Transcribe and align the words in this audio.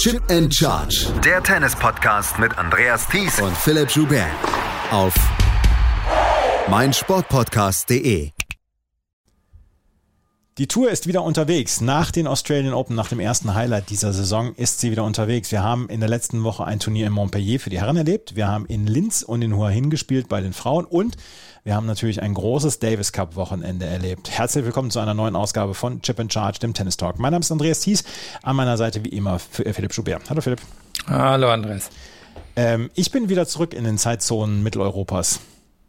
Chip 0.00 0.22
and 0.30 0.50
Charge. 0.50 1.12
Der 1.22 1.42
Tennis-Podcast 1.42 2.38
mit 2.38 2.56
Andreas 2.56 3.06
Thies 3.06 3.38
und 3.38 3.54
Philipp 3.54 3.90
Joubert. 3.90 4.30
Auf 4.90 5.12
meinsportpodcast.de. 6.70 8.30
Die 10.56 10.66
Tour 10.68 10.90
ist 10.90 11.06
wieder 11.06 11.22
unterwegs. 11.22 11.82
Nach 11.82 12.10
den 12.10 12.26
Australian 12.26 12.72
Open, 12.72 12.96
nach 12.96 13.08
dem 13.08 13.20
ersten 13.20 13.54
Highlight 13.54 13.90
dieser 13.90 14.14
Saison, 14.14 14.54
ist 14.54 14.80
sie 14.80 14.90
wieder 14.90 15.04
unterwegs. 15.04 15.52
Wir 15.52 15.62
haben 15.62 15.90
in 15.90 16.00
der 16.00 16.08
letzten 16.08 16.44
Woche 16.44 16.64
ein 16.64 16.78
Turnier 16.78 17.06
in 17.08 17.12
Montpellier 17.12 17.60
für 17.60 17.68
die 17.68 17.80
Herren 17.80 17.98
erlebt. 17.98 18.36
Wir 18.36 18.48
haben 18.48 18.64
in 18.64 18.86
Linz 18.86 19.20
und 19.20 19.42
in 19.42 19.54
Hua 19.54 19.68
hingespielt 19.68 20.30
bei 20.30 20.40
den 20.40 20.54
Frauen 20.54 20.86
und 20.86 21.18
wir 21.64 21.74
haben 21.74 21.86
natürlich 21.86 22.22
ein 22.22 22.32
großes 22.32 22.78
Davis 22.78 23.12
Cup 23.12 23.36
Wochenende 23.36 23.84
erlebt. 23.84 24.30
Herzlich 24.30 24.64
willkommen 24.64 24.90
zu 24.90 24.98
einer 24.98 25.12
neuen 25.12 25.36
Ausgabe 25.36 25.74
von 25.74 26.00
Chip 26.00 26.18
and 26.18 26.32
Charge, 26.32 26.58
dem 26.58 26.72
Tennis 26.72 26.96
Talk. 26.96 27.18
Mein 27.18 27.32
Name 27.32 27.42
ist 27.42 27.52
Andreas 27.52 27.80
Thies. 27.80 28.04
An 28.42 28.56
meiner 28.56 28.78
Seite 28.78 29.04
wie 29.04 29.10
immer 29.10 29.38
äh, 29.58 29.72
Philipp 29.72 29.92
Schubert. 29.92 30.30
Hallo 30.30 30.40
Philipp. 30.40 30.60
Hallo 31.06 31.50
Andreas. 31.50 31.90
Ähm, 32.56 32.90
ich 32.94 33.10
bin 33.10 33.28
wieder 33.28 33.46
zurück 33.46 33.74
in 33.74 33.84
den 33.84 33.98
Zeitzonen 33.98 34.62
Mitteleuropas. 34.62 35.40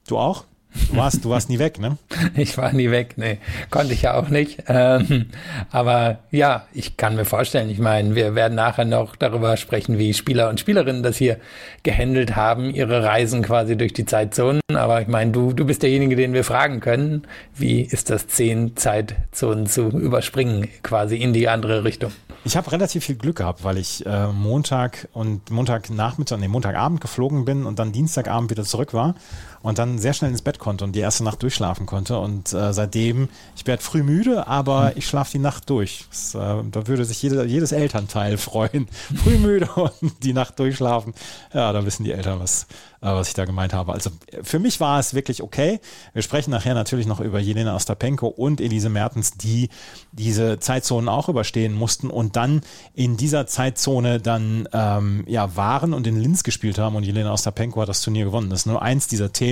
Du 0.07 0.17
auch? 0.17 0.43
Du 0.89 0.97
warst, 0.97 1.25
du 1.25 1.29
warst 1.29 1.49
nie 1.49 1.59
weg, 1.59 1.79
ne? 1.79 1.97
Ich 2.35 2.57
war 2.57 2.71
nie 2.71 2.91
weg, 2.91 3.17
ne. 3.17 3.37
Konnte 3.69 3.93
ich 3.93 4.03
ja 4.03 4.13
auch 4.13 4.29
nicht. 4.29 4.63
Ähm, 4.67 5.27
aber 5.69 6.19
ja, 6.31 6.65
ich 6.73 6.97
kann 6.97 7.15
mir 7.15 7.25
vorstellen, 7.25 7.69
ich 7.69 7.79
meine, 7.79 8.15
wir 8.15 8.35
werden 8.35 8.55
nachher 8.55 8.85
noch 8.85 9.15
darüber 9.15 9.57
sprechen, 9.57 9.97
wie 9.97 10.13
Spieler 10.13 10.49
und 10.49 10.59
Spielerinnen 10.59 11.03
das 11.03 11.17
hier 11.17 11.37
gehandelt 11.83 12.35
haben, 12.35 12.73
ihre 12.73 13.03
Reisen 13.03 13.41
quasi 13.41 13.75
durch 13.75 13.93
die 13.93 14.05
Zeitzonen. 14.05 14.61
Aber 14.73 15.01
ich 15.01 15.07
meine, 15.07 15.31
du, 15.31 15.51
du 15.53 15.65
bist 15.65 15.83
derjenige, 15.83 16.15
den 16.15 16.33
wir 16.33 16.43
fragen 16.43 16.79
können. 16.79 17.23
Wie 17.53 17.81
ist 17.81 18.09
das, 18.09 18.27
zehn 18.27 18.77
Zeitzonen 18.77 19.65
zu 19.65 19.89
überspringen, 19.89 20.69
quasi 20.83 21.17
in 21.17 21.33
die 21.33 21.49
andere 21.49 21.83
Richtung? 21.83 22.11
Ich 22.43 22.57
habe 22.57 22.71
relativ 22.71 23.05
viel 23.05 23.15
Glück 23.15 23.37
gehabt, 23.37 23.63
weil 23.63 23.77
ich 23.77 24.03
äh, 24.05 24.27
Montag 24.27 25.07
und 25.13 25.51
Montagnachmittag, 25.51 26.39
nee, 26.39 26.47
Montagabend 26.47 26.99
geflogen 26.99 27.45
bin 27.45 27.65
und 27.65 27.77
dann 27.77 27.91
Dienstagabend 27.91 28.49
wieder 28.49 28.63
zurück 28.63 28.93
war 28.93 29.15
und 29.63 29.77
dann 29.77 29.99
sehr 29.99 30.13
schnell 30.13 30.31
ins 30.31 30.41
Bett 30.41 30.59
konnte 30.59 30.83
und 30.83 30.93
die 30.93 30.99
erste 30.99 31.23
Nacht 31.23 31.41
durchschlafen 31.43 31.85
konnte. 31.85 32.17
Und 32.19 32.53
äh, 32.53 32.73
seitdem, 32.73 33.29
ich 33.55 33.67
werde 33.67 33.83
früh 33.83 34.03
müde, 34.03 34.47
aber 34.47 34.89
hm. 34.89 34.93
ich 34.95 35.07
schlafe 35.07 35.31
die 35.33 35.39
Nacht 35.39 35.69
durch. 35.69 36.05
Das, 36.09 36.35
äh, 36.35 36.63
da 36.71 36.87
würde 36.87 37.05
sich 37.05 37.21
jede, 37.21 37.45
jedes 37.45 37.71
Elternteil 37.71 38.37
freuen. 38.37 38.87
früh 39.23 39.37
müde 39.37 39.69
und 39.75 40.23
die 40.23 40.33
Nacht 40.33 40.59
durchschlafen. 40.59 41.13
Ja, 41.53 41.71
da 41.73 41.85
wissen 41.85 42.03
die 42.03 42.11
Eltern, 42.11 42.39
was, 42.39 42.63
äh, 43.01 43.07
was 43.07 43.27
ich 43.27 43.33
da 43.33 43.45
gemeint 43.45 43.73
habe. 43.73 43.93
Also 43.93 44.09
für 44.41 44.59
mich 44.59 44.79
war 44.79 44.99
es 44.99 45.13
wirklich 45.13 45.43
okay. 45.43 45.79
Wir 46.13 46.21
sprechen 46.21 46.51
nachher 46.51 46.73
natürlich 46.73 47.05
noch 47.05 47.19
über 47.19 47.39
Jelena 47.39 47.75
Ostapenko 47.75 48.27
und 48.27 48.61
Elise 48.61 48.89
Mertens, 48.89 49.31
die 49.31 49.69
diese 50.11 50.59
Zeitzonen 50.59 51.09
auch 51.09 51.29
überstehen 51.29 51.73
mussten 51.73 52.09
und 52.09 52.35
dann 52.35 52.61
in 52.93 53.17
dieser 53.17 53.47
Zeitzone 53.47 54.19
dann 54.19 54.67
ähm, 54.73 55.23
ja 55.27 55.55
waren 55.55 55.93
und 55.93 56.07
in 56.07 56.19
Linz 56.19 56.43
gespielt 56.43 56.79
haben 56.79 56.95
und 56.95 57.03
Jelena 57.03 57.31
Ostapenko 57.31 57.81
hat 57.81 57.89
das 57.89 58.01
Turnier 58.01 58.25
gewonnen. 58.25 58.49
Das 58.49 58.61
ist 58.61 58.65
nur 58.65 58.81
eins 58.81 59.07
dieser 59.07 59.31
Themen. 59.31 59.50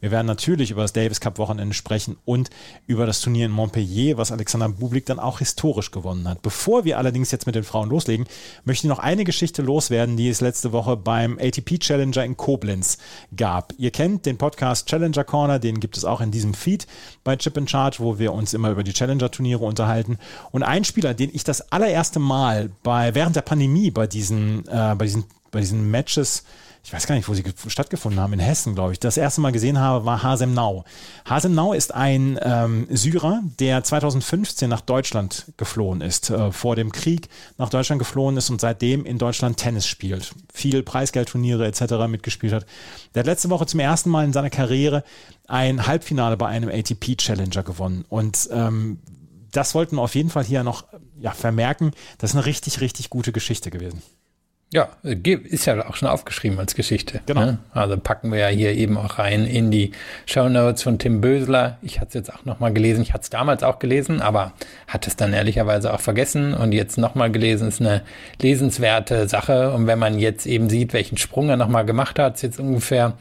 Wir 0.00 0.10
werden 0.10 0.26
natürlich 0.26 0.70
über 0.70 0.82
das 0.82 0.92
Davis 0.92 1.20
Cup 1.20 1.38
Wochenende 1.38 1.74
sprechen 1.74 2.16
und 2.24 2.50
über 2.86 3.06
das 3.06 3.20
Turnier 3.20 3.46
in 3.46 3.52
Montpellier, 3.52 4.16
was 4.16 4.32
Alexander 4.32 4.68
Bublik 4.68 5.06
dann 5.06 5.18
auch 5.18 5.38
historisch 5.38 5.90
gewonnen 5.90 6.28
hat. 6.28 6.42
Bevor 6.42 6.84
wir 6.84 6.98
allerdings 6.98 7.30
jetzt 7.30 7.46
mit 7.46 7.54
den 7.54 7.64
Frauen 7.64 7.88
loslegen, 7.88 8.26
möchte 8.64 8.86
ich 8.86 8.90
noch 8.90 8.98
eine 8.98 9.24
Geschichte 9.24 9.62
loswerden, 9.62 10.16
die 10.16 10.28
es 10.28 10.40
letzte 10.40 10.72
Woche 10.72 10.96
beim 10.96 11.38
ATP 11.38 11.78
Challenger 11.78 12.24
in 12.24 12.36
Koblenz 12.36 12.98
gab. 13.36 13.72
Ihr 13.78 13.90
kennt 13.90 14.26
den 14.26 14.38
Podcast 14.38 14.88
Challenger 14.88 15.24
Corner, 15.24 15.58
den 15.58 15.80
gibt 15.80 15.96
es 15.96 16.04
auch 16.04 16.20
in 16.20 16.30
diesem 16.30 16.54
Feed 16.54 16.86
bei 17.24 17.36
Chip 17.36 17.56
and 17.58 17.70
Charge, 17.70 17.96
wo 18.00 18.18
wir 18.18 18.32
uns 18.32 18.54
immer 18.54 18.70
über 18.70 18.82
die 18.82 18.92
Challenger-Turniere 18.92 19.64
unterhalten. 19.64 20.18
Und 20.50 20.62
ein 20.62 20.84
Spieler, 20.84 21.14
den 21.14 21.30
ich 21.32 21.44
das 21.44 21.72
allererste 21.72 22.18
Mal 22.18 22.70
bei, 22.82 23.14
während 23.14 23.36
der 23.36 23.42
Pandemie 23.42 23.90
bei 23.90 24.06
diesen, 24.06 24.66
äh, 24.68 24.94
bei 24.96 25.04
diesen, 25.04 25.24
bei 25.50 25.60
diesen 25.60 25.90
Matches 25.90 26.44
ich 26.82 26.92
weiß 26.92 27.06
gar 27.06 27.14
nicht, 27.14 27.28
wo 27.28 27.34
sie 27.34 27.44
stattgefunden 27.66 28.20
haben, 28.20 28.32
in 28.32 28.40
Hessen, 28.40 28.74
glaube 28.74 28.92
ich, 28.92 29.00
das 29.00 29.16
erste 29.16 29.40
Mal 29.40 29.52
gesehen 29.52 29.78
habe, 29.78 30.04
war 30.04 30.22
Hasem 30.22 30.54
Nau. 30.54 30.84
Hasem 31.24 31.54
Nau 31.54 31.72
ist 31.72 31.94
ein 31.94 32.38
ähm, 32.42 32.86
Syrer, 32.90 33.42
der 33.58 33.84
2015 33.84 34.68
nach 34.68 34.80
Deutschland 34.80 35.46
geflohen 35.56 36.00
ist, 36.00 36.30
äh, 36.30 36.52
vor 36.52 36.76
dem 36.76 36.90
Krieg 36.90 37.28
nach 37.58 37.68
Deutschland 37.68 37.98
geflohen 37.98 38.36
ist 38.36 38.50
und 38.50 38.60
seitdem 38.60 39.04
in 39.04 39.18
Deutschland 39.18 39.58
Tennis 39.58 39.86
spielt, 39.86 40.32
viel 40.52 40.82
Preisgeldturniere 40.82 41.66
etc. 41.66 42.08
mitgespielt 42.08 42.52
hat. 42.52 42.66
Der 43.14 43.20
hat 43.20 43.26
letzte 43.26 43.50
Woche 43.50 43.66
zum 43.66 43.80
ersten 43.80 44.10
Mal 44.10 44.24
in 44.24 44.32
seiner 44.32 44.50
Karriere 44.50 45.04
ein 45.46 45.86
Halbfinale 45.86 46.36
bei 46.36 46.46
einem 46.46 46.70
ATP 46.70 47.16
Challenger 47.16 47.62
gewonnen 47.62 48.04
und 48.08 48.48
ähm, 48.52 49.00
das 49.52 49.74
wollten 49.74 49.96
wir 49.96 50.02
auf 50.02 50.14
jeden 50.14 50.30
Fall 50.30 50.44
hier 50.44 50.62
noch 50.62 50.84
ja, 51.18 51.32
vermerken. 51.32 51.90
Das 52.18 52.30
ist 52.30 52.36
eine 52.36 52.46
richtig, 52.46 52.80
richtig 52.80 53.10
gute 53.10 53.32
Geschichte 53.32 53.70
gewesen. 53.70 54.02
Ja, 54.72 54.88
ist 55.02 55.66
ja 55.66 55.84
auch 55.88 55.96
schon 55.96 56.06
aufgeschrieben 56.06 56.56
als 56.60 56.76
Geschichte. 56.76 57.20
Genau. 57.26 57.40
Ne? 57.40 57.58
Also 57.72 57.96
packen 57.96 58.30
wir 58.30 58.38
ja 58.38 58.46
hier 58.46 58.72
eben 58.72 58.96
auch 58.98 59.18
rein 59.18 59.44
in 59.44 59.72
die 59.72 59.90
Show 60.26 60.48
Notes 60.48 60.84
von 60.84 60.96
Tim 60.96 61.20
Bösler. 61.20 61.78
Ich 61.82 61.98
hatte 61.98 62.08
es 62.10 62.14
jetzt 62.14 62.32
auch 62.32 62.44
nochmal 62.44 62.72
gelesen. 62.72 63.02
Ich 63.02 63.12
hatte 63.12 63.22
es 63.22 63.30
damals 63.30 63.64
auch 63.64 63.80
gelesen, 63.80 64.22
aber 64.22 64.52
hatte 64.86 65.10
es 65.10 65.16
dann 65.16 65.32
ehrlicherweise 65.32 65.92
auch 65.92 65.98
vergessen 65.98 66.54
und 66.54 66.70
jetzt 66.70 66.98
nochmal 66.98 67.32
gelesen. 67.32 67.66
Ist 67.66 67.80
eine 67.80 68.02
lesenswerte 68.40 69.28
Sache. 69.28 69.72
Und 69.72 69.88
wenn 69.88 69.98
man 69.98 70.20
jetzt 70.20 70.46
eben 70.46 70.70
sieht, 70.70 70.92
welchen 70.92 71.16
Sprung 71.16 71.48
er 71.48 71.56
nochmal 71.56 71.84
gemacht 71.84 72.20
hat, 72.20 72.36
ist 72.36 72.42
jetzt 72.42 72.60
ungefähr 72.60 73.14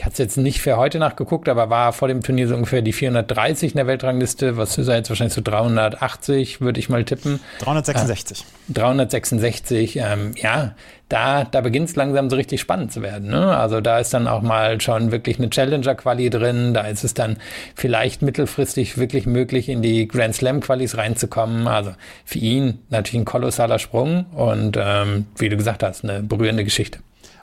ich 0.00 0.06
hatte 0.06 0.14
es 0.14 0.18
jetzt 0.18 0.38
nicht 0.38 0.62
für 0.62 0.78
heute 0.78 0.98
nachgeguckt, 0.98 1.46
aber 1.46 1.68
war 1.68 1.92
vor 1.92 2.08
dem 2.08 2.22
Turnier 2.22 2.48
so 2.48 2.54
ungefähr 2.54 2.80
die 2.80 2.94
430 2.94 3.72
in 3.72 3.76
der 3.76 3.86
Weltrangliste. 3.86 4.56
Was 4.56 4.78
ist 4.78 4.88
er 4.88 4.96
jetzt 4.96 5.10
wahrscheinlich 5.10 5.34
so 5.34 5.42
380, 5.44 6.62
würde 6.62 6.80
ich 6.80 6.88
mal 6.88 7.04
tippen. 7.04 7.38
366. 7.58 8.40
Äh, 8.40 8.72
366, 8.72 9.96
ähm, 9.96 10.32
ja, 10.36 10.74
da, 11.10 11.44
da 11.44 11.60
beginnt 11.60 11.90
es 11.90 11.96
langsam 11.96 12.30
so 12.30 12.36
richtig 12.36 12.62
spannend 12.62 12.92
zu 12.92 13.02
werden. 13.02 13.28
Ne? 13.28 13.54
Also 13.54 13.82
da 13.82 13.98
ist 13.98 14.14
dann 14.14 14.26
auch 14.26 14.40
mal 14.40 14.80
schon 14.80 15.12
wirklich 15.12 15.36
eine 15.36 15.50
Challenger-Quali 15.50 16.30
drin. 16.30 16.72
Da 16.72 16.86
ist 16.86 17.04
es 17.04 17.12
dann 17.12 17.36
vielleicht 17.74 18.22
mittelfristig 18.22 18.96
wirklich 18.96 19.26
möglich, 19.26 19.68
in 19.68 19.82
die 19.82 20.08
Grand 20.08 20.34
Slam-Qualis 20.34 20.96
reinzukommen. 20.96 21.68
Also 21.68 21.92
für 22.24 22.38
ihn 22.38 22.78
natürlich 22.88 23.20
ein 23.20 23.26
kolossaler 23.26 23.78
Sprung 23.78 24.24
und 24.34 24.78
ähm, 24.80 25.26
wie 25.36 25.50
du 25.50 25.58
gesagt 25.58 25.82
hast, 25.82 26.04
eine 26.04 26.22
berührende 26.22 26.64
Geschichte. 26.64 27.00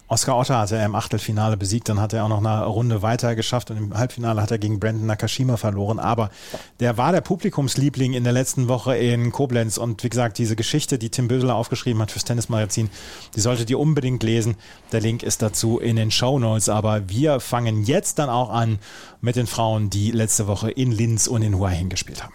Oscar 0.10 0.38
Otter 0.38 0.60
hat 0.60 0.72
er 0.72 0.86
im 0.86 0.96
Achtelfinale 0.96 1.58
besiegt, 1.58 1.90
dann 1.90 2.00
hat 2.00 2.14
er 2.14 2.24
auch 2.24 2.30
noch 2.30 2.38
eine 2.38 2.66
Runde 2.66 3.02
weiter 3.02 3.36
geschafft 3.36 3.72
und 3.72 3.78
im 3.78 3.98
Halbfinale 3.98 4.42
hat 4.42 4.52
er 4.52 4.58
gegen 4.58 4.80
Brandon 4.80 5.06
Nakashima 5.06 5.58
verloren. 5.58 6.00
Aber 6.00 6.30
der 6.80 6.98
war 6.98 7.12
der 7.12 7.20
Publikumsliebling 7.20 8.14
in 8.14 8.24
der 8.24 8.32
letzten 8.32 8.70
Woche 8.70 8.96
in 8.96 9.34
Koblenz 9.34 9.78
und 9.78 10.04
wie 10.06 10.10
gesagt, 10.10 10.38
diese 10.38 10.56
Geschichte, 10.56 10.98
die 10.98 11.10
Tim 11.10 11.28
Bösler 11.28 11.56
aufgeschrieben 11.56 12.02
hat 12.02 12.12
fürs 12.12 12.24
Tennismagazin, 12.24 12.90
die 13.36 13.42
solltet 13.42 13.70
ihr 13.70 13.80
unbedingt 13.80 14.24
lesen. 14.24 14.56
Der 14.94 15.02
Link 15.02 15.24
ist 15.24 15.42
dazu 15.42 15.78
in 15.78 15.98
den 15.98 16.12
Show 16.12 16.40
Notes. 16.40 16.70
Aber 16.70 17.10
wir 17.10 17.42
fangen 17.42 17.84
jetzt 17.84 18.18
dann 18.20 18.30
auch 18.30 18.50
an 18.50 18.80
mit 19.20 19.36
den 19.36 19.48
Frauen, 19.48 19.90
die 19.90 20.12
letzte 20.12 20.48
Woche 20.48 20.72
in 20.72 20.92
Linz 20.92 21.28
und 21.28 21.42
in 21.42 21.58
Hua 21.58 21.70
hingespielt 21.70 22.24
haben. 22.24 22.34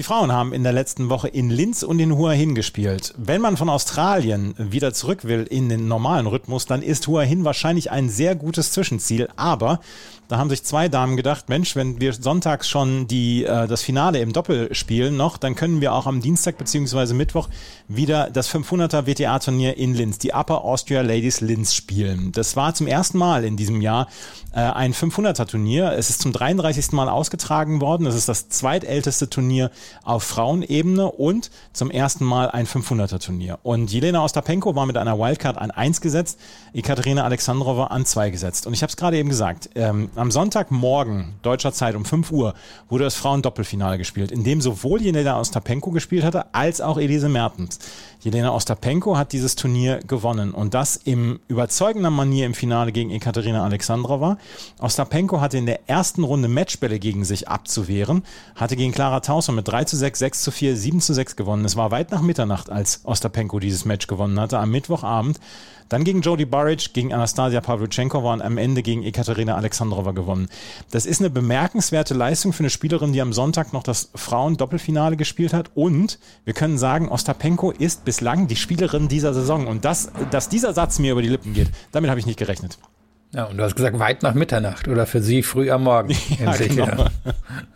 Die 0.00 0.04
Frauen 0.04 0.32
haben 0.32 0.54
in 0.54 0.62
der 0.62 0.72
letzten 0.72 1.10
Woche 1.10 1.28
in 1.28 1.50
Linz 1.50 1.82
und 1.82 1.98
in 1.98 2.16
Hua 2.16 2.30
Hin 2.30 2.54
gespielt. 2.54 3.12
Wenn 3.18 3.42
man 3.42 3.58
von 3.58 3.68
Australien 3.68 4.54
wieder 4.56 4.94
zurück 4.94 5.26
will 5.26 5.42
in 5.42 5.68
den 5.68 5.88
normalen 5.88 6.26
Rhythmus, 6.26 6.64
dann 6.64 6.80
ist 6.80 7.06
Hua 7.06 7.20
Hin 7.20 7.44
wahrscheinlich 7.44 7.90
ein 7.90 8.08
sehr 8.08 8.34
gutes 8.34 8.72
Zwischenziel. 8.72 9.28
Aber 9.36 9.80
da 10.30 10.38
haben 10.38 10.48
sich 10.48 10.62
zwei 10.62 10.88
Damen 10.88 11.16
gedacht, 11.16 11.48
Mensch, 11.48 11.74
wenn 11.74 12.00
wir 12.00 12.12
sonntags 12.12 12.68
schon 12.68 13.08
die, 13.08 13.44
äh, 13.44 13.66
das 13.66 13.82
Finale 13.82 14.20
im 14.20 14.32
Doppel 14.32 14.72
spielen 14.72 15.16
noch, 15.16 15.36
dann 15.36 15.56
können 15.56 15.80
wir 15.80 15.92
auch 15.92 16.06
am 16.06 16.20
Dienstag 16.20 16.56
bzw. 16.56 17.14
Mittwoch 17.14 17.48
wieder 17.88 18.30
das 18.30 18.48
500er 18.48 19.06
WTA-Turnier 19.06 19.76
in 19.76 19.92
Linz, 19.92 20.18
die 20.18 20.32
Upper 20.32 20.62
Austria 20.64 21.00
Ladies 21.02 21.40
Linz 21.40 21.74
spielen. 21.74 22.30
Das 22.30 22.54
war 22.54 22.74
zum 22.74 22.86
ersten 22.86 23.18
Mal 23.18 23.44
in 23.44 23.56
diesem 23.56 23.80
Jahr 23.80 24.06
äh, 24.52 24.60
ein 24.60 24.94
500er 24.94 25.46
Turnier. 25.46 25.92
Es 25.92 26.10
ist 26.10 26.22
zum 26.22 26.32
33. 26.32 26.92
Mal 26.92 27.08
ausgetragen 27.08 27.80
worden. 27.80 28.06
Es 28.06 28.14
ist 28.14 28.28
das 28.28 28.48
zweitälteste 28.48 29.28
Turnier 29.28 29.72
auf 30.04 30.22
Frauenebene 30.22 31.10
und 31.10 31.50
zum 31.72 31.90
ersten 31.90 32.24
Mal 32.24 32.50
ein 32.50 32.66
500er 32.66 33.18
Turnier. 33.18 33.58
Und 33.64 33.92
Jelena 33.92 34.24
Ostapenko 34.24 34.76
war 34.76 34.86
mit 34.86 34.96
einer 34.96 35.18
Wildcard 35.18 35.58
an 35.58 35.72
1 35.72 36.00
gesetzt, 36.00 36.38
Ekaterina 36.72 37.24
Alexandrova 37.24 37.86
an 37.86 38.06
2 38.06 38.30
gesetzt. 38.30 38.68
Und 38.68 38.74
ich 38.74 38.82
habe 38.82 38.90
es 38.90 38.96
gerade 38.96 39.18
eben 39.18 39.28
gesagt, 39.28 39.70
ähm, 39.74 40.08
am 40.20 40.30
Sonntagmorgen 40.30 41.34
deutscher 41.40 41.72
Zeit 41.72 41.94
um 41.94 42.04
5 42.04 42.30
Uhr 42.30 42.54
wurde 42.90 43.04
das 43.04 43.14
Frauen-Doppelfinale 43.14 43.96
gespielt, 43.96 44.30
in 44.30 44.44
dem 44.44 44.60
sowohl 44.60 45.00
Jelena 45.00 45.40
Ostapenko 45.40 45.90
gespielt 45.92 46.24
hatte, 46.24 46.54
als 46.54 46.82
auch 46.82 46.98
Elise 46.98 47.30
Mertens. 47.30 47.78
Jelena 48.20 48.52
Ostapenko 48.52 49.16
hat 49.16 49.32
dieses 49.32 49.56
Turnier 49.56 50.00
gewonnen 50.00 50.52
und 50.52 50.74
das 50.74 50.96
im 50.96 51.40
überzeugender 51.48 52.10
Manier 52.10 52.44
im 52.44 52.52
Finale 52.52 52.92
gegen 52.92 53.10
Ekaterina 53.10 53.64
Alexandrova. 53.64 54.36
Ostapenko 54.78 55.40
hatte 55.40 55.56
in 55.56 55.64
der 55.64 55.88
ersten 55.88 56.22
Runde 56.22 56.48
Matchbälle 56.48 56.98
gegen 56.98 57.24
sich 57.24 57.48
abzuwehren, 57.48 58.22
hatte 58.56 58.76
gegen 58.76 58.92
Clara 58.92 59.20
Tauson 59.20 59.54
mit 59.54 59.68
3 59.68 59.84
zu 59.84 59.96
6, 59.96 60.18
6 60.18 60.42
zu 60.42 60.50
4, 60.50 60.76
7 60.76 61.00
zu 61.00 61.14
6 61.14 61.36
gewonnen. 61.36 61.64
Es 61.64 61.76
war 61.76 61.90
weit 61.92 62.10
nach 62.10 62.20
Mitternacht, 62.20 62.68
als 62.68 63.00
Ostapenko 63.04 63.58
dieses 63.58 63.86
Match 63.86 64.06
gewonnen 64.06 64.38
hatte, 64.38 64.58
am 64.58 64.70
Mittwochabend. 64.70 65.40
Dann 65.90 66.04
gegen 66.04 66.22
Jody 66.22 66.46
Baric, 66.46 66.94
gegen 66.94 67.12
Anastasia 67.12 67.60
Pavlyuchenkova 67.60 68.32
und 68.32 68.42
am 68.42 68.58
Ende 68.58 68.82
gegen 68.82 69.02
Ekaterina 69.02 69.56
Alexandrova 69.56 70.12
gewonnen. 70.12 70.48
Das 70.92 71.04
ist 71.04 71.20
eine 71.20 71.30
bemerkenswerte 71.30 72.14
Leistung 72.14 72.52
für 72.52 72.60
eine 72.60 72.70
Spielerin, 72.70 73.12
die 73.12 73.20
am 73.20 73.32
Sonntag 73.32 73.72
noch 73.72 73.82
das 73.82 74.10
Frauen-Doppelfinale 74.14 75.16
gespielt 75.16 75.52
hat. 75.52 75.72
Und 75.74 76.20
wir 76.44 76.54
können 76.54 76.78
sagen, 76.78 77.08
Ostapenko 77.08 77.72
ist 77.72 78.04
bislang 78.04 78.46
die 78.46 78.56
Spielerin 78.56 79.08
dieser 79.08 79.34
Saison. 79.34 79.66
Und 79.66 79.84
das, 79.84 80.12
dass 80.30 80.48
dieser 80.48 80.72
Satz 80.72 81.00
mir 81.00 81.12
über 81.12 81.22
die 81.22 81.28
Lippen 81.28 81.54
geht, 81.54 81.70
damit 81.90 82.08
habe 82.08 82.20
ich 82.20 82.26
nicht 82.26 82.38
gerechnet. 82.38 82.78
Ja, 83.32 83.44
und 83.44 83.56
du 83.56 83.64
hast 83.64 83.74
gesagt, 83.74 83.98
weit 83.98 84.22
nach 84.22 84.34
Mitternacht 84.34 84.86
oder 84.88 85.06
für 85.06 85.22
sie 85.22 85.42
früh 85.42 85.70
am 85.70 85.84
Morgen. 85.84 86.16
Ja, 86.40 86.56
genau. 86.56 87.06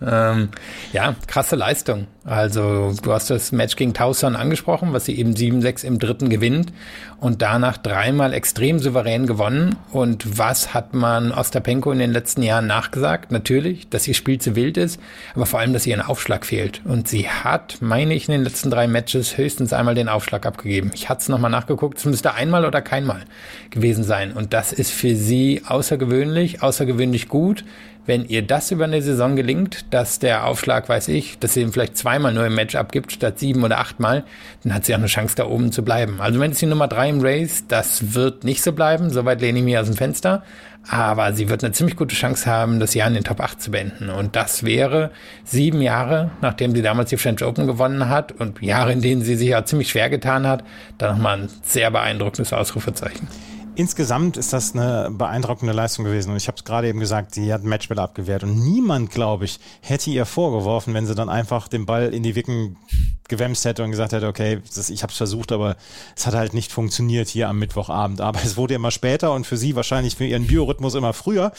ähm, 0.00 0.48
ja, 0.92 1.14
krasse 1.26 1.56
Leistung. 1.56 2.06
Also 2.24 2.94
du 3.02 3.12
hast 3.12 3.28
das 3.28 3.52
Match 3.52 3.76
gegen 3.76 3.92
Tauson 3.92 4.34
angesprochen, 4.34 4.94
was 4.94 5.04
sie 5.04 5.18
eben 5.18 5.34
7-6 5.34 5.84
im 5.84 5.98
dritten 5.98 6.30
gewinnt 6.30 6.72
und 7.20 7.42
danach 7.42 7.76
dreimal 7.76 8.32
extrem 8.32 8.78
souverän 8.78 9.26
gewonnen. 9.26 9.76
Und 9.92 10.38
was 10.38 10.72
hat 10.72 10.94
man 10.94 11.32
Ostapenko 11.32 11.92
in 11.92 11.98
den 11.98 12.12
letzten 12.12 12.42
Jahren 12.42 12.66
nachgesagt? 12.66 13.30
Natürlich, 13.30 13.90
dass 13.90 14.08
ihr 14.08 14.14
Spiel 14.14 14.40
zu 14.40 14.56
wild 14.56 14.78
ist, 14.78 14.98
aber 15.34 15.44
vor 15.44 15.60
allem, 15.60 15.74
dass 15.74 15.86
ihr 15.86 15.94
ein 15.96 16.06
Aufschlag 16.06 16.46
fehlt. 16.46 16.80
Und 16.86 17.08
sie 17.08 17.28
hat, 17.28 17.78
meine 17.80 18.14
ich, 18.14 18.26
in 18.26 18.32
den 18.32 18.44
letzten 18.44 18.70
drei 18.70 18.86
Matches 18.88 19.36
höchstens 19.36 19.74
einmal 19.74 19.94
den 19.94 20.08
Aufschlag 20.08 20.46
abgegeben. 20.46 20.92
Ich 20.94 21.10
hatte 21.10 21.20
es 21.20 21.28
nochmal 21.28 21.50
nachgeguckt, 21.50 21.98
es 21.98 22.06
müsste 22.06 22.32
einmal 22.32 22.64
oder 22.64 22.80
keinmal 22.80 23.20
gewesen 23.68 24.02
sein. 24.02 24.32
Und 24.32 24.54
das 24.54 24.72
ist 24.72 24.92
für 24.92 25.14
sie 25.14 25.60
außergewöhnlich, 25.66 26.62
außergewöhnlich 26.62 27.28
gut 27.28 27.64
wenn 28.06 28.24
ihr 28.26 28.42
das 28.42 28.70
über 28.70 28.84
eine 28.84 29.00
Saison 29.02 29.36
gelingt, 29.36 29.86
dass 29.92 30.18
der 30.18 30.46
Aufschlag, 30.46 30.88
weiß 30.88 31.08
ich, 31.08 31.38
dass 31.38 31.54
sie 31.54 31.62
ihn 31.62 31.72
vielleicht 31.72 31.96
zweimal 31.96 32.34
nur 32.34 32.46
im 32.46 32.54
Match 32.54 32.74
abgibt, 32.74 33.12
statt 33.12 33.38
sieben 33.38 33.64
oder 33.64 33.78
achtmal, 33.78 34.24
dann 34.62 34.74
hat 34.74 34.84
sie 34.84 34.94
auch 34.94 34.98
eine 34.98 35.06
Chance, 35.06 35.36
da 35.36 35.46
oben 35.46 35.72
zu 35.72 35.82
bleiben. 35.82 36.20
Also 36.20 36.40
wenn 36.40 36.50
es 36.50 36.58
die 36.58 36.66
Nummer 36.66 36.88
drei 36.88 37.08
im 37.08 37.20
Race, 37.20 37.64
das 37.66 38.14
wird 38.14 38.44
nicht 38.44 38.62
so 38.62 38.72
bleiben, 38.72 39.10
soweit 39.10 39.40
lehne 39.40 39.58
ich 39.58 39.64
mich 39.64 39.78
aus 39.78 39.86
dem 39.86 39.96
Fenster. 39.96 40.42
Aber 40.86 41.32
sie 41.32 41.48
wird 41.48 41.64
eine 41.64 41.72
ziemlich 41.72 41.96
gute 41.96 42.14
Chance 42.14 42.50
haben, 42.50 42.78
das 42.78 42.92
Jahr 42.92 43.08
in 43.08 43.14
den 43.14 43.24
Top 43.24 43.40
8 43.40 43.60
zu 43.60 43.70
beenden. 43.70 44.10
Und 44.10 44.36
das 44.36 44.64
wäre 44.64 45.12
sieben 45.42 45.80
Jahre, 45.80 46.30
nachdem 46.42 46.74
sie 46.74 46.82
damals 46.82 47.08
die 47.08 47.16
French 47.16 47.42
Open 47.42 47.66
gewonnen 47.66 48.10
hat 48.10 48.32
und 48.32 48.60
Jahre, 48.60 48.92
in 48.92 49.00
denen 49.00 49.22
sie 49.22 49.36
sich 49.36 49.48
ja 49.48 49.64
ziemlich 49.64 49.88
schwer 49.88 50.10
getan 50.10 50.46
hat, 50.46 50.62
dann 50.98 51.16
nochmal 51.16 51.38
ein 51.38 51.48
sehr 51.62 51.90
beeindruckendes 51.90 52.52
Ausrufezeichen. 52.52 53.28
Insgesamt 53.76 54.36
ist 54.36 54.52
das 54.52 54.74
eine 54.74 55.10
beeindruckende 55.10 55.72
Leistung 55.72 56.04
gewesen. 56.04 56.30
Und 56.30 56.36
ich 56.36 56.46
habe 56.46 56.56
es 56.56 56.64
gerade 56.64 56.88
eben 56.88 57.00
gesagt, 57.00 57.34
sie 57.34 57.52
hat 57.52 57.64
Matchball 57.64 57.98
abgewehrt. 57.98 58.44
Und 58.44 58.62
niemand, 58.62 59.10
glaube 59.10 59.46
ich, 59.46 59.58
hätte 59.80 60.10
ihr 60.10 60.26
vorgeworfen, 60.26 60.94
wenn 60.94 61.06
sie 61.06 61.14
dann 61.14 61.28
einfach 61.28 61.66
den 61.66 61.84
Ball 61.84 62.14
in 62.14 62.22
die 62.22 62.36
Wicken 62.36 62.76
gewämst 63.28 63.64
hätte 63.64 63.82
und 63.82 63.90
gesagt 63.90 64.12
hätte, 64.12 64.26
okay, 64.26 64.60
das, 64.74 64.90
ich 64.90 65.02
habe 65.02 65.10
es 65.10 65.16
versucht, 65.16 65.52
aber 65.52 65.76
es 66.16 66.26
hat 66.26 66.34
halt 66.34 66.54
nicht 66.54 66.72
funktioniert 66.72 67.28
hier 67.28 67.48
am 67.48 67.58
Mittwochabend. 67.58 68.20
Aber 68.20 68.40
es 68.44 68.56
wurde 68.56 68.74
immer 68.74 68.90
später 68.90 69.32
und 69.32 69.46
für 69.46 69.56
sie 69.56 69.76
wahrscheinlich 69.76 70.16
für 70.16 70.24
ihren 70.24 70.46
Biorhythmus 70.46 70.94
immer 70.94 71.12
früher. 71.12 71.52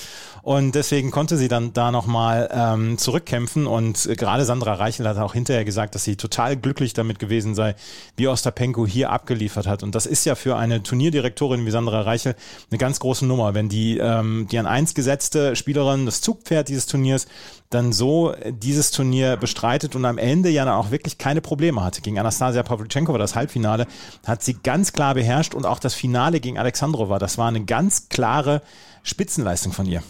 Und 0.43 0.75
deswegen 0.75 1.11
konnte 1.11 1.37
sie 1.37 1.47
dann 1.47 1.73
da 1.73 1.91
nochmal 1.91 2.49
ähm, 2.53 2.97
zurückkämpfen. 2.97 3.65
Und 3.65 4.09
gerade 4.17 4.45
Sandra 4.45 4.73
Reichel 4.73 5.07
hat 5.07 5.17
auch 5.17 5.33
hinterher 5.33 5.65
gesagt, 5.65 5.95
dass 5.95 6.03
sie 6.03 6.15
total 6.15 6.55
glücklich 6.55 6.93
damit 6.93 7.19
gewesen 7.19 7.55
sei, 7.55 7.75
wie 8.15 8.27
Ostapenko 8.27 8.85
hier 8.85 9.09
abgeliefert 9.09 9.65
hat. 9.65 9.81
Und 9.81 9.95
das 9.95 10.05
ist 10.05 10.25
ja 10.25 10.35
für 10.35 10.57
eine 10.57 10.83
Turnierdirektorin 10.83 11.65
wie 11.65 11.71
Sandra 11.71 12.01
Reichel 12.01 12.35
eine 12.69 12.77
ganz 12.77 12.99
große 12.99 13.25
Nummer, 13.25 13.53
wenn 13.53 13.69
die, 13.69 13.97
ähm, 13.97 14.47
die 14.51 14.59
an 14.59 14.67
eins 14.67 14.93
gesetzte 14.93 15.55
Spielerin, 15.55 16.05
das 16.05 16.21
Zugpferd 16.21 16.69
dieses 16.69 16.85
Turniers, 16.85 17.27
dann 17.69 17.93
so 17.93 18.33
dieses 18.47 18.91
Turnier 18.91 19.37
bestreitet 19.37 19.95
und 19.95 20.05
am 20.05 20.17
Ende 20.17 20.49
ja 20.49 20.77
auch 20.77 20.91
wirklich 20.91 21.17
keine 21.17 21.41
Probleme 21.41 21.83
hatte. 21.83 22.01
Gegen 22.01 22.19
Anastasia 22.19 22.63
Pavlyuchenkova, 22.63 23.17
das 23.17 23.35
Halbfinale, 23.35 23.87
hat 24.25 24.43
sie 24.43 24.53
ganz 24.53 24.93
klar 24.93 25.15
beherrscht 25.15 25.53
und 25.53 25.65
auch 25.65 25.79
das 25.79 25.93
Finale 25.93 26.39
gegen 26.39 26.57
Alexandrova, 26.57 27.19
das 27.19 27.37
war 27.37 27.47
eine 27.47 27.65
ganz 27.65 28.09
klare 28.09 28.61
Spitzenleistung 29.03 29.71
von 29.71 29.85
ihr. 29.85 30.03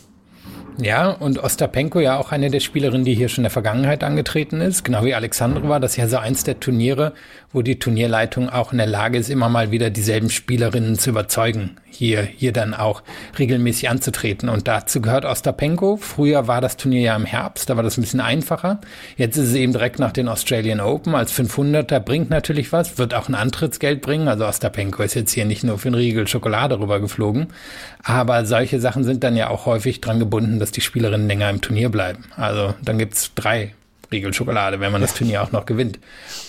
Ja, 0.81 1.11
und 1.11 1.41
Ostapenko 1.41 2.01
ja 2.01 2.17
auch 2.17 2.33
eine 2.33 2.51
der 2.51 2.59
Spielerinnen, 2.59 3.05
die 3.05 3.15
hier 3.15 3.29
schon 3.29 3.41
in 3.41 3.43
der 3.43 3.51
Vergangenheit 3.51 4.03
angetreten 4.03 4.59
ist, 4.59 4.83
genau 4.83 5.05
wie 5.05 5.13
Alexandrova. 5.13 5.79
Das 5.79 5.91
ist 5.91 5.97
ja 5.97 6.07
so 6.09 6.17
eins 6.17 6.43
der 6.43 6.59
Turniere, 6.59 7.13
wo 7.53 7.61
die 7.61 7.79
Turnierleitung 7.79 8.49
auch 8.49 8.73
in 8.73 8.79
der 8.79 8.87
Lage 8.87 9.17
ist, 9.17 9.29
immer 9.29 9.47
mal 9.47 9.71
wieder 9.71 9.89
dieselben 9.89 10.29
Spielerinnen 10.29 10.99
zu 10.99 11.11
überzeugen, 11.11 11.77
hier, 11.89 12.23
hier 12.23 12.51
dann 12.51 12.73
auch 12.73 13.03
regelmäßig 13.39 13.89
anzutreten. 13.89 14.49
Und 14.49 14.67
dazu 14.67 14.99
gehört 15.01 15.23
Ostapenko. 15.23 15.95
Früher 15.95 16.47
war 16.49 16.59
das 16.59 16.75
Turnier 16.75 17.01
ja 17.01 17.15
im 17.15 17.25
Herbst, 17.25 17.69
da 17.69 17.77
war 17.77 17.83
das 17.83 17.97
ein 17.97 18.01
bisschen 18.01 18.19
einfacher. 18.19 18.81
Jetzt 19.15 19.37
ist 19.37 19.49
es 19.49 19.55
eben 19.55 19.71
direkt 19.71 19.99
nach 19.99 20.11
den 20.11 20.27
Australian 20.27 20.81
Open 20.81 21.15
als 21.15 21.33
500er, 21.33 21.99
bringt 21.99 22.29
natürlich 22.29 22.73
was, 22.73 22.97
wird 22.97 23.13
auch 23.13 23.29
ein 23.29 23.35
Antrittsgeld 23.35 24.01
bringen. 24.01 24.27
Also 24.27 24.45
Ostapenko 24.45 25.03
ist 25.03 25.13
jetzt 25.13 25.31
hier 25.31 25.45
nicht 25.45 25.63
nur 25.63 25.79
für 25.79 25.87
einen 25.87 25.95
Riegel 25.95 26.27
Schokolade 26.27 26.79
rübergeflogen. 26.81 27.47
Aber 28.03 28.45
solche 28.45 28.81
Sachen 28.81 29.05
sind 29.05 29.23
dann 29.23 29.37
ja 29.37 29.49
auch 29.49 29.65
häufig 29.65 30.01
dran 30.01 30.19
gebunden, 30.19 30.59
dass 30.65 30.71
die 30.71 30.81
Spielerinnen 30.81 31.27
länger 31.27 31.47
im 31.51 31.61
Turnier 31.61 31.89
bleiben. 31.89 32.23
Also 32.37 32.73
dann 32.83 32.97
gibt's 32.97 33.31
drei 33.35 33.75
Riegel 34.11 34.33
Schokolade, 34.33 34.79
wenn 34.79 34.91
man 34.91 35.01
das 35.01 35.13
Turnier 35.13 35.43
auch 35.43 35.51
noch 35.51 35.67
gewinnt. 35.67 35.99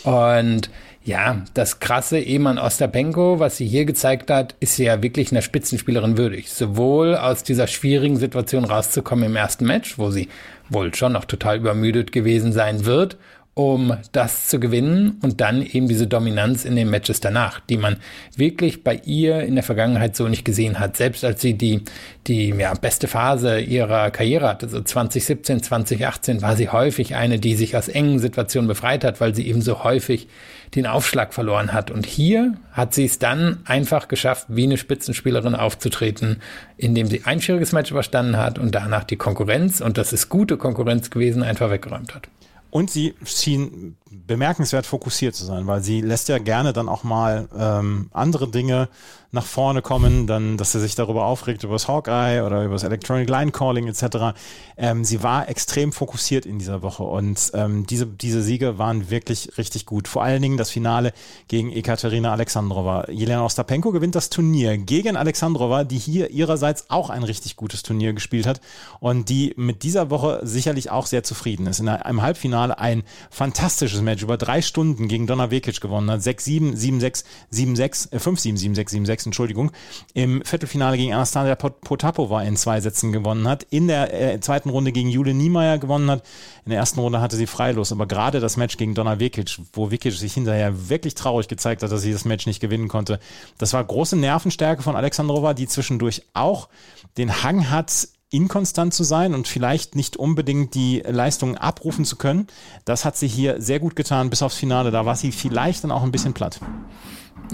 Und 0.04 0.70
ja, 1.04 1.42
das 1.52 1.80
krasse 1.80 2.18
Eman 2.18 2.58
Ostapenko, 2.58 3.40
was 3.40 3.58
sie 3.58 3.66
hier 3.66 3.84
gezeigt 3.84 4.30
hat, 4.30 4.54
ist 4.58 4.78
ja 4.78 5.02
wirklich 5.02 5.32
einer 5.32 5.42
Spitzenspielerin 5.42 6.16
würdig. 6.16 6.50
Sowohl 6.50 7.14
aus 7.14 7.42
dieser 7.42 7.66
schwierigen 7.66 8.16
Situation 8.16 8.64
rauszukommen 8.64 9.26
im 9.26 9.36
ersten 9.36 9.66
Match, 9.66 9.98
wo 9.98 10.10
sie 10.10 10.30
wohl 10.70 10.94
schon 10.94 11.12
noch 11.12 11.26
total 11.26 11.58
übermüdet 11.58 12.10
gewesen 12.10 12.54
sein 12.54 12.86
wird, 12.86 13.18
um 13.58 13.96
das 14.12 14.48
zu 14.48 14.60
gewinnen 14.60 15.18
und 15.22 15.40
dann 15.40 15.62
eben 15.62 15.88
diese 15.88 16.06
Dominanz 16.06 16.66
in 16.66 16.76
den 16.76 16.90
Matches 16.90 17.20
danach, 17.20 17.58
die 17.58 17.78
man 17.78 17.96
wirklich 18.36 18.84
bei 18.84 19.00
ihr 19.06 19.40
in 19.40 19.54
der 19.54 19.64
Vergangenheit 19.64 20.14
so 20.14 20.28
nicht 20.28 20.44
gesehen 20.44 20.78
hat. 20.78 20.98
Selbst 20.98 21.24
als 21.24 21.40
sie 21.40 21.54
die, 21.54 21.80
die 22.26 22.50
ja, 22.50 22.74
beste 22.74 23.08
Phase 23.08 23.58
ihrer 23.60 24.10
Karriere 24.10 24.46
hatte, 24.46 24.68
so 24.68 24.82
2017, 24.82 25.62
2018, 25.62 26.42
war 26.42 26.54
sie 26.54 26.68
häufig 26.68 27.14
eine, 27.14 27.38
die 27.38 27.54
sich 27.54 27.74
aus 27.78 27.88
engen 27.88 28.18
Situationen 28.18 28.68
befreit 28.68 29.04
hat, 29.04 29.22
weil 29.22 29.34
sie 29.34 29.48
eben 29.48 29.62
so 29.62 29.82
häufig 29.82 30.28
den 30.74 30.86
Aufschlag 30.86 31.32
verloren 31.32 31.72
hat. 31.72 31.90
Und 31.90 32.04
hier 32.04 32.58
hat 32.72 32.92
sie 32.92 33.06
es 33.06 33.18
dann 33.18 33.60
einfach 33.64 34.08
geschafft, 34.08 34.48
wie 34.50 34.64
eine 34.64 34.76
Spitzenspielerin 34.76 35.54
aufzutreten, 35.54 36.42
indem 36.76 37.06
sie 37.06 37.22
ein 37.24 37.40
schwieriges 37.40 37.72
Match 37.72 37.90
überstanden 37.90 38.36
hat 38.36 38.58
und 38.58 38.74
danach 38.74 39.04
die 39.04 39.16
Konkurrenz, 39.16 39.80
und 39.80 39.96
das 39.96 40.12
ist 40.12 40.28
gute 40.28 40.58
Konkurrenz 40.58 41.08
gewesen, 41.08 41.42
einfach 41.42 41.70
weggeräumt 41.70 42.14
hat. 42.14 42.28
Und 42.76 42.90
sie 42.90 43.14
schien 43.24 43.96
bemerkenswert 44.10 44.84
fokussiert 44.84 45.34
zu 45.34 45.46
sein, 45.46 45.66
weil 45.66 45.82
sie 45.82 46.02
lässt 46.02 46.28
ja 46.28 46.36
gerne 46.36 46.74
dann 46.74 46.90
auch 46.90 47.04
mal 47.04 47.48
ähm, 47.58 48.10
andere 48.12 48.48
Dinge 48.48 48.90
nach 49.36 49.46
vorne 49.46 49.82
kommen, 49.82 50.26
dann, 50.26 50.56
dass 50.56 50.72
sie 50.72 50.80
sich 50.80 50.96
darüber 50.96 51.26
aufregt, 51.26 51.62
über 51.62 51.74
das 51.74 51.86
Hawkeye 51.86 52.42
oder 52.44 52.64
über 52.64 52.74
das 52.74 52.82
Electronic 52.82 53.28
Line 53.28 53.52
Calling 53.52 53.86
etc. 53.86 54.36
Ähm, 54.76 55.04
sie 55.04 55.22
war 55.22 55.48
extrem 55.48 55.92
fokussiert 55.92 56.44
in 56.44 56.58
dieser 56.58 56.82
Woche 56.82 57.04
und 57.04 57.52
ähm, 57.54 57.86
diese, 57.86 58.06
diese 58.06 58.42
Siege 58.42 58.78
waren 58.78 59.10
wirklich 59.10 59.56
richtig 59.58 59.86
gut. 59.86 60.08
Vor 60.08 60.24
allen 60.24 60.42
Dingen 60.42 60.56
das 60.56 60.70
Finale 60.70 61.12
gegen 61.46 61.70
Ekaterina 61.70 62.32
Alexandrova. 62.32 63.08
Jelena 63.10 63.44
Ostapenko 63.44 63.92
gewinnt 63.92 64.16
das 64.16 64.30
Turnier 64.30 64.76
gegen 64.76 65.16
Alexandrova, 65.16 65.84
die 65.84 65.98
hier 65.98 66.30
ihrerseits 66.30 66.90
auch 66.90 67.10
ein 67.10 67.22
richtig 67.22 67.56
gutes 67.56 67.82
Turnier 67.82 68.12
gespielt 68.12 68.46
hat 68.46 68.60
und 68.98 69.28
die 69.28 69.54
mit 69.56 69.82
dieser 69.82 70.10
Woche 70.10 70.40
sicherlich 70.42 70.90
auch 70.90 71.06
sehr 71.06 71.22
zufrieden 71.22 71.66
ist. 71.66 71.80
In 71.80 71.88
einem 71.88 72.22
Halbfinale 72.22 72.78
ein 72.78 73.04
fantastisches 73.30 74.00
Match 74.00 74.22
über 74.22 74.36
drei 74.36 74.62
Stunden 74.62 75.08
gegen 75.08 75.26
Donna 75.26 75.50
Vekic 75.50 75.80
gewonnen 75.80 76.10
hat. 76.10 76.20
6-7, 76.20 76.74
7-6, 76.74 77.24
7-6, 77.52 78.12
äh, 78.12 78.18
5-7, 78.18 78.74
7-6, 78.74 79.06
7-6 79.06 79.25
Entschuldigung, 79.26 79.72
im 80.14 80.42
Viertelfinale 80.44 80.96
gegen 80.96 81.12
Anastasia 81.12 81.54
Potapova 81.54 82.42
in 82.42 82.56
zwei 82.56 82.80
Sätzen 82.80 83.12
gewonnen 83.12 83.48
hat, 83.48 83.64
in 83.70 83.88
der 83.88 84.12
äh, 84.12 84.40
zweiten 84.40 84.70
Runde 84.70 84.92
gegen 84.92 85.08
Jule 85.08 85.34
Niemeyer 85.34 85.78
gewonnen 85.78 86.10
hat. 86.10 86.22
In 86.64 86.70
der 86.70 86.78
ersten 86.78 87.00
Runde 87.00 87.20
hatte 87.20 87.36
sie 87.36 87.46
freilos, 87.46 87.92
aber 87.92 88.06
gerade 88.06 88.40
das 88.40 88.56
Match 88.56 88.76
gegen 88.76 88.94
Donna 88.94 89.20
Vekic, 89.20 89.58
wo 89.72 89.90
Vekic 89.90 90.14
sich 90.14 90.34
hinterher 90.34 90.88
wirklich 90.88 91.14
traurig 91.14 91.48
gezeigt 91.48 91.82
hat, 91.82 91.92
dass 91.92 92.02
sie 92.02 92.12
das 92.12 92.24
Match 92.24 92.46
nicht 92.46 92.60
gewinnen 92.60 92.88
konnte, 92.88 93.20
das 93.58 93.72
war 93.72 93.84
große 93.84 94.16
Nervenstärke 94.16 94.82
von 94.82 94.96
Alexandrova, 94.96 95.54
die 95.54 95.66
zwischendurch 95.66 96.22
auch 96.34 96.68
den 97.16 97.42
Hang 97.42 97.70
hat, 97.70 98.08
inkonstant 98.30 98.92
zu 98.92 99.04
sein 99.04 99.34
und 99.34 99.46
vielleicht 99.46 99.94
nicht 99.94 100.16
unbedingt 100.16 100.74
die 100.74 101.02
Leistungen 101.06 101.56
abrufen 101.56 102.04
zu 102.04 102.16
können. 102.16 102.48
Das 102.84 103.04
hat 103.04 103.16
sie 103.16 103.28
hier 103.28 103.60
sehr 103.60 103.78
gut 103.78 103.94
getan 103.96 104.30
bis 104.30 104.42
aufs 104.42 104.56
Finale. 104.56 104.90
Da 104.90 105.06
war 105.06 105.16
sie 105.16 105.32
vielleicht 105.32 105.84
dann 105.84 105.92
auch 105.92 106.02
ein 106.02 106.12
bisschen 106.12 106.34
platt. 106.34 106.60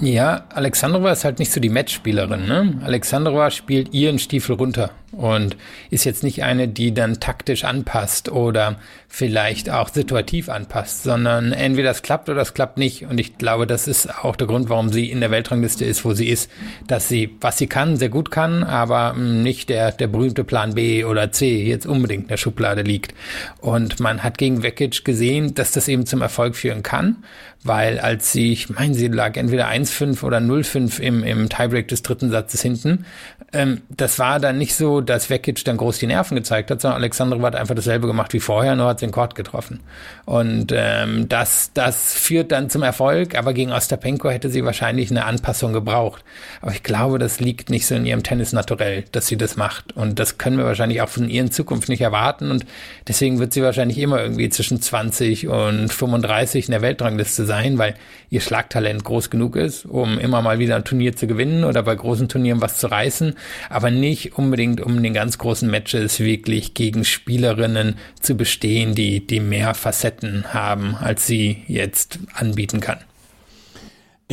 Ja, 0.01 0.45
Alexandrova 0.53 1.11
ist 1.11 1.23
halt 1.23 1.39
nicht 1.39 1.51
so 1.51 1.59
die 1.59 1.69
Matchspielerin. 1.69 2.47
Ne? 2.47 2.81
Alexandrova 2.83 3.51
spielt 3.51 3.93
ihren 3.93 4.19
Stiefel 4.19 4.55
runter. 4.55 4.91
Und 5.13 5.55
ist 5.89 6.03
jetzt 6.03 6.23
nicht 6.23 6.43
eine, 6.43 6.67
die 6.67 6.93
dann 6.93 7.19
taktisch 7.19 7.63
anpasst 7.63 8.31
oder 8.31 8.77
vielleicht 9.07 9.69
auch 9.69 9.89
situativ 9.89 10.49
anpasst, 10.49 11.03
sondern 11.03 11.51
entweder 11.51 11.91
es 11.91 12.01
klappt 12.01 12.29
oder 12.29 12.41
es 12.41 12.53
klappt 12.53 12.77
nicht. 12.77 13.05
Und 13.05 13.19
ich 13.19 13.37
glaube, 13.37 13.67
das 13.67 13.87
ist 13.87 14.09
auch 14.23 14.35
der 14.35 14.47
Grund, 14.47 14.69
warum 14.69 14.89
sie 14.89 15.11
in 15.11 15.19
der 15.19 15.31
Weltrangliste 15.31 15.85
ist, 15.85 16.03
wo 16.03 16.13
sie 16.13 16.27
ist, 16.29 16.49
dass 16.87 17.07
sie, 17.07 17.35
was 17.39 17.57
sie 17.57 17.67
kann, 17.67 17.97
sehr 17.97 18.09
gut 18.09 18.31
kann, 18.31 18.63
aber 18.63 19.13
nicht 19.13 19.69
der, 19.69 19.91
der 19.91 20.07
berühmte 20.07 20.43
Plan 20.43 20.73
B 20.73 21.03
oder 21.03 21.31
C 21.31 21.63
jetzt 21.63 21.85
unbedingt 21.85 22.23
in 22.23 22.29
der 22.29 22.37
Schublade 22.37 22.81
liegt. 22.81 23.13
Und 23.61 23.99
man 23.99 24.23
hat 24.23 24.37
gegen 24.37 24.63
Vekic 24.63 25.05
gesehen, 25.05 25.53
dass 25.53 25.71
das 25.71 25.87
eben 25.87 26.05
zum 26.05 26.21
Erfolg 26.21 26.55
führen 26.55 26.81
kann 26.81 27.23
weil 27.63 27.99
als 27.99 28.31
sie, 28.31 28.51
ich 28.51 28.69
meine, 28.69 28.93
sie 28.93 29.07
lag 29.07 29.37
entweder 29.37 29.69
1-5 29.69 30.23
oder 30.23 30.37
0-5 30.37 30.99
im, 30.99 31.23
im 31.23 31.49
Tiebreak 31.49 31.87
des 31.87 32.03
dritten 32.03 32.29
Satzes 32.29 32.61
hinten. 32.61 33.05
Ähm, 33.53 33.81
das 33.89 34.17
war 34.17 34.39
dann 34.39 34.57
nicht 34.57 34.75
so, 34.75 34.99
dass 34.99 35.29
Vekic 35.29 35.63
dann 35.63 35.77
groß 35.77 35.99
die 35.99 36.07
Nerven 36.07 36.35
gezeigt 36.35 36.71
hat, 36.71 36.81
sondern 36.81 36.99
Alexandrova 37.01 37.47
hat 37.47 37.55
einfach 37.55 37.75
dasselbe 37.75 38.07
gemacht 38.07 38.33
wie 38.33 38.39
vorher, 38.39 38.75
nur 38.75 38.87
hat 38.87 39.01
den 39.01 39.11
Court 39.11 39.35
getroffen. 39.35 39.81
Und 40.25 40.73
ähm, 40.75 41.29
das, 41.29 41.71
das 41.73 42.13
führt 42.13 42.51
dann 42.51 42.71
zum 42.71 42.81
Erfolg, 42.81 43.37
aber 43.37 43.53
gegen 43.53 43.71
Ostapenko 43.71 44.29
hätte 44.29 44.49
sie 44.49 44.65
wahrscheinlich 44.65 45.11
eine 45.11 45.25
Anpassung 45.25 45.71
gebraucht. 45.71 46.23
Aber 46.61 46.71
ich 46.71 46.81
glaube, 46.81 47.19
das 47.19 47.39
liegt 47.39 47.69
nicht 47.69 47.85
so 47.85 47.93
in 47.93 48.07
ihrem 48.07 48.23
Tennis 48.23 48.53
naturell, 48.53 49.05
dass 49.11 49.27
sie 49.27 49.37
das 49.37 49.55
macht. 49.55 49.95
Und 49.95 50.17
das 50.17 50.39
können 50.39 50.57
wir 50.57 50.65
wahrscheinlich 50.65 51.01
auch 51.01 51.09
von 51.09 51.29
ihr 51.29 51.41
in 51.41 51.51
Zukunft 51.51 51.89
nicht 51.89 52.01
erwarten. 52.01 52.49
Und 52.49 52.65
deswegen 53.07 53.37
wird 53.37 53.53
sie 53.53 53.61
wahrscheinlich 53.61 53.99
immer 53.99 54.19
irgendwie 54.19 54.49
zwischen 54.49 54.81
20 54.81 55.47
und 55.47 55.93
35 55.93 56.65
in 56.65 56.71
der 56.71 56.81
Weltrangliste 56.81 57.45
sein, 57.45 57.77
weil 57.77 57.93
ihr 58.31 58.41
Schlagtalent 58.41 59.03
groß 59.03 59.29
genug 59.29 59.55
ist, 59.55 59.85
um 59.85 60.17
immer 60.17 60.41
mal 60.41 60.57
wieder 60.57 60.75
ein 60.75 60.83
Turnier 60.83 61.15
zu 61.15 61.27
gewinnen 61.27 61.63
oder 61.63 61.83
bei 61.83 61.93
großen 61.93 62.29
Turnieren 62.29 62.61
was 62.61 62.77
zu 62.77 62.87
reißen, 62.87 63.35
aber 63.69 63.91
nicht 63.91 64.37
unbedingt 64.37 64.81
um 64.81 65.01
den 65.01 65.13
ganz 65.13 65.37
großen 65.37 65.69
Matches 65.69 66.19
wirklich 66.19 66.73
gegen 66.73 67.05
Spielerinnen 67.05 67.95
zu 68.19 68.35
bestehen, 68.35 68.95
die, 68.95 69.25
die 69.25 69.39
mehr 69.39 69.73
Facetten 69.73 70.53
haben, 70.53 70.95
als 70.95 71.27
sie 71.27 71.63
jetzt 71.67 72.19
anbieten 72.33 72.79
kann. 72.79 72.99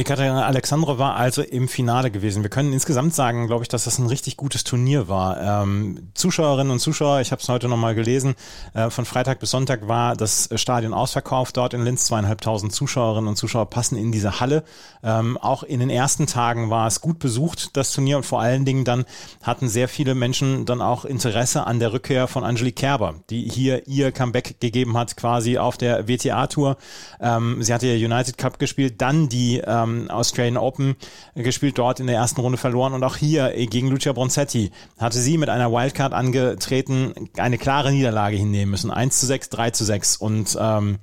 Ekaterina 0.00 0.46
Alexandrova 0.46 0.98
war 0.98 1.16
also 1.16 1.42
im 1.42 1.68
Finale 1.68 2.10
gewesen. 2.10 2.42
Wir 2.42 2.48
können 2.48 2.72
insgesamt 2.72 3.14
sagen, 3.14 3.48
glaube 3.48 3.64
ich, 3.64 3.68
dass 3.68 3.84
das 3.84 3.98
ein 3.98 4.06
richtig 4.06 4.38
gutes 4.38 4.64
Turnier 4.64 5.08
war. 5.08 5.62
Ähm, 5.62 6.08
Zuschauerinnen 6.14 6.72
und 6.72 6.78
Zuschauer, 6.78 7.20
ich 7.20 7.32
habe 7.32 7.42
es 7.42 7.48
heute 7.50 7.68
nochmal 7.68 7.94
gelesen, 7.94 8.34
äh, 8.72 8.88
von 8.88 9.04
Freitag 9.04 9.40
bis 9.40 9.50
Sonntag 9.50 9.88
war 9.88 10.16
das 10.16 10.48
Stadion 10.54 10.94
ausverkauft 10.94 11.58
dort 11.58 11.74
in 11.74 11.84
Linz. 11.84 12.06
Zweieinhalbtausend 12.06 12.72
Zuschauerinnen 12.72 13.28
und 13.28 13.36
Zuschauer 13.36 13.68
passen 13.68 13.98
in 13.98 14.10
diese 14.10 14.40
Halle. 14.40 14.64
Ähm, 15.02 15.36
auch 15.36 15.64
in 15.64 15.80
den 15.80 15.90
ersten 15.90 16.26
Tagen 16.26 16.70
war 16.70 16.86
es 16.86 17.02
gut 17.02 17.18
besucht, 17.18 17.76
das 17.76 17.92
Turnier. 17.92 18.16
Und 18.16 18.24
vor 18.24 18.40
allen 18.40 18.64
Dingen 18.64 18.86
dann 18.86 19.04
hatten 19.42 19.68
sehr 19.68 19.86
viele 19.86 20.14
Menschen 20.14 20.64
dann 20.64 20.80
auch 20.80 21.04
Interesse 21.04 21.66
an 21.66 21.78
der 21.78 21.92
Rückkehr 21.92 22.26
von 22.26 22.42
Angelique 22.42 22.76
Kerber, 22.76 23.16
die 23.28 23.50
hier 23.50 23.86
ihr 23.86 24.12
Comeback 24.12 24.60
gegeben 24.60 24.96
hat, 24.96 25.18
quasi 25.18 25.58
auf 25.58 25.76
der 25.76 26.08
WTA-Tour. 26.08 26.78
Ähm, 27.20 27.62
sie 27.62 27.74
hatte 27.74 27.86
ja 27.86 28.06
United 28.06 28.38
Cup 28.38 28.58
gespielt, 28.58 29.02
dann 29.02 29.28
die 29.28 29.58
äh, 29.58 29.89
ähm, 29.90 30.10
Australian 30.10 30.56
Open 30.56 30.96
gespielt, 31.34 31.78
dort 31.78 32.00
in 32.00 32.06
der 32.06 32.16
ersten 32.16 32.40
Runde 32.40 32.58
verloren 32.58 32.94
und 32.94 33.04
auch 33.04 33.16
hier 33.16 33.52
gegen 33.66 33.88
Lucia 33.88 34.12
Bronzetti 34.12 34.70
hatte 34.98 35.18
sie 35.18 35.38
mit 35.38 35.48
einer 35.48 35.70
Wildcard 35.72 36.12
angetreten, 36.12 37.28
eine 37.36 37.58
klare 37.58 37.92
Niederlage 37.92 38.36
hinnehmen 38.36 38.70
müssen. 38.70 38.90
1 38.90 39.20
zu 39.20 39.26
6, 39.26 39.50
3 39.50 39.70
zu 39.70 39.84
6 39.84 40.16
und 40.16 40.56
ähm, 40.60 40.98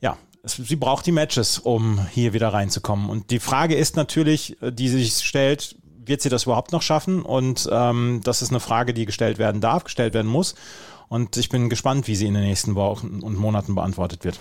ja, 0.00 0.16
sie 0.44 0.76
braucht 0.76 1.06
die 1.06 1.12
Matches, 1.12 1.58
um 1.58 2.06
hier 2.10 2.32
wieder 2.32 2.48
reinzukommen. 2.48 3.10
Und 3.10 3.30
die 3.30 3.40
Frage 3.40 3.74
ist 3.74 3.96
natürlich, 3.96 4.56
die 4.60 4.88
sich 4.88 5.14
stellt, 5.24 5.76
wird 6.06 6.22
sie 6.22 6.28
das 6.28 6.44
überhaupt 6.44 6.72
noch 6.72 6.82
schaffen? 6.82 7.22
Und 7.22 7.68
ähm, 7.70 8.20
das 8.24 8.42
ist 8.42 8.50
eine 8.50 8.60
Frage, 8.60 8.94
die 8.94 9.06
gestellt 9.06 9.38
werden 9.38 9.60
darf, 9.60 9.84
gestellt 9.84 10.14
werden 10.14 10.30
muss. 10.30 10.54
Und 11.08 11.36
ich 11.36 11.48
bin 11.48 11.68
gespannt, 11.68 12.08
wie 12.08 12.16
sie 12.16 12.26
in 12.26 12.34
den 12.34 12.44
nächsten 12.44 12.74
Wochen 12.74 13.20
und 13.20 13.38
Monaten 13.38 13.74
beantwortet 13.74 14.24
wird. 14.24 14.38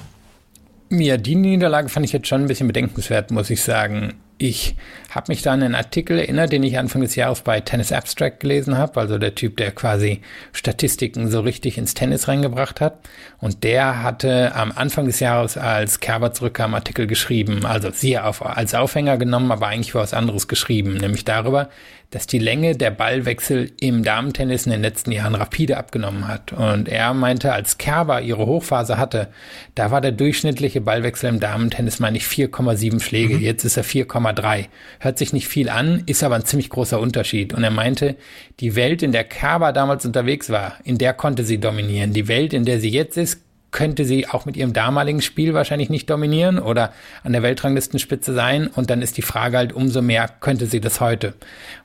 Ja, 0.90 1.18
die 1.18 1.36
Niederlage 1.36 1.90
fand 1.90 2.06
ich 2.06 2.14
jetzt 2.14 2.28
schon 2.28 2.42
ein 2.42 2.48
bisschen 2.48 2.68
bedenkenswert, 2.68 3.32
muss 3.32 3.50
ich 3.50 3.64
sagen. 3.64 4.14
Ich 4.38 4.76
habe 5.10 5.32
mich 5.32 5.42
da 5.42 5.54
an 5.54 5.64
einen 5.64 5.76
Artikel 5.76 6.20
erinnert, 6.20 6.52
den 6.52 6.64
ich 6.64 6.78
Anfang 6.78 7.02
des 7.02 7.16
Jahres 7.16 7.42
bei 7.42 7.62
Tennis 7.62 7.94
Abstract 7.94 8.42
gelesen 8.42 8.78
habe, 8.78 9.00
also 9.00 9.18
der 9.18 9.34
Typ, 9.34 9.56
der 9.56 9.72
quasi 9.72 10.22
Statistiken 10.52 11.32
so 11.32 11.40
richtig 11.40 11.78
ins 11.78 11.94
Tennis 11.94 12.28
reingebracht 12.28 12.82
hat. 12.82 13.00
Und 13.40 13.64
der 13.64 14.04
hatte 14.04 14.54
am 14.56 14.74
Anfang 14.76 15.06
des 15.06 15.22
Jahres, 15.22 15.58
als 15.58 16.02
Kerber 16.02 16.34
zurückkam, 16.34 16.74
Artikel 16.74 17.08
geschrieben, 17.08 17.66
also 17.66 17.92
sie 17.92 18.20
auf, 18.20 18.46
als 18.46 18.76
Aufhänger 18.76 19.18
genommen, 19.18 19.52
aber 19.52 19.68
eigentlich 19.68 19.94
für 19.94 20.00
was 20.00 20.14
anderes 20.14 20.50
geschrieben, 20.50 20.96
nämlich 20.98 21.24
darüber, 21.24 21.70
dass 22.12 22.28
die 22.28 22.40
Länge 22.40 22.78
der 22.78 22.92
Ballwechsel 22.92 23.72
im 23.80 24.04
Damentennis 24.04 24.66
in 24.66 24.72
den 24.72 24.82
letzten 24.82 25.12
Jahren 25.12 25.36
rapide 25.36 25.78
abgenommen 25.78 26.28
hat. 26.28 26.54
Und 26.54 26.88
er 26.88 27.14
meinte, 27.14 27.52
als 27.52 27.78
Kerber 27.78 28.22
ihre 28.22 28.46
Hochphase 28.46 28.98
hatte, 28.98 29.28
da 29.76 29.92
war 29.92 30.02
der 30.02 30.12
durchschnittliche 30.12 30.82
Ballwechsel 30.82 31.30
im 31.30 31.40
Damentennis, 31.40 32.00
meine 32.00 32.18
ich, 32.18 32.24
4,7 32.26 33.02
Schläge. 33.02 33.36
Mhm. 33.36 33.42
Jetzt 33.42 33.66
ist 33.66 33.76
er 33.76 33.84
4,3. 34.26 34.66
Hört 35.00 35.18
sich 35.18 35.34
nicht 35.34 35.48
viel 35.48 35.70
an, 35.70 36.04
ist 36.06 36.24
aber 36.24 36.36
ein 36.36 36.46
ziemlich 36.46 36.70
großer 36.70 37.00
Unterschied. 37.00 37.54
Und 37.54 37.64
er 37.64 37.72
meinte, 37.72 38.16
die 38.60 38.76
Welt, 38.76 39.04
in 39.04 39.12
der 39.12 39.24
Kerber 39.24 39.74
damals 39.74 40.06
unterwegs 40.06 40.50
war, 40.50 40.78
in 40.84 40.98
der 40.98 41.14
konnte 41.14 41.44
sie 41.44 41.60
dominieren. 41.60 42.14
Die 42.14 42.28
Welt, 42.28 42.54
in 42.54 42.66
der 42.66 42.80
sie 42.80 42.90
jetzt 42.90 43.18
ist, 43.18 43.42
könnte 43.72 44.06
sie 44.06 44.30
auch 44.30 44.46
mit 44.46 44.56
ihrem 44.56 44.72
damaligen 44.72 45.22
Spiel 45.22 45.54
wahrscheinlich 45.54 45.90
nicht 45.90 46.10
dominieren 46.10 46.60
oder 46.60 46.94
an 47.24 47.34
der 47.34 47.44
Weltranglistenspitze 47.44 48.34
sein. 48.34 48.68
Und 48.68 48.90
dann 48.90 49.02
ist 49.02 49.18
die 49.18 49.22
Frage 49.22 49.58
halt, 49.58 49.74
umso 49.74 50.02
mehr 50.02 50.30
könnte 50.40 50.66
sie 50.66 50.80
das 50.80 51.02
heute. 51.02 51.34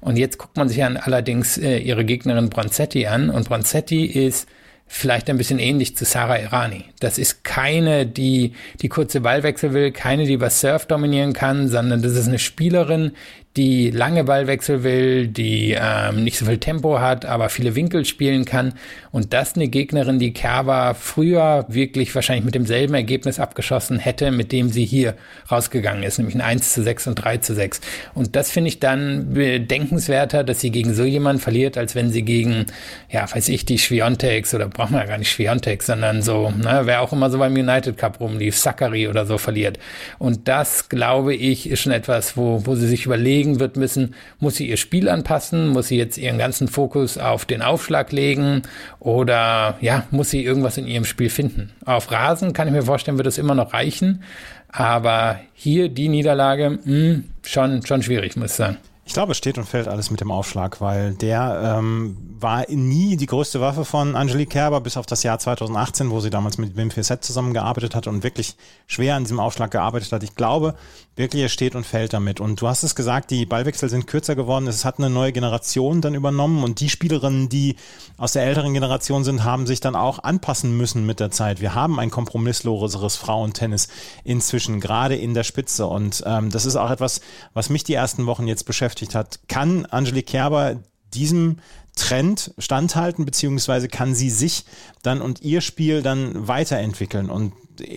Und 0.00 0.16
jetzt 0.16 0.38
guckt 0.38 0.56
man 0.56 0.68
sich 0.68 0.78
dann 0.78 0.97
allerdings 0.97 1.59
äh, 1.59 1.78
ihre 1.78 2.04
Gegnerin 2.04 2.49
Bronzetti 2.49 3.09
an. 3.09 3.28
Und 3.28 3.49
Bronzetti 3.49 4.04
ist 4.04 4.49
vielleicht 4.92 5.30
ein 5.30 5.38
bisschen 5.38 5.61
ähnlich 5.61 5.97
zu 5.97 6.04
Sarah 6.04 6.40
Irani. 6.40 6.85
Das 6.99 7.16
ist 7.16 7.44
keine, 7.44 8.06
die 8.06 8.54
die 8.82 8.88
kurze 8.88 9.20
Ballwechsel 9.20 9.73
will, 9.73 9.92
keine, 9.92 10.26
die 10.26 10.32
über 10.32 10.50
Surf 10.50 10.87
dominieren 10.87 11.32
kann, 11.32 11.68
sondern 11.68 12.02
das 12.02 12.16
ist 12.16 12.26
eine 12.26 12.40
Spielerin, 12.40 13.12
die 13.57 13.90
lange 13.90 14.23
Ballwechsel 14.23 14.85
will, 14.85 15.26
die 15.26 15.76
ähm, 15.76 16.23
nicht 16.23 16.38
so 16.38 16.47
viel 16.47 16.59
Tempo 16.59 17.00
hat, 17.00 17.26
aber 17.26 17.49
viele 17.49 17.75
Winkel 17.75 18.04
spielen 18.04 18.45
kann. 18.45 18.75
Und 19.11 19.33
das 19.33 19.57
eine 19.57 19.66
Gegnerin, 19.66 20.21
die 20.21 20.33
Kerber 20.33 20.95
früher 20.95 21.64
wirklich 21.69 22.14
wahrscheinlich 22.14 22.45
mit 22.45 22.54
demselben 22.54 22.95
Ergebnis 22.95 23.40
abgeschossen 23.40 23.99
hätte, 23.99 24.30
mit 24.30 24.52
dem 24.52 24.69
sie 24.71 24.85
hier 24.85 25.14
rausgegangen 25.50 26.04
ist, 26.04 26.19
nämlich 26.19 26.37
ein 26.37 26.40
1 26.40 26.73
zu 26.73 26.85
6 26.85 27.09
und 27.09 27.16
3 27.16 27.38
zu 27.38 27.54
6. 27.54 27.80
Und 28.14 28.37
das 28.37 28.52
finde 28.52 28.69
ich 28.69 28.78
dann 28.78 29.35
bedenkenswerter, 29.35 30.45
dass 30.45 30.61
sie 30.61 30.71
gegen 30.71 30.95
so 30.95 31.02
jemanden 31.02 31.42
verliert, 31.42 31.76
als 31.76 31.97
wenn 31.97 32.11
sie 32.11 32.23
gegen, 32.23 32.66
ja, 33.11 33.26
weiß 33.28 33.49
ich, 33.49 33.64
die 33.64 33.78
Schwiontex 33.78 34.54
oder 34.54 34.69
braucht 34.69 34.92
man 34.92 35.00
ja 35.00 35.07
gar 35.09 35.19
nicht 35.19 35.30
Schwiontex, 35.30 35.87
sondern 35.87 36.23
so, 36.23 36.50
ne, 36.50 36.83
wer 36.85 37.00
auch 37.00 37.12
immer 37.12 37.30
so 37.30 37.38
beim 37.38 37.54
United 37.54 37.99
Cup 37.99 38.21
rumlief, 38.21 38.57
Zachary 38.57 39.09
oder 39.09 39.26
so 39.26 39.38
verliert. 39.38 39.80
Und 40.21 40.47
das, 40.47 40.88
glaube 40.88 41.35
ich, 41.35 41.69
ist 41.69 41.80
schon 41.80 41.92
etwas, 41.92 42.37
wo, 42.37 42.64
wo 42.64 42.76
sie 42.76 42.87
sich 42.87 43.07
überlegen, 43.07 43.39
überlegen 43.40 43.61
wird 43.61 43.76
müssen, 43.76 44.14
muss 44.38 44.56
sie 44.56 44.68
ihr 44.68 44.76
Spiel 44.76 45.09
anpassen, 45.09 45.68
muss 45.68 45.88
sie 45.88 45.97
jetzt 45.97 46.18
ihren 46.18 46.38
ganzen 46.38 46.68
Fokus 46.68 47.18
auf 47.18 47.44
den 47.44 47.62
Aufschlag 47.62 48.12
legen 48.12 48.62
oder 48.99 49.76
ja, 49.80 50.04
muss 50.11 50.30
sie 50.30 50.44
irgendwas 50.44 50.76
in 50.76 50.87
ihrem 50.87 51.04
Spiel 51.04 51.30
finden. 51.30 51.73
Auf 51.85 52.11
Rasen 52.11 52.52
kann 52.52 52.68
ich 52.68 52.75
mir 52.75 52.82
vorstellen, 52.82 53.16
wird 53.16 53.26
es 53.26 53.38
immer 53.38 53.54
noch 53.54 53.73
reichen, 53.73 54.23
aber 54.68 55.40
hier 55.54 55.88
die 55.88 56.09
Niederlage, 56.09 56.70
mh, 56.70 56.85
hm, 56.85 57.25
schon, 57.42 57.85
schon 57.87 58.02
schwierig, 58.02 58.37
muss 58.37 58.50
ich 58.50 58.56
sagen. 58.56 58.76
Ich 59.11 59.14
glaube, 59.14 59.32
es 59.32 59.38
steht 59.38 59.59
und 59.59 59.64
fällt 59.64 59.88
alles 59.88 60.12
mit 60.12 60.20
dem 60.20 60.30
Aufschlag, 60.30 60.80
weil 60.80 61.14
der 61.14 61.78
ähm, 61.78 62.16
war 62.38 62.64
nie 62.68 63.16
die 63.16 63.26
größte 63.26 63.61
Waffe 63.61 63.85
von 63.85 64.14
Angelique 64.14 64.50
Kerber, 64.50 64.80
bis 64.80 64.97
auf 64.97 65.04
das 65.04 65.25
Jahr 65.25 65.37
2018, 65.40 66.11
wo 66.11 66.20
sie 66.20 66.30
damals 66.30 66.59
mit 66.59 66.76
Wim 66.76 66.92
Fissett 66.92 67.25
zusammengearbeitet 67.25 67.97
hat 67.97 68.06
und 68.06 68.23
wirklich 68.23 68.54
schwer 68.87 69.16
an 69.16 69.25
diesem 69.25 69.40
Aufschlag 69.40 69.73
gearbeitet 69.73 70.12
hat. 70.12 70.23
Ich 70.23 70.37
glaube, 70.37 70.76
wirklich, 71.21 71.43
er 71.43 71.49
steht 71.49 71.77
und 71.77 71.87
fällt 71.87 72.12
damit. 72.12 72.41
Und 72.41 72.61
du 72.61 72.67
hast 72.67 72.83
es 72.83 72.97
gesagt, 72.97 73.31
die 73.31 73.47
Ballwechsel 73.47 73.89
sind 73.89 74.09
kürzer 74.09 74.35
geworden. 74.35 74.67
Es 74.67 74.85
hat 74.85 74.99
eine 74.99 75.09
neue 75.09 75.33
Generation 75.33 76.00
dann 76.00 76.15
übernommen 76.15 76.65
und 76.65 76.81
die 76.81 76.91
Spielerinnen, 76.91 77.49
die 77.49 77.77
aus 78.17 78.33
der 78.33 78.43
älteren 78.43 78.75
Generation 78.75 79.23
sind, 79.23 79.45
haben 79.45 79.67
sich 79.67 79.81
dann 79.81 79.95
auch 79.95 80.25
anpassen 80.25 80.77
müssen 80.77 81.07
mit 81.07 81.21
der 81.21 81.31
Zeit. 81.31 81.61
Wir 81.61 81.75
haben 81.75 82.00
ein 82.00 82.11
kompromissloseres 82.11 83.15
Frauentennis 83.17 83.89
inzwischen, 84.25 84.81
gerade 84.81 85.15
in 85.15 85.33
der 85.33 85.45
Spitze. 85.45 85.87
Und 85.87 86.25
ähm, 86.27 86.50
das 86.50 86.67
ist 86.67 86.75
auch 86.75 86.91
etwas, 86.91 87.21
was 87.55 87.71
mich 87.71 87.85
die 87.85 87.95
ersten 87.95 88.27
Wochen 88.27 88.49
jetzt 88.49 88.65
beschäftigt 88.65 88.81
beschäftigt 88.81 89.15
hat. 89.15 89.41
Kann 89.49 89.85
Angelique 89.87 90.27
Kerber 90.27 90.77
diesem 91.12 91.59
Trend 92.00 92.54
standhalten, 92.59 93.25
beziehungsweise 93.25 93.88
kann 93.88 94.14
sie 94.14 94.30
sich 94.30 94.64
dann 95.02 95.21
und 95.21 95.42
ihr 95.42 95.61
Spiel 95.61 96.02
dann 96.02 96.49
weiterentwickeln? 96.49 97.30
Und 97.30 97.52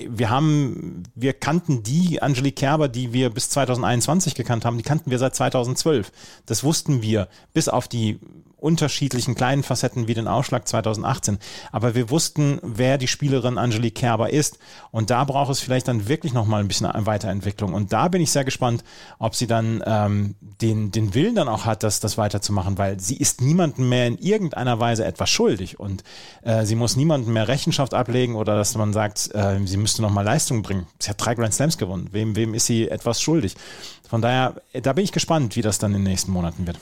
wir 0.08 0.30
haben, 0.30 1.04
wir 1.16 1.34
kannten 1.34 1.84
die 1.84 2.22
Angelique 2.22 2.56
Kerber, 2.56 2.88
die 2.88 3.14
wir 3.14 3.30
bis 3.30 3.50
2021 3.50 4.36
gekannt 4.36 4.66
haben, 4.66 4.78
die 4.78 4.84
kannten 4.84 5.10
wir 5.10 5.20
seit 5.20 5.36
2012. 5.36 6.12
Das 6.46 6.64
wussten 6.64 7.02
wir, 7.02 7.28
bis 7.54 7.68
auf 7.68 7.88
die 7.88 8.20
unterschiedlichen 8.64 9.36
kleinen 9.36 9.62
Facetten 9.62 10.08
wie 10.08 10.14
den 10.14 10.28
Ausschlag 10.28 10.68
2018. 10.68 11.38
Aber 11.74 11.96
wir 11.96 12.10
wussten, 12.10 12.60
wer 12.64 12.98
die 12.98 13.10
Spielerin 13.10 13.58
Angelique 13.58 13.94
Kerber 13.94 14.32
ist. 14.32 14.58
Und 14.90 15.10
da 15.10 15.26
braucht 15.26 15.52
es 15.52 15.60
vielleicht 15.60 15.90
dann 15.90 16.08
wirklich 16.08 16.32
nochmal 16.34 16.62
ein 16.62 16.70
bisschen 16.70 16.90
Weiterentwicklung. 16.94 17.74
Und 17.74 17.92
da 17.92 18.08
bin 18.08 18.22
ich 18.22 18.32
sehr 18.32 18.46
gespannt, 18.46 18.86
ob 19.20 19.36
sie 19.36 19.48
dann 19.48 19.84
ähm, 19.86 20.36
den, 20.62 20.92
den 20.92 21.14
Willen 21.14 21.36
dann 21.36 21.50
auch 21.50 21.66
hat, 21.66 21.84
das, 21.84 22.00
das 22.00 22.18
weiterzumachen, 22.18 22.78
weil 22.78 23.02
sie 23.02 23.18
ist 23.18 23.42
niemandem 23.42 23.90
mehr 23.94 24.08
in 24.08 24.18
irgendeiner 24.18 24.80
Weise 24.80 25.06
etwas 25.06 25.30
schuldig 25.30 25.80
und 25.80 26.04
äh, 26.42 26.66
sie 26.66 26.74
muss 26.74 26.96
niemandem 26.96 27.34
mehr 27.34 27.48
Rechenschaft 27.48 27.94
ablegen 27.94 28.36
oder 28.36 28.56
dass 28.56 28.76
man 28.76 28.92
sagt, 28.92 29.30
äh, 29.36 29.60
sie 29.66 29.78
müsste 29.78 30.02
noch 30.02 30.10
mal 30.10 30.24
Leistung 30.24 30.64
bringen. 30.64 30.88
Sie 30.98 31.12
hat 31.12 31.24
drei 31.24 31.36
Grand 31.36 31.54
Slams 31.54 31.78
gewonnen. 31.78 32.10
Wem, 32.12 32.36
wem 32.36 32.56
ist 32.56 32.66
sie 32.66 32.90
etwas 32.90 33.22
schuldig? 33.22 33.56
Von 34.10 34.24
daher, 34.24 34.56
da 34.74 34.94
bin 34.94 35.04
ich 35.04 35.12
gespannt, 35.12 35.56
wie 35.56 35.62
das 35.62 35.78
dann 35.78 35.92
in 35.92 36.00
den 36.00 36.12
nächsten 36.12 36.32
Monaten 36.32 36.66
wird. 36.66 36.80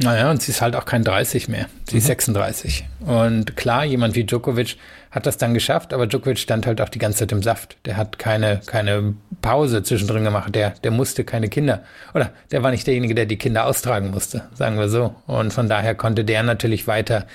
Naja, 0.00 0.30
und 0.30 0.40
sie 0.40 0.52
ist 0.52 0.62
halt 0.62 0.76
auch 0.76 0.84
kein 0.84 1.02
30 1.02 1.48
mehr. 1.48 1.66
Sie 1.88 1.96
mhm. 1.96 1.98
ist 1.98 2.06
36. 2.06 2.84
Und 3.00 3.56
klar, 3.56 3.84
jemand 3.84 4.14
wie 4.14 4.24
Djokovic 4.24 4.76
hat 5.10 5.26
das 5.26 5.38
dann 5.38 5.54
geschafft, 5.54 5.92
aber 5.92 6.06
Djokovic 6.06 6.38
stand 6.38 6.66
halt 6.66 6.80
auch 6.80 6.88
die 6.88 6.98
ganze 6.98 7.20
Zeit 7.20 7.32
im 7.32 7.42
Saft. 7.42 7.76
Der 7.84 7.96
hat 7.96 8.18
keine, 8.18 8.60
keine 8.66 9.14
Pause 9.42 9.82
zwischendrin 9.82 10.24
gemacht. 10.24 10.54
Der, 10.54 10.70
der 10.70 10.90
musste 10.90 11.24
keine 11.24 11.48
Kinder. 11.48 11.82
Oder 12.14 12.30
der 12.52 12.62
war 12.62 12.70
nicht 12.70 12.86
derjenige, 12.86 13.14
der 13.14 13.26
die 13.26 13.38
Kinder 13.38 13.66
austragen 13.66 14.10
musste, 14.10 14.48
sagen 14.54 14.78
wir 14.78 14.88
so. 14.88 15.14
Und 15.26 15.52
von 15.52 15.68
daher 15.68 15.94
konnte 15.94 16.24
der 16.24 16.42
natürlich 16.42 16.86
weiter 16.86 17.26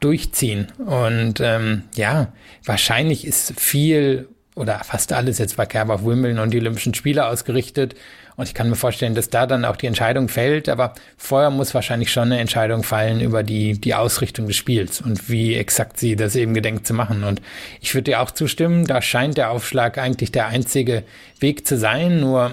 durchziehen. 0.00 0.68
Und 0.78 1.40
ähm, 1.40 1.84
ja, 1.94 2.28
wahrscheinlich 2.64 3.26
ist 3.26 3.58
viel 3.58 4.28
oder 4.54 4.80
fast 4.84 5.12
alles 5.12 5.38
jetzt 5.38 5.56
bei 5.56 5.66
Kerber 5.66 5.94
auf 5.94 6.04
Wimbledon 6.04 6.38
und 6.38 6.50
die 6.50 6.60
Olympischen 6.60 6.94
Spiele 6.94 7.26
ausgerichtet. 7.26 7.94
Und 8.36 8.48
ich 8.48 8.54
kann 8.54 8.70
mir 8.70 8.76
vorstellen, 8.76 9.14
dass 9.14 9.30
da 9.30 9.46
dann 9.46 9.64
auch 9.64 9.76
die 9.76 9.86
Entscheidung 9.86 10.28
fällt. 10.28 10.68
Aber 10.68 10.94
vorher 11.16 11.50
muss 11.50 11.74
wahrscheinlich 11.74 12.12
schon 12.12 12.24
eine 12.24 12.40
Entscheidung 12.40 12.82
fallen 12.82 13.20
über 13.20 13.42
die, 13.42 13.78
die 13.78 13.94
Ausrichtung 13.94 14.46
des 14.46 14.56
Spiels 14.56 15.00
und 15.00 15.28
wie 15.28 15.54
exakt 15.54 15.98
sie 15.98 16.16
das 16.16 16.36
eben 16.36 16.54
gedenkt 16.54 16.86
zu 16.86 16.94
machen. 16.94 17.24
Und 17.24 17.42
ich 17.80 17.94
würde 17.94 18.10
dir 18.10 18.20
auch 18.20 18.30
zustimmen, 18.30 18.86
da 18.86 19.02
scheint 19.02 19.36
der 19.36 19.50
Aufschlag 19.50 19.98
eigentlich 19.98 20.32
der 20.32 20.46
einzige 20.46 21.04
Weg 21.40 21.66
zu 21.66 21.76
sein. 21.76 22.20
Nur 22.20 22.52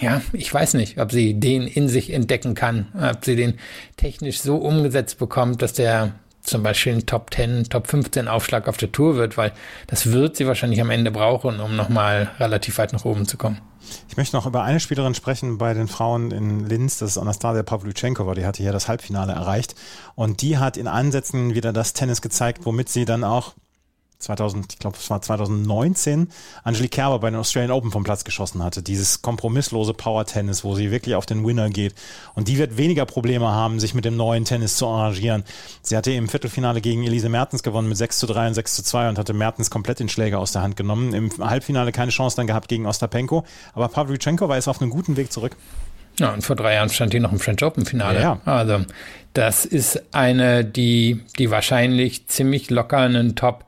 ja, 0.00 0.20
ich 0.32 0.52
weiß 0.52 0.74
nicht, 0.74 0.98
ob 0.98 1.12
sie 1.12 1.34
den 1.34 1.66
in 1.66 1.88
sich 1.88 2.12
entdecken 2.12 2.54
kann, 2.54 2.86
ob 3.00 3.24
sie 3.24 3.36
den 3.36 3.54
technisch 3.96 4.40
so 4.40 4.56
umgesetzt 4.56 5.18
bekommt, 5.18 5.62
dass 5.62 5.72
der 5.72 6.12
zum 6.46 6.62
Beispiel 6.62 6.94
ein 6.94 7.06
Top 7.06 7.32
10, 7.34 7.64
Top 7.64 7.86
15 7.86 8.28
Aufschlag 8.28 8.68
auf 8.68 8.76
der 8.76 8.92
Tour 8.92 9.16
wird, 9.16 9.36
weil 9.36 9.52
das 9.86 10.12
wird 10.12 10.36
sie 10.36 10.46
wahrscheinlich 10.46 10.80
am 10.80 10.90
Ende 10.90 11.10
brauchen, 11.10 11.60
um 11.60 11.76
nochmal 11.76 12.30
relativ 12.38 12.78
weit 12.78 12.92
nach 12.92 13.04
oben 13.04 13.26
zu 13.26 13.36
kommen. 13.36 13.60
Ich 14.08 14.16
möchte 14.16 14.34
noch 14.36 14.46
über 14.46 14.64
eine 14.64 14.80
Spielerin 14.80 15.14
sprechen 15.14 15.58
bei 15.58 15.74
den 15.74 15.88
Frauen 15.88 16.30
in 16.30 16.66
Linz, 16.66 16.98
das 16.98 17.10
ist 17.10 17.18
Anastasia 17.18 17.62
Pavlyuchenkova, 17.62 18.34
die 18.34 18.44
hatte 18.44 18.62
hier 18.62 18.72
das 18.72 18.88
Halbfinale 18.88 19.32
erreicht 19.32 19.74
und 20.14 20.42
die 20.42 20.58
hat 20.58 20.76
in 20.76 20.88
Ansätzen 20.88 21.54
wieder 21.54 21.72
das 21.72 21.92
Tennis 21.92 22.22
gezeigt, 22.22 22.64
womit 22.64 22.88
sie 22.88 23.04
dann 23.04 23.22
auch 23.22 23.54
2000, 24.18 24.72
ich 24.72 24.78
glaube, 24.78 24.96
es 24.98 25.10
war 25.10 25.20
2019, 25.20 26.28
Angelique 26.64 26.92
Kerber 26.92 27.18
bei 27.18 27.30
den 27.30 27.38
Australian 27.38 27.70
Open 27.70 27.90
vom 27.90 28.04
Platz 28.04 28.24
geschossen 28.24 28.62
hatte. 28.62 28.82
Dieses 28.82 29.22
kompromisslose 29.22 29.92
Power-Tennis, 29.94 30.64
wo 30.64 30.74
sie 30.74 30.90
wirklich 30.90 31.14
auf 31.14 31.26
den 31.26 31.46
Winner 31.46 31.68
geht. 31.68 31.94
Und 32.34 32.48
die 32.48 32.58
wird 32.58 32.76
weniger 32.76 33.04
Probleme 33.04 33.46
haben, 33.46 33.78
sich 33.78 33.94
mit 33.94 34.04
dem 34.04 34.16
neuen 34.16 34.44
Tennis 34.44 34.76
zu 34.76 34.86
arrangieren. 34.86 35.44
Sie 35.82 35.96
hatte 35.96 36.12
im 36.12 36.28
Viertelfinale 36.28 36.80
gegen 36.80 37.04
Elise 37.04 37.28
Mertens 37.28 37.62
gewonnen 37.62 37.88
mit 37.88 37.98
6 37.98 38.18
zu 38.18 38.26
3 38.26 38.48
und 38.48 38.54
6 38.54 38.76
zu 38.76 38.84
2 38.84 39.10
und 39.10 39.18
hatte 39.18 39.34
Mertens 39.34 39.70
komplett 39.70 40.00
den 40.00 40.08
Schläger 40.08 40.38
aus 40.38 40.52
der 40.52 40.62
Hand 40.62 40.76
genommen. 40.76 41.12
Im 41.12 41.30
Halbfinale 41.38 41.92
keine 41.92 42.10
Chance 42.10 42.36
dann 42.36 42.46
gehabt 42.46 42.68
gegen 42.68 42.86
Ostapenko. 42.86 43.44
Aber 43.74 43.88
Pavlyuchenko 43.88 44.48
war 44.48 44.56
jetzt 44.56 44.68
auf 44.68 44.80
einem 44.80 44.90
guten 44.90 45.16
Weg 45.16 45.32
zurück. 45.32 45.56
Ja, 46.18 46.32
und 46.32 46.42
vor 46.42 46.56
drei 46.56 46.74
Jahren 46.74 46.88
stand 46.88 47.12
die 47.12 47.20
noch 47.20 47.32
im 47.32 47.38
French 47.38 47.62
Open 47.62 47.84
Finale. 47.84 48.20
Ja, 48.20 48.40
ja. 48.44 48.52
Also, 48.52 48.84
das 49.34 49.66
ist 49.66 50.02
eine, 50.14 50.64
die, 50.64 51.22
die 51.38 51.50
wahrscheinlich 51.50 52.26
ziemlich 52.28 52.70
locker 52.70 52.98
einen 52.98 53.36
Top 53.36 53.65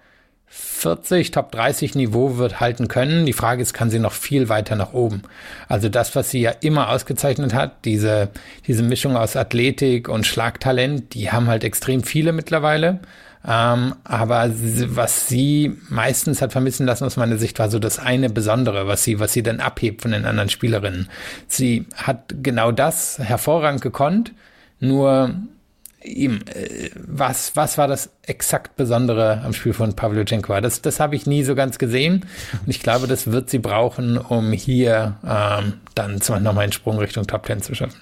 40, 0.50 1.31
Top 1.31 1.52
30 1.52 1.95
Niveau 1.95 2.38
wird 2.38 2.61
halten 2.61 2.88
können. 2.88 3.26
Die 3.26 3.33
Frage 3.33 3.62
ist, 3.62 3.75
kann 3.75 3.90
sie 3.90 3.99
noch 3.99 4.12
viel 4.12 4.49
weiter 4.49 4.76
nach 4.76 4.93
oben? 4.93 5.23
Also 5.69 5.88
das, 5.88 6.14
was 6.17 6.31
sie 6.31 6.40
ja 6.40 6.52
immer 6.61 6.90
ausgezeichnet 6.90 7.52
hat, 7.52 7.85
diese, 7.85 8.31
diese 8.67 8.83
Mischung 8.83 9.17
aus 9.17 9.37
Athletik 9.37 10.09
und 10.09 10.26
Schlagtalent, 10.26 11.14
die 11.14 11.31
haben 11.31 11.49
halt 11.49 11.64
extrem 11.64 12.02
viele 12.02 12.33
mittlerweile. 12.33 13.00
Ähm, 13.47 13.95
aber 14.05 14.50
was 14.50 15.28
sie 15.28 15.76
meistens 15.88 16.43
hat 16.43 16.52
vermissen 16.52 16.87
lassen 16.87 17.05
aus 17.05 17.17
meiner 17.17 17.38
Sicht 17.38 17.59
war 17.59 17.71
so 17.71 17.78
das 17.78 17.99
eine 17.99 18.31
Besondere, 18.31 18.87
was 18.88 19.05
sie, 19.05 19.21
was 19.21 19.33
sie 19.33 19.43
dann 19.43 19.61
abhebt 19.61 20.02
von 20.02 20.11
den 20.11 20.25
anderen 20.25 20.49
Spielerinnen. 20.49 21.09
Sie 21.47 21.87
hat 21.95 22.35
genau 22.43 22.73
das 22.73 23.19
hervorragend 23.19 23.81
gekonnt, 23.81 24.33
nur 24.81 25.35
ihm, 26.05 26.40
äh, 26.47 26.90
was, 26.95 27.57
was 27.57 27.78
war 27.78 27.88
das 27.88 28.11
exakt 28.23 28.76
Besondere 28.76 29.43
am 29.45 29.52
Spiel 29.52 29.73
von 29.73 29.95
Pavlyuchenkova? 29.95 30.61
Das, 30.61 30.83
das 30.83 31.00
habe 31.00 31.17
ich 31.17 31.26
nie 31.26 31.45
so 31.45 31.55
ganz 31.55 31.78
gesehen. 31.78 32.26
Und 32.52 32.69
ich 32.69 32.81
glaube, 32.81 33.07
das 33.07 33.31
wird 33.31 33.50
sie 33.50 33.59
brauchen, 33.59 34.19
um 34.19 34.52
hier 34.52 35.17
ähm, 35.26 35.75
dann 35.95 36.17
nochmal 36.43 36.64
einen 36.64 36.73
Sprung 36.73 36.99
Richtung 36.99 37.26
Top 37.26 37.45
Ten 37.47 37.62
zu 37.62 37.75
schaffen. 37.75 37.99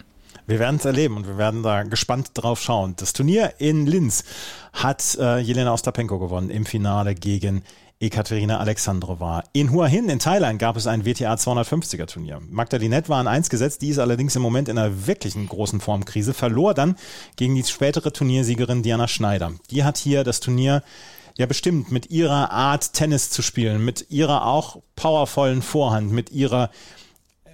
Wir 0.48 0.60
werden 0.60 0.76
es 0.76 0.84
erleben 0.84 1.16
und 1.16 1.26
wir 1.26 1.38
werden 1.38 1.64
da 1.64 1.82
gespannt 1.82 2.30
drauf 2.34 2.60
schauen. 2.60 2.94
Das 2.96 3.12
Turnier 3.12 3.54
in 3.58 3.84
Linz 3.84 4.22
hat 4.72 5.16
äh, 5.18 5.38
Jelena 5.38 5.72
Ostapenko 5.72 6.20
gewonnen 6.20 6.50
im 6.50 6.66
Finale 6.66 7.16
gegen 7.16 7.64
Ekaterina 7.98 8.58
Alexandrova. 8.58 9.42
In 9.54 9.72
Hua 9.72 9.86
Hin 9.86 10.10
in 10.10 10.18
Thailand 10.18 10.58
gab 10.58 10.76
es 10.76 10.86
ein 10.86 11.06
WTA 11.06 11.32
250er 11.34 12.06
Turnier. 12.06 12.42
Magda 12.50 12.76
Linette 12.76 13.08
war 13.08 13.20
an 13.20 13.26
eins 13.26 13.48
gesetzt, 13.48 13.80
die 13.80 13.88
ist 13.88 13.98
allerdings 13.98 14.36
im 14.36 14.42
Moment 14.42 14.68
in 14.68 14.76
einer 14.76 15.06
wirklichen 15.06 15.48
großen 15.48 15.80
Formkrise, 15.80 16.34
verlor 16.34 16.74
dann 16.74 16.96
gegen 17.36 17.54
die 17.54 17.64
spätere 17.64 18.12
Turniersiegerin 18.12 18.82
Diana 18.82 19.08
Schneider. 19.08 19.52
Die 19.70 19.82
hat 19.82 19.96
hier 19.96 20.24
das 20.24 20.40
Turnier 20.40 20.82
ja 21.38 21.46
bestimmt 21.46 21.90
mit 21.90 22.10
ihrer 22.10 22.50
Art 22.50 22.92
Tennis 22.92 23.30
zu 23.30 23.40
spielen, 23.40 23.82
mit 23.82 24.10
ihrer 24.10 24.44
auch 24.44 24.82
powervollen 24.94 25.62
Vorhand, 25.62 26.12
mit 26.12 26.30
ihrer 26.30 26.70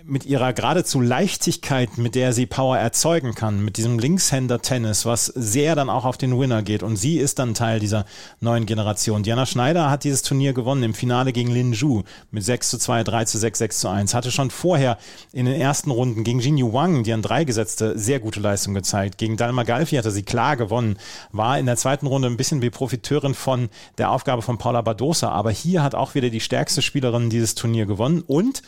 mit 0.07 0.27
ihrer 0.27 0.53
geradezu 0.53 1.01
Leichtigkeit, 1.01 1.99
mit 1.99 2.15
der 2.15 2.33
sie 2.33 2.47
Power 2.47 2.79
erzeugen 2.79 3.35
kann, 3.35 3.65
mit 3.65 3.77
diesem 3.77 3.99
Linkshänder-Tennis, 3.99 5.07
was 5.07 5.27
sehr 5.27 5.75
dann 5.75 5.91
auch 5.91 6.05
auf 6.05 6.17
den 6.17 6.39
Winner 6.39 6.63
geht. 6.63 6.83
Und 6.83 6.97
sie 6.97 7.19
ist 7.19 7.39
dann 7.39 7.55
Teil 7.55 7.81
dieser 7.81 8.05
neuen 8.41 8.67
Generation. 8.67 9.23
Diana 9.23 9.47
Schneider 9.47 9.91
hat 9.91 10.05
dieses 10.05 10.23
Turnier 10.23 10.53
gewonnen 10.53 10.83
im 10.83 10.95
Finale 10.95 11.33
gegen 11.33 11.51
Lin 11.51 11.75
Zhu 11.75 12.03
mit 12.31 12.45
6 12.45 12.71
zu 12.71 12.79
2, 12.79 13.05
3 13.05 13.25
zu 13.25 13.39
6, 13.39 13.59
6 13.59 13.81
zu 13.81 13.89
1. 13.89 14.15
Hatte 14.15 14.31
schon 14.31 14.51
vorher 14.51 14.99
in 15.33 15.47
den 15.47 15.61
ersten 15.61 15.91
Runden 15.91 16.25
gegen 16.25 16.41
Jinyu 16.41 16.73
Wang, 16.73 17.05
die 17.05 17.13
an 17.13 17.23
drei 17.23 17.45
gesetzte, 17.45 17.99
sehr 17.99 18.21
gute 18.21 18.41
Leistung 18.41 18.75
gezeigt. 18.75 19.19
Gegen 19.19 19.37
Dalma 19.37 19.63
Galfi 19.63 19.97
hatte 19.97 20.11
sie 20.11 20.23
klar 20.23 20.57
gewonnen. 20.57 20.97
War 21.33 21.59
in 21.59 21.67
der 21.67 21.77
zweiten 21.77 22.07
Runde 22.07 22.29
ein 22.29 22.37
bisschen 22.37 22.63
wie 22.63 22.71
Profiteurin 22.71 23.35
von 23.35 23.69
der 23.99 24.11
Aufgabe 24.11 24.43
von 24.43 24.59
Paula 24.59 24.83
Badosa. 24.83 25.31
Aber 25.31 25.51
hier 25.51 25.83
hat 25.83 25.95
auch 25.95 26.15
wieder 26.15 26.31
die 26.31 26.41
stärkste 26.41 26.83
Spielerin 26.83 27.31
dieses 27.31 27.55
Turnier 27.55 27.87
gewonnen 27.87 28.23
und 28.27 28.63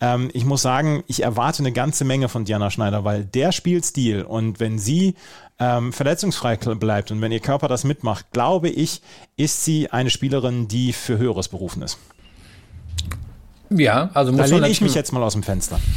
ähm, 0.00 0.30
ich 0.32 0.44
muss 0.44 0.62
sagen, 0.62 1.02
ich 1.06 1.22
erwarte 1.22 1.60
eine 1.60 1.72
ganze 1.72 2.04
Menge 2.04 2.28
von 2.28 2.44
Diana 2.44 2.70
Schneider, 2.70 3.04
weil 3.04 3.24
der 3.24 3.52
Spielstil 3.52 4.22
und 4.22 4.60
wenn 4.60 4.78
sie 4.78 5.14
ähm, 5.58 5.92
verletzungsfrei 5.92 6.56
bleibt 6.56 7.10
und 7.10 7.20
wenn 7.20 7.32
ihr 7.32 7.40
Körper 7.40 7.68
das 7.68 7.84
mitmacht, 7.84 8.30
glaube 8.32 8.68
ich, 8.68 9.00
ist 9.36 9.64
sie 9.64 9.90
eine 9.90 10.10
Spielerin, 10.10 10.68
die 10.68 10.92
für 10.92 11.18
Höheres 11.18 11.48
berufen 11.48 11.82
ist. 11.82 11.98
Ja, 13.70 14.10
also 14.14 14.32
muss 14.32 14.48
da 14.48 14.56
lehne 14.56 14.68
ich 14.68 14.80
mich 14.80 14.94
jetzt 14.94 15.12
mal 15.12 15.22
aus 15.22 15.32
dem 15.32 15.42
Fenster. 15.42 15.78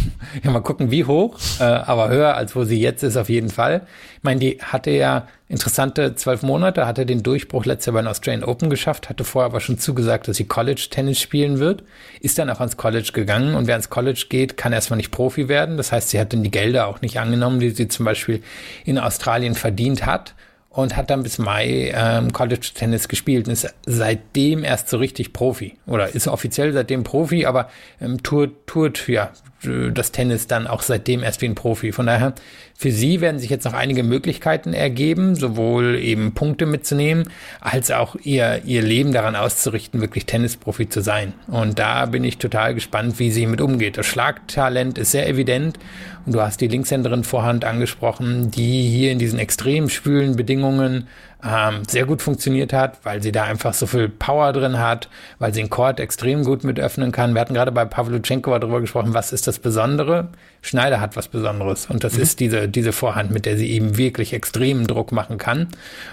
Ja, 0.44 0.52
mal 0.52 0.60
gucken, 0.60 0.92
wie 0.92 1.06
hoch, 1.06 1.40
äh, 1.60 1.64
aber 1.64 2.10
höher 2.10 2.36
als 2.36 2.56
wo 2.56 2.64
sie 2.64 2.80
jetzt 2.80 3.02
ist 3.02 3.18
auf 3.18 3.30
jeden 3.30 3.50
Fall. 3.50 3.88
Ich 4.18 4.24
meine, 4.24 4.40
die 4.40 4.60
hatte 4.62 4.92
ja 4.92 5.28
interessante 5.48 6.14
zwölf 6.14 6.44
Monate, 6.44 6.86
hatte 6.86 7.08
den 7.08 7.24
Durchbruch 7.24 7.66
letztes 7.66 7.88
Jahr 7.88 7.96
bei 7.96 8.02
den 8.02 8.08
Australian 8.08 8.44
Open 8.44 8.70
geschafft, 8.70 9.10
hatte 9.10 9.24
vorher 9.24 9.48
aber 9.48 9.60
schon 9.60 9.80
zugesagt, 9.80 10.28
dass 10.28 10.38
sie 10.38 10.46
College-Tennis 10.46 11.20
spielen 11.20 11.58
wird, 11.58 11.84
ist 12.22 12.38
dann 12.38 12.50
auch 12.52 12.60
ans 12.60 12.78
College 12.78 13.10
gegangen 13.12 13.56
und 13.56 13.66
wer 13.66 13.74
ans 13.74 13.90
College 13.90 14.28
geht, 14.30 14.56
kann 14.56 14.72
erstmal 14.72 14.98
nicht 14.98 15.10
Profi 15.10 15.48
werden. 15.48 15.78
Das 15.78 15.92
heißt, 15.92 16.10
sie 16.10 16.20
hat 16.20 16.32
dann 16.32 16.44
die 16.44 16.52
Gelder 16.52 16.88
auch 16.88 17.02
nicht 17.02 17.20
angenommen, 17.20 17.60
die 17.60 17.72
sie 17.72 17.88
zum 17.88 18.06
Beispiel 18.06 18.44
in 18.86 19.00
Australien 19.00 19.56
verdient 19.56 20.06
hat 20.06 20.36
und 20.70 20.96
hat 20.96 21.10
dann 21.10 21.24
bis 21.24 21.40
Mai 21.40 21.92
ähm, 21.96 22.32
College 22.32 22.70
Tennis 22.74 23.08
gespielt 23.08 23.48
und 23.48 23.54
ist 23.54 23.74
seitdem 23.86 24.64
erst 24.64 24.90
so 24.90 24.98
richtig 24.98 25.34
Profi 25.34 25.78
oder 25.88 26.14
ist 26.14 26.28
offiziell 26.28 26.74
seitdem 26.74 27.04
Profi, 27.04 27.46
aber 27.46 27.70
ähm, 28.00 28.22
tourt, 28.22 28.68
tourt 28.68 29.08
ja 29.08 29.32
das 29.62 30.12
Tennis 30.12 30.48
dann 30.48 30.68
auch 30.68 30.82
seitdem 30.82 31.22
erst 31.22 31.42
wie 31.42 31.48
ein 31.48 31.56
Profi. 31.56 31.92
Von 31.92 32.06
daher, 32.06 32.34
für 32.82 32.92
sie 32.92 33.20
werden 33.20 33.42
sich 33.42 33.50
jetzt 33.50 33.65
noch 33.65 33.74
einige 33.74 34.04
Möglichkeiten 34.04 34.72
ergeben, 34.72 35.36
sowohl 35.36 35.98
eben 35.98 36.34
Punkte 36.34 36.65
mitzunehmen, 36.65 37.30
als 37.60 37.92
auch 37.92 38.15
ihr, 38.24 38.62
ihr 38.63 38.82
Leben 38.82 39.12
daran 39.12 39.36
auszurichten, 39.36 40.00
wirklich 40.00 40.26
Tennisprofi 40.26 40.88
zu 40.88 41.02
sein. 41.02 41.34
Und 41.48 41.78
da 41.78 42.06
bin 42.06 42.24
ich 42.24 42.38
total 42.38 42.74
gespannt, 42.74 43.20
wie 43.20 43.32
sie 43.32 43.48
mit 43.48 43.60
umgeht. 43.60 43.98
Das 43.98 44.06
Schlagtalent 44.06 44.98
ist 44.98 45.12
sehr 45.12 45.28
evident 45.28 45.78
und 46.26 46.32
du 46.32 46.42
hast 46.42 46.62
die 46.62 46.70
Linkshänderin 46.70 47.26
Vorhand 47.26 47.65
angesprochen, 47.65 48.50
die 48.50 48.88
hier 48.88 49.12
in 49.12 49.20
diesen 49.20 49.39
extrem 49.39 49.89
schwülen 49.89 50.38
Bedingungen 50.38 51.10
ähm, 51.44 51.84
sehr 51.88 52.06
gut 52.06 52.22
funktioniert 52.22 52.74
hat, 52.74 53.00
weil 53.04 53.22
sie 53.22 53.32
da 53.32 53.44
einfach 53.44 53.74
so 53.74 53.88
viel 53.88 54.10
Power 54.10 54.52
drin 54.54 54.80
hat, 54.80 55.10
weil 55.38 55.54
sie 55.54 55.62
den 55.62 55.70
Court 55.70 56.00
extrem 56.00 56.44
gut 56.44 56.63
mit 56.63 56.80
öffnen 56.80 57.12
kann. 57.12 57.34
Wir 57.34 57.42
hatten 57.42 57.54
gerade 57.54 57.72
bei 57.72 57.86
Pavlyuchenkova 57.86 58.60
darüber 58.60 58.82
gesprochen, 58.82 59.13
was 59.13 59.32
ist 59.32 59.48
das 59.48 59.60
Besondere? 59.60 60.30
Schneider 60.62 61.00
hat 61.00 61.15
was 61.15 61.28
Besonderes 61.28 61.86
und 61.88 62.04
das 62.04 62.15
mhm. 62.15 62.22
ist 62.22 62.39
diese, 62.39 62.67
diese 62.67 62.91
Vorhand, 62.91 63.32
mit 63.32 63.45
der 63.45 63.58
sie 63.58 63.69
eben 63.72 63.98
wirklich 63.98 64.34
extremen 64.34 64.88
Druck 64.88 65.12
machen 65.12 65.38
kann. 65.38 65.67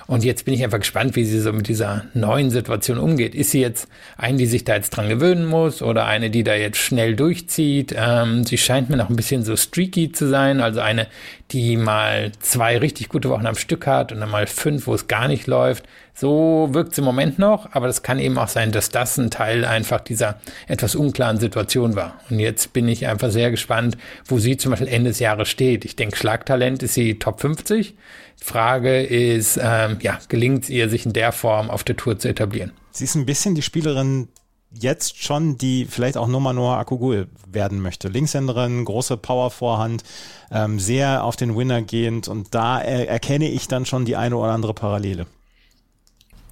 Und 0.07 0.25
jetzt 0.25 0.45
bin 0.45 0.55
ich 0.55 0.63
einfach 0.63 0.79
gespannt, 0.79 1.17
wie 1.17 1.25
sie 1.25 1.41
so 1.41 1.53
mit 1.53 1.69
dieser 1.69 2.05
neuen 2.15 2.51
Situation 2.51 2.99
umgeht. 2.99 3.35
Ist 3.35 3.51
sie 3.51 3.61
jetzt 3.61 3.89
eine, 4.17 4.39
die 4.39 4.47
sich 4.47 4.65
da 4.65 4.77
jetzt 4.77 4.91
dran 4.91 5.09
gewöhnen 5.09 5.47
muss 5.47 5.83
oder 5.83 6.07
eine, 6.07 6.31
die 6.31 6.45
da 6.45 6.55
jetzt 6.55 6.79
schnell 6.79 7.17
durchzieht? 7.17 7.95
Ähm, 7.97 8.45
sie 8.45 8.59
scheint 8.59 8.89
mir 8.89 8.97
noch 8.97 9.11
ein 9.11 9.17
bisschen 9.17 9.43
so 9.43 9.57
streaky 9.57 10.13
zu 10.13 10.29
sein, 10.29 10.61
also 10.61 10.81
eine, 10.81 11.09
die 11.51 11.77
mal 11.77 12.33
zwei 12.41 12.79
richtig 12.79 13.09
gute 13.09 13.29
Wochen 13.31 13.47
am 13.47 13.57
Stück 13.57 13.87
hat 13.87 14.13
und 14.13 14.21
dann 14.21 14.31
mal 14.31 14.47
fünf, 14.47 14.87
wo 14.87 14.95
es 14.95 15.09
gar 15.09 15.29
nicht 15.29 15.47
läuft. 15.47 15.85
So 16.19 16.71
wirkt 16.73 16.93
es 16.93 16.99
im 16.99 17.05
Moment 17.05 17.39
noch, 17.39 17.69
aber 17.73 17.89
das 17.89 18.03
kann 18.03 18.19
eben 18.19 18.39
auch 18.39 18.49
sein, 18.49 18.73
dass 18.73 18.89
das 18.89 19.19
ein 19.19 19.31
Teil 19.31 19.67
einfach 19.67 20.01
dieser 20.01 20.41
etwas 20.67 20.95
unklaren 20.95 21.39
Situation 21.39 21.95
war. 21.95 22.15
Und 22.31 22.39
jetzt 22.39 22.73
bin 22.73 22.89
ich 22.89 23.07
einfach 23.07 23.31
sehr 23.31 23.51
gespannt, 23.51 23.99
wo 24.25 24.39
sie 24.39 24.57
zum 24.57 24.71
Beispiel 24.71 24.89
Ende 24.89 25.11
des 25.11 25.19
Jahres 25.19 25.51
steht. 25.51 25.85
Ich 25.85 25.95
denke, 25.95 26.17
Schlagtalent 26.17 26.83
ist 26.83 26.95
sie 26.95 27.19
Top 27.19 27.43
50. 27.43 27.97
Frage 28.43 29.03
ist, 29.03 29.61
ähm, 29.63 29.99
ja, 30.01 30.19
gelingt 30.31 30.65
es 30.65 30.71
ihr, 30.71 30.89
sich 30.89 31.05
in 31.05 31.13
der 31.13 31.33
Form 31.33 31.69
auf 31.69 31.85
der 31.85 31.97
Tour 31.97 32.19
zu 32.19 32.29
etablieren? 32.29 32.73
Sie 32.93 33.05
ist 33.05 33.15
ein 33.15 33.27
bisschen 33.27 33.55
die 33.55 33.61
Spielerin, 33.61 34.29
jetzt 34.73 35.23
schon, 35.23 35.59
die 35.59 35.85
vielleicht 35.85 36.17
auch 36.17 36.29
Nummer 36.29 36.55
Noah 36.55 36.79
Akugul 36.79 37.29
werden 37.47 37.83
möchte. 37.83 38.09
Linkshänderin, 38.09 38.87
große 38.87 39.19
Powervorhand, 39.19 40.03
ähm, 40.51 40.81
sehr 40.81 41.25
auf 41.25 41.37
den 41.37 41.55
Winner 41.55 41.83
gehend 41.83 42.27
und 42.27 42.55
da 42.55 42.81
er 42.81 43.07
erkenne 43.07 43.51
ich 43.51 43.69
dann 43.69 43.85
schon 43.85 44.07
die 44.07 44.17
eine 44.17 44.37
oder 44.37 44.53
andere 44.53 44.73
Parallele. 44.73 45.27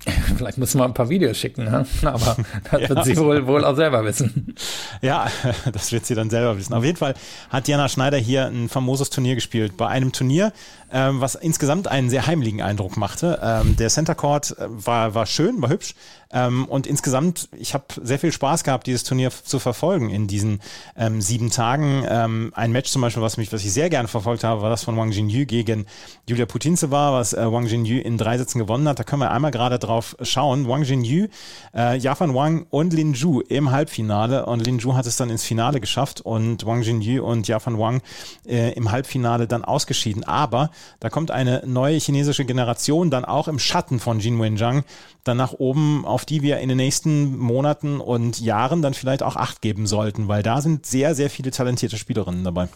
Vielleicht 0.37 0.59
muss 0.59 0.75
man 0.75 0.91
ein 0.91 0.95
paar 0.95 1.09
Videos 1.09 1.39
schicken, 1.39 1.65
ne? 1.65 1.87
aber 2.03 2.37
das 2.71 2.81
ja. 2.81 2.89
wird 2.89 3.05
sie 3.05 3.17
wohl, 3.17 3.47
wohl 3.47 3.65
auch 3.65 3.77
selber 3.77 4.05
wissen. 4.05 4.55
Ja, 5.01 5.29
das 5.73 5.93
wird 5.93 6.05
sie 6.07 6.15
dann 6.15 6.31
selber 6.31 6.57
wissen. 6.59 6.75
Auf 6.75 6.85
jeden 6.85 6.99
Fall 6.99 7.15
hat 7.51 7.67
Diana 7.67 7.89
Schneider 7.89 8.19
hier 8.19 8.47
ein 8.47 8.69
famoses 8.69 9.11
Turnier 9.11 9.35
gespielt. 9.35 9.77
Bei 9.77 9.89
einem 9.89 10.13
Turnier, 10.13 10.53
ähm, 10.93 11.21
was 11.21 11.35
insgesamt 11.35 11.89
einen 11.89 12.11
sehr 12.11 12.27
heimlichen 12.27 12.61
Eindruck 12.61 12.97
machte. 12.97 13.39
Ähm, 13.43 13.77
der 13.77 13.89
Center 13.89 14.15
Court 14.15 14.57
äh, 14.59 14.67
war, 14.69 15.15
war 15.15 15.27
schön, 15.27 15.61
war 15.63 15.71
hübsch. 15.71 15.95
Ähm, 16.35 16.67
und 16.67 16.87
insgesamt, 16.87 17.49
ich 17.57 17.73
habe 17.75 17.85
sehr 18.03 18.19
viel 18.19 18.33
Spaß 18.33 18.65
gehabt, 18.65 18.89
dieses 18.89 19.05
Turnier 19.05 19.31
zu 19.31 19.61
verfolgen 19.61 20.11
in 20.11 20.27
diesen 20.27 20.61
ähm, 20.97 21.23
sieben 21.23 21.51
Tagen. 21.51 22.05
Ähm, 22.09 22.53
ein 22.55 22.73
Match 22.73 22.91
zum 22.91 23.03
Beispiel, 23.03 23.23
was 23.23 23.37
mich, 23.37 23.53
was 23.53 23.65
ich 23.65 23.73
sehr 23.73 23.89
gerne 23.89 24.09
verfolgt 24.09 24.43
habe, 24.43 24.61
war 24.61 24.69
das 24.69 24.83
von 24.83 24.97
Wang 24.97 25.13
Jinyu 25.13 25.47
gegen 25.47 25.87
Julia 26.29 26.47
Putintseva, 26.47 27.13
was 27.13 27.33
äh, 27.33 27.53
Wang 27.53 27.67
Jinyu 27.67 28.01
in 28.01 28.19
drei 28.19 28.37
Sätzen 28.37 28.59
gewonnen 28.59 28.89
hat. 28.89 28.99
Da 28.99 29.05
können 29.05 29.23
wir 29.23 29.31
einmal 29.31 29.53
gerade 29.53 29.79
drauf 29.79 30.17
schauen. 30.23 30.69
Wang 30.69 30.83
Jinyu, 30.83 31.29
äh, 31.75 31.97
Yafan 31.99 32.35
Wang 32.35 32.67
und 32.71 32.93
Lin 32.93 33.15
Zhu 33.15 33.41
im 33.41 33.71
Halbfinale. 33.71 34.47
Und 34.47 34.67
Lin 34.67 34.81
Zhu 34.81 34.95
hat 34.95 35.07
es 35.07 35.17
dann 35.17 35.31
ins 35.31 35.45
Finale 35.45 35.81
geschafft 35.81 36.21
und 36.21 36.67
Wang 36.67 36.83
Jinyu 36.83 37.25
und 37.25 37.47
Yafan 37.47 37.79
Wang 37.79 38.03
äh, 38.45 38.73
im 38.73 38.91
Halbfinale 38.91 39.47
dann 39.47 39.65
ausgeschieden. 39.65 40.25
Aber 40.25 40.71
da 40.99 41.11
kommt 41.11 41.31
eine 41.31 41.63
neue 41.65 41.99
chinesische 41.99 42.45
Generation 42.45 43.11
dann 43.11 43.25
auch 43.25 43.47
im 43.47 43.61
Schatten 43.61 44.01
von 44.01 44.19
Jin 44.19 44.41
Wenjiang 44.41 44.83
dann 45.25 45.39
nach 45.39 45.55
oben, 45.55 46.05
auf 46.05 46.24
die 46.25 46.43
wir 46.43 46.59
in 46.59 46.69
den 46.69 46.79
nächsten 46.79 47.37
Monaten 47.37 48.01
und 48.01 48.41
Jahren 48.41 48.83
dann 48.83 48.95
vielleicht 48.95 49.23
auch 49.23 49.37
Acht 49.37 49.63
geben 49.63 49.87
sollten, 49.87 50.29
weil 50.29 50.43
da 50.43 50.61
sind 50.61 50.87
sehr, 50.87 51.15
sehr 51.15 51.31
viele 51.31 51.51
talentierte 51.51 51.97
Spielerinnen 51.97 52.45
dabei. 52.45 52.69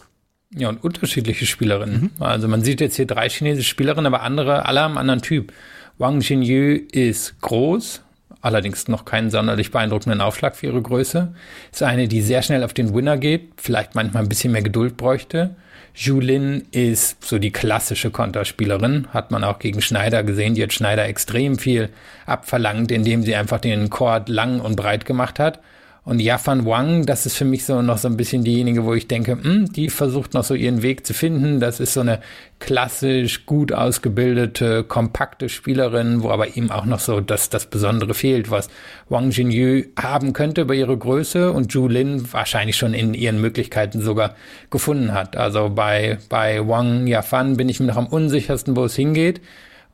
Ja, 0.55 0.69
und 0.69 0.83
unterschiedliche 0.83 1.45
Spielerinnen. 1.45 2.11
Mhm. 2.17 2.23
Also 2.23 2.47
man 2.47 2.63
sieht 2.63 2.81
jetzt 2.81 2.95
hier 2.95 3.05
drei 3.05 3.29
chinesische 3.29 3.69
Spielerinnen, 3.69 4.07
aber 4.07 4.23
andere, 4.23 4.65
alle 4.65 4.81
haben 4.81 4.91
einen 4.91 5.09
anderen 5.09 5.21
Typ. 5.21 5.53
Wang 5.99 6.19
Xinyu 6.19 6.79
ist 6.91 7.39
groß, 7.41 8.01
allerdings 8.41 8.87
noch 8.87 9.05
keinen 9.05 9.29
sonderlich 9.29 9.69
beeindruckenden 9.69 10.21
Aufschlag 10.21 10.55
für 10.55 10.67
ihre 10.67 10.81
Größe. 10.81 11.35
Ist 11.71 11.83
eine, 11.83 12.07
die 12.07 12.21
sehr 12.21 12.41
schnell 12.41 12.63
auf 12.63 12.73
den 12.73 12.93
Winner 12.95 13.17
geht, 13.17 13.51
vielleicht 13.57 13.95
manchmal 13.95 14.23
ein 14.23 14.29
bisschen 14.29 14.53
mehr 14.53 14.63
Geduld 14.63 14.97
bräuchte. 14.97 15.55
Julin 15.93 16.65
ist 16.71 17.23
so 17.23 17.39
die 17.39 17.51
klassische 17.51 18.11
Konterspielerin, 18.11 19.07
hat 19.13 19.31
man 19.31 19.43
auch 19.43 19.59
gegen 19.59 19.81
Schneider 19.81 20.23
gesehen. 20.23 20.55
Die 20.55 20.63
hat 20.63 20.73
Schneider 20.73 21.05
extrem 21.05 21.57
viel 21.57 21.89
abverlangt, 22.25 22.91
indem 22.91 23.23
sie 23.23 23.35
einfach 23.35 23.59
den 23.59 23.89
Chord 23.89 24.29
lang 24.29 24.59
und 24.59 24.75
breit 24.75 25.05
gemacht 25.05 25.39
hat. 25.39 25.59
Und 26.09 26.19
Yafan 26.19 26.65
Wang, 26.65 27.05
das 27.05 27.27
ist 27.27 27.37
für 27.37 27.45
mich 27.45 27.65
so 27.65 27.83
noch 27.83 27.99
so 27.99 28.07
ein 28.07 28.17
bisschen 28.17 28.43
diejenige, 28.43 28.83
wo 28.83 28.95
ich 28.95 29.07
denke, 29.07 29.33
hm, 29.33 29.71
die 29.71 29.91
versucht 29.91 30.33
noch 30.33 30.43
so 30.43 30.55
ihren 30.55 30.81
Weg 30.81 31.05
zu 31.05 31.13
finden. 31.13 31.59
Das 31.59 31.79
ist 31.79 31.93
so 31.93 31.99
eine 31.99 32.19
klassisch 32.57 33.45
gut 33.45 33.71
ausgebildete, 33.71 34.83
kompakte 34.83 35.49
Spielerin, 35.49 36.23
wo 36.23 36.31
aber 36.31 36.57
ihm 36.57 36.71
auch 36.71 36.85
noch 36.85 36.99
so 36.99 37.21
das, 37.21 37.51
das 37.51 37.67
Besondere 37.67 38.15
fehlt, 38.15 38.49
was 38.49 38.69
Wang 39.07 39.29
Jinyu 39.29 39.83
haben 40.01 40.33
könnte 40.33 40.65
bei 40.65 40.73
ihrer 40.73 40.97
Größe 40.97 41.51
und 41.51 41.71
Zhu 41.71 41.87
Lin 41.87 42.33
wahrscheinlich 42.33 42.75
schon 42.75 42.95
in 42.95 43.13
ihren 43.13 43.39
Möglichkeiten 43.39 44.01
sogar 44.01 44.33
gefunden 44.71 45.13
hat. 45.13 45.37
Also 45.37 45.69
bei, 45.69 46.17
bei 46.27 46.67
Wang 46.67 47.05
Yafan 47.05 47.55
bin 47.55 47.69
ich 47.69 47.79
mir 47.79 47.85
noch 47.85 47.97
am 47.97 48.07
unsichersten, 48.07 48.75
wo 48.75 48.85
es 48.85 48.95
hingeht. 48.95 49.41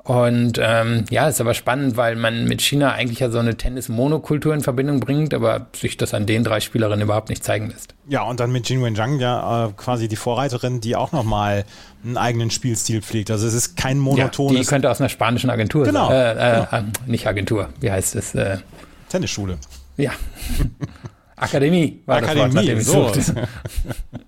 Und 0.05 0.59
ähm, 0.61 1.05
ja, 1.09 1.27
ist 1.27 1.41
aber 1.41 1.55
spannend, 1.55 1.97
weil 1.97 2.15
man 2.15 2.45
mit 2.45 2.61
China 2.61 2.91
eigentlich 2.91 3.21
ja 3.21 3.31
so 3.31 3.39
eine 3.39 3.57
Tennis-Monokultur 3.57 4.53
in 4.53 4.61
Verbindung 4.61 4.99
bringt, 4.99 5.33
aber 5.33 5.65
sich 5.75 5.97
das 5.97 6.13
an 6.13 6.27
den 6.27 6.43
drei 6.43 6.59
Spielerinnen 6.59 7.01
überhaupt 7.01 7.29
nicht 7.29 7.43
zeigen 7.43 7.71
lässt. 7.71 7.95
Ja, 8.07 8.21
und 8.21 8.39
dann 8.39 8.51
mit 8.51 8.69
Jin 8.69 8.83
Wenjiang 8.83 9.19
ja 9.19 9.65
äh, 9.65 9.71
quasi 9.75 10.07
die 10.07 10.15
Vorreiterin, 10.15 10.79
die 10.79 10.95
auch 10.95 11.11
nochmal 11.11 11.65
einen 12.03 12.17
eigenen 12.17 12.51
Spielstil 12.51 13.01
pflegt. 13.01 13.31
Also 13.31 13.47
es 13.47 13.55
ist 13.55 13.77
kein 13.77 13.97
monotones... 13.97 14.53
Ja, 14.53 14.59
die 14.59 14.67
könnte 14.67 14.91
aus 14.91 15.01
einer 15.01 15.09
spanischen 15.09 15.49
Agentur 15.49 15.85
genau, 15.85 16.09
sein. 16.09 16.37
Äh, 16.37 16.59
äh, 16.59 16.65
genau. 16.69 16.83
nicht 17.07 17.25
Agentur, 17.25 17.69
wie 17.79 17.89
heißt 17.89 18.15
es? 18.15 18.35
Äh, 18.35 18.59
Tennisschule. 19.09 19.57
Ja. 19.97 20.11
Akademie 21.35 22.03
war 22.05 22.17
Akademie, 22.17 22.75
das 22.75 22.93
Wort, 22.93 23.23
so. 23.23 23.33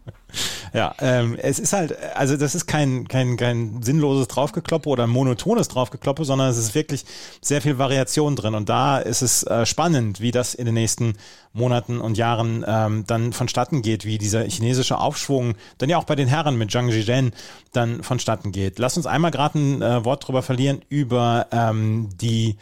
Ja, 0.74 0.96
ähm, 1.00 1.38
es 1.42 1.60
ist 1.60 1.74
halt, 1.74 1.98
also 2.16 2.38
das 2.38 2.56
ist 2.56 2.68
kein, 2.68 3.08
kein, 3.08 3.38
kein 3.38 3.82
sinnloses 3.82 4.28
Draufgekloppe 4.28 4.90
oder 4.90 5.08
monotones 5.08 5.68
Draufgekloppe, 5.68 6.26
sondern 6.26 6.50
es 6.50 6.58
ist 6.58 6.76
wirklich 6.76 7.06
sehr 7.42 7.62
viel 7.62 7.78
Variation 7.78 8.36
drin. 8.36 8.56
Und 8.56 8.70
da 8.70 8.98
ist 9.00 9.22
es 9.22 9.44
äh, 9.44 9.66
spannend, 9.66 10.22
wie 10.22 10.32
das 10.32 10.54
in 10.54 10.66
den 10.66 10.74
nächsten 10.74 11.16
Monaten 11.54 12.00
und 12.00 12.18
Jahren 12.18 12.64
ähm, 12.68 13.04
dann 13.08 13.34
vonstatten 13.34 13.82
geht, 13.82 14.06
wie 14.06 14.18
dieser 14.18 14.44
chinesische 14.44 14.98
Aufschwung 14.98 15.56
dann 15.78 15.90
ja 15.90 15.98
auch 15.98 16.04
bei 16.04 16.16
den 16.16 16.28
Herren 16.28 16.58
mit 16.58 16.72
Zhang 16.72 16.92
Zhizhen 16.92 17.34
dann 17.74 18.04
vonstatten 18.04 18.52
geht. 18.52 18.80
Lass 18.80 18.98
uns 18.98 19.08
einmal 19.08 19.32
gerade 19.32 19.60
ein 19.60 19.82
äh, 19.82 20.06
Wort 20.06 20.28
drüber 20.28 20.44
verlieren 20.44 20.82
über 20.90 21.48
ähm, 21.52 22.10
die 22.20 22.58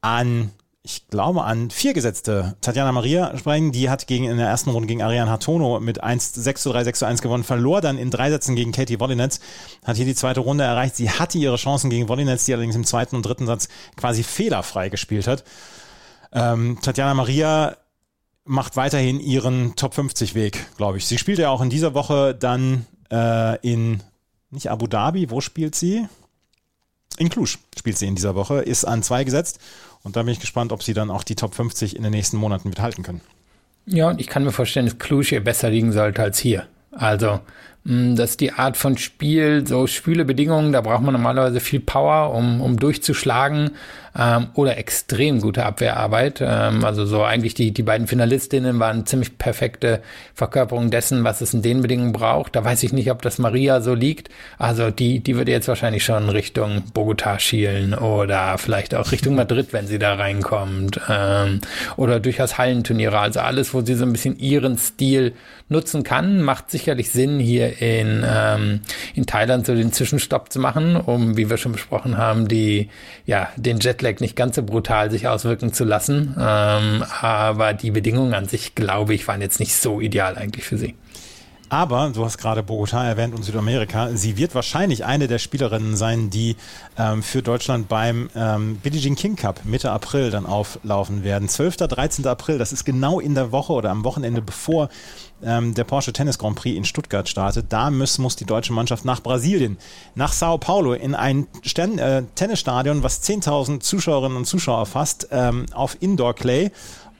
an 0.00 0.50
ich 0.86 1.08
glaube, 1.08 1.44
an 1.44 1.70
vier 1.70 1.94
Gesetzte 1.94 2.56
Tatjana 2.60 2.92
Maria 2.92 3.38
sprechen. 3.38 3.72
Die 3.72 3.88
hat 3.88 4.06
gegen, 4.06 4.24
in 4.26 4.36
der 4.36 4.48
ersten 4.48 4.68
Runde 4.68 4.86
gegen 4.86 5.02
Ariane 5.02 5.30
Hartono 5.30 5.80
mit 5.80 6.02
1, 6.02 6.34
6 6.34 6.62
zu 6.62 6.72
3, 6.72 6.84
6 6.84 6.98
zu 6.98 7.06
1 7.06 7.22
gewonnen, 7.22 7.42
verlor 7.42 7.80
dann 7.80 7.96
in 7.96 8.10
drei 8.10 8.28
Sätzen 8.28 8.54
gegen 8.54 8.70
Katie 8.70 9.00
Wollinetz, 9.00 9.40
hat 9.82 9.96
hier 9.96 10.04
die 10.04 10.14
zweite 10.14 10.40
Runde 10.40 10.62
erreicht. 10.62 10.94
Sie 10.96 11.08
hatte 11.08 11.38
ihre 11.38 11.56
Chancen 11.56 11.88
gegen 11.88 12.10
Wollinetz, 12.10 12.44
die 12.44 12.52
allerdings 12.52 12.76
im 12.76 12.84
zweiten 12.84 13.16
und 13.16 13.24
dritten 13.24 13.46
Satz 13.46 13.68
quasi 13.96 14.22
fehlerfrei 14.22 14.90
gespielt 14.90 15.26
hat. 15.26 15.44
Ähm, 16.32 16.78
Tatjana 16.82 17.14
Maria 17.14 17.78
macht 18.44 18.76
weiterhin 18.76 19.20
ihren 19.20 19.76
Top 19.76 19.94
50 19.94 20.34
Weg, 20.34 20.66
glaube 20.76 20.98
ich. 20.98 21.06
Sie 21.06 21.16
spielt 21.16 21.38
ja 21.38 21.48
auch 21.48 21.62
in 21.62 21.70
dieser 21.70 21.94
Woche 21.94 22.34
dann 22.34 22.84
äh, 23.10 23.58
in, 23.66 24.02
nicht 24.50 24.70
Abu 24.70 24.86
Dhabi, 24.86 25.30
wo 25.30 25.40
spielt 25.40 25.74
sie? 25.74 26.06
In 27.16 27.30
Cluj 27.30 27.56
spielt 27.78 27.96
sie 27.96 28.06
in 28.06 28.16
dieser 28.16 28.34
Woche, 28.34 28.60
ist 28.60 28.84
an 28.84 29.02
zwei 29.02 29.24
gesetzt 29.24 29.60
und 30.04 30.14
da 30.14 30.22
bin 30.22 30.32
ich 30.32 30.40
gespannt, 30.40 30.70
ob 30.70 30.82
sie 30.82 30.94
dann 30.94 31.10
auch 31.10 31.24
die 31.24 31.34
Top 31.34 31.54
50 31.54 31.96
in 31.96 32.02
den 32.04 32.12
nächsten 32.12 32.36
Monaten 32.36 32.68
mithalten 32.68 33.02
können. 33.02 33.22
Ja, 33.86 34.10
und 34.10 34.20
ich 34.20 34.28
kann 34.28 34.44
mir 34.44 34.52
vorstellen, 34.52 34.86
dass 34.86 34.98
Cluj 34.98 35.24
hier 35.24 35.42
besser 35.42 35.70
liegen 35.70 35.92
sollte 35.92 36.22
als 36.22 36.38
hier. 36.38 36.66
Also, 36.92 37.40
mh, 37.84 38.16
das 38.16 38.30
ist 38.30 38.40
die 38.40 38.52
Art 38.52 38.76
von 38.76 38.98
Spiel, 38.98 39.66
so 39.66 39.86
schwüle 39.86 40.24
Bedingungen, 40.24 40.72
da 40.72 40.80
braucht 40.80 41.02
man 41.02 41.12
normalerweise 41.12 41.60
viel 41.60 41.80
Power, 41.80 42.34
um, 42.34 42.60
um 42.60 42.78
durchzuschlagen 42.78 43.70
ähm, 44.18 44.48
oder 44.54 44.78
extrem 44.78 45.40
gute 45.40 45.64
Abwehrarbeit. 45.64 46.40
Ähm, 46.40 46.84
also 46.84 47.04
so 47.04 47.22
eigentlich 47.22 47.54
die, 47.54 47.72
die 47.72 47.82
beiden 47.82 48.06
Finalistinnen 48.06 48.78
waren 48.78 49.06
ziemlich 49.06 49.38
perfekte 49.38 50.02
Verkörperung 50.34 50.90
dessen, 50.90 51.24
was 51.24 51.40
es 51.40 51.54
in 51.54 51.62
den 51.62 51.82
Bedingungen 51.82 52.12
braucht. 52.12 52.54
Da 52.56 52.64
weiß 52.64 52.82
ich 52.82 52.92
nicht, 52.92 53.10
ob 53.10 53.22
das 53.22 53.38
Maria 53.38 53.80
so 53.80 53.94
liegt. 53.94 54.28
Also 54.58 54.90
die, 54.90 55.20
die 55.20 55.36
würde 55.36 55.52
jetzt 55.52 55.68
wahrscheinlich 55.68 56.04
schon 56.04 56.28
Richtung 56.28 56.82
Bogota 56.92 57.38
schielen 57.38 57.94
oder 57.94 58.56
vielleicht 58.58 58.94
auch 58.94 59.10
Richtung 59.12 59.34
Madrid, 59.34 59.72
wenn 59.72 59.86
sie 59.86 59.98
da 59.98 60.14
reinkommt. 60.14 61.00
Ähm, 61.08 61.60
oder 61.96 62.20
durchaus 62.20 62.58
Hallenturniere. 62.58 63.18
Also 63.18 63.40
alles, 63.40 63.74
wo 63.74 63.80
sie 63.80 63.94
so 63.94 64.04
ein 64.04 64.12
bisschen 64.12 64.38
ihren 64.38 64.78
Stil 64.78 65.34
nutzen 65.68 66.02
kann, 66.02 66.42
macht 66.42 66.70
sicherlich 66.70 67.10
Sinn, 67.10 67.38
hier 67.38 67.80
in, 67.80 68.22
ähm, 68.26 68.80
in 69.14 69.24
Thailand 69.24 69.64
so 69.64 69.74
den 69.74 69.92
Zwischenstopp 69.92 70.52
zu 70.52 70.60
machen, 70.60 70.96
um, 70.96 71.36
wie 71.36 71.48
wir 71.48 71.56
schon 71.56 71.72
besprochen 71.72 72.18
haben, 72.18 72.48
die, 72.48 72.90
ja, 73.24 73.48
den 73.56 73.78
Jet 73.78 73.94
Jetlag 73.94 74.20
nicht 74.20 74.36
ganz 74.36 74.56
so 74.56 74.62
brutal 74.62 75.10
sich 75.10 75.28
auswirken 75.28 75.72
zu 75.72 75.84
lassen. 75.84 76.34
Ähm, 76.38 77.04
aber 77.20 77.72
die 77.72 77.90
Bedingungen 77.90 78.34
an 78.34 78.46
sich, 78.46 78.74
glaube 78.74 79.14
ich, 79.14 79.26
waren 79.28 79.40
jetzt 79.40 79.60
nicht 79.60 79.74
so 79.74 80.00
ideal 80.00 80.36
eigentlich 80.36 80.64
für 80.64 80.76
sie. 80.76 80.94
Aber 81.70 82.10
du 82.14 82.24
hast 82.24 82.38
gerade 82.38 82.62
Bogota 82.62 83.04
erwähnt 83.04 83.34
und 83.34 83.42
Südamerika. 83.42 84.10
Sie 84.14 84.36
wird 84.36 84.54
wahrscheinlich 84.54 85.04
eine 85.04 85.28
der 85.28 85.38
Spielerinnen 85.38 85.96
sein, 85.96 86.30
die 86.30 86.56
ähm, 86.98 87.22
für 87.22 87.42
Deutschland 87.42 87.88
beim 87.88 88.28
ähm, 88.36 88.76
Billie 88.76 89.00
Jean 89.00 89.16
King 89.16 89.34
Cup 89.34 89.64
Mitte 89.64 89.90
April 89.90 90.30
dann 90.30 90.46
auflaufen 90.46 91.24
werden. 91.24 91.48
12. 91.48 91.76
13. 91.76 92.26
April, 92.26 92.58
das 92.58 92.72
ist 92.72 92.84
genau 92.84 93.18
in 93.18 93.34
der 93.34 93.50
Woche 93.50 93.72
oder 93.72 93.90
am 93.90 94.04
Wochenende, 94.04 94.42
bevor 94.42 94.88
ähm, 95.42 95.74
der 95.74 95.84
Porsche 95.84 96.12
Tennis 96.12 96.38
Grand 96.38 96.56
Prix 96.56 96.76
in 96.76 96.84
Stuttgart 96.84 97.28
startet. 97.28 97.66
Da 97.70 97.90
muss, 97.90 98.18
muss 98.18 98.36
die 98.36 98.44
deutsche 98.44 98.72
Mannschaft 98.72 99.04
nach 99.04 99.22
Brasilien, 99.22 99.78
nach 100.14 100.32
Sao 100.32 100.58
Paulo, 100.58 100.92
in 100.92 101.14
ein 101.14 101.46
Stern, 101.62 101.98
äh, 101.98 102.24
Tennisstadion, 102.34 103.02
was 103.02 103.22
10.000 103.22 103.80
Zuschauerinnen 103.80 104.36
und 104.36 104.44
Zuschauer 104.44 104.86
fasst, 104.86 105.28
ähm, 105.30 105.66
auf 105.72 105.96
Indoor 106.00 106.34
Clay. 106.34 106.70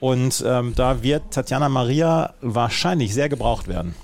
Und 0.01 0.45
ähm, 0.47 0.75
da 0.77 1.03
wird 1.03 1.33
Tatjana 1.33 1.71
Maria 1.71 2.35
wahrscheinlich 2.43 3.15
sehr 3.15 3.31
gebraucht 3.31 3.69
werden. 3.69 3.95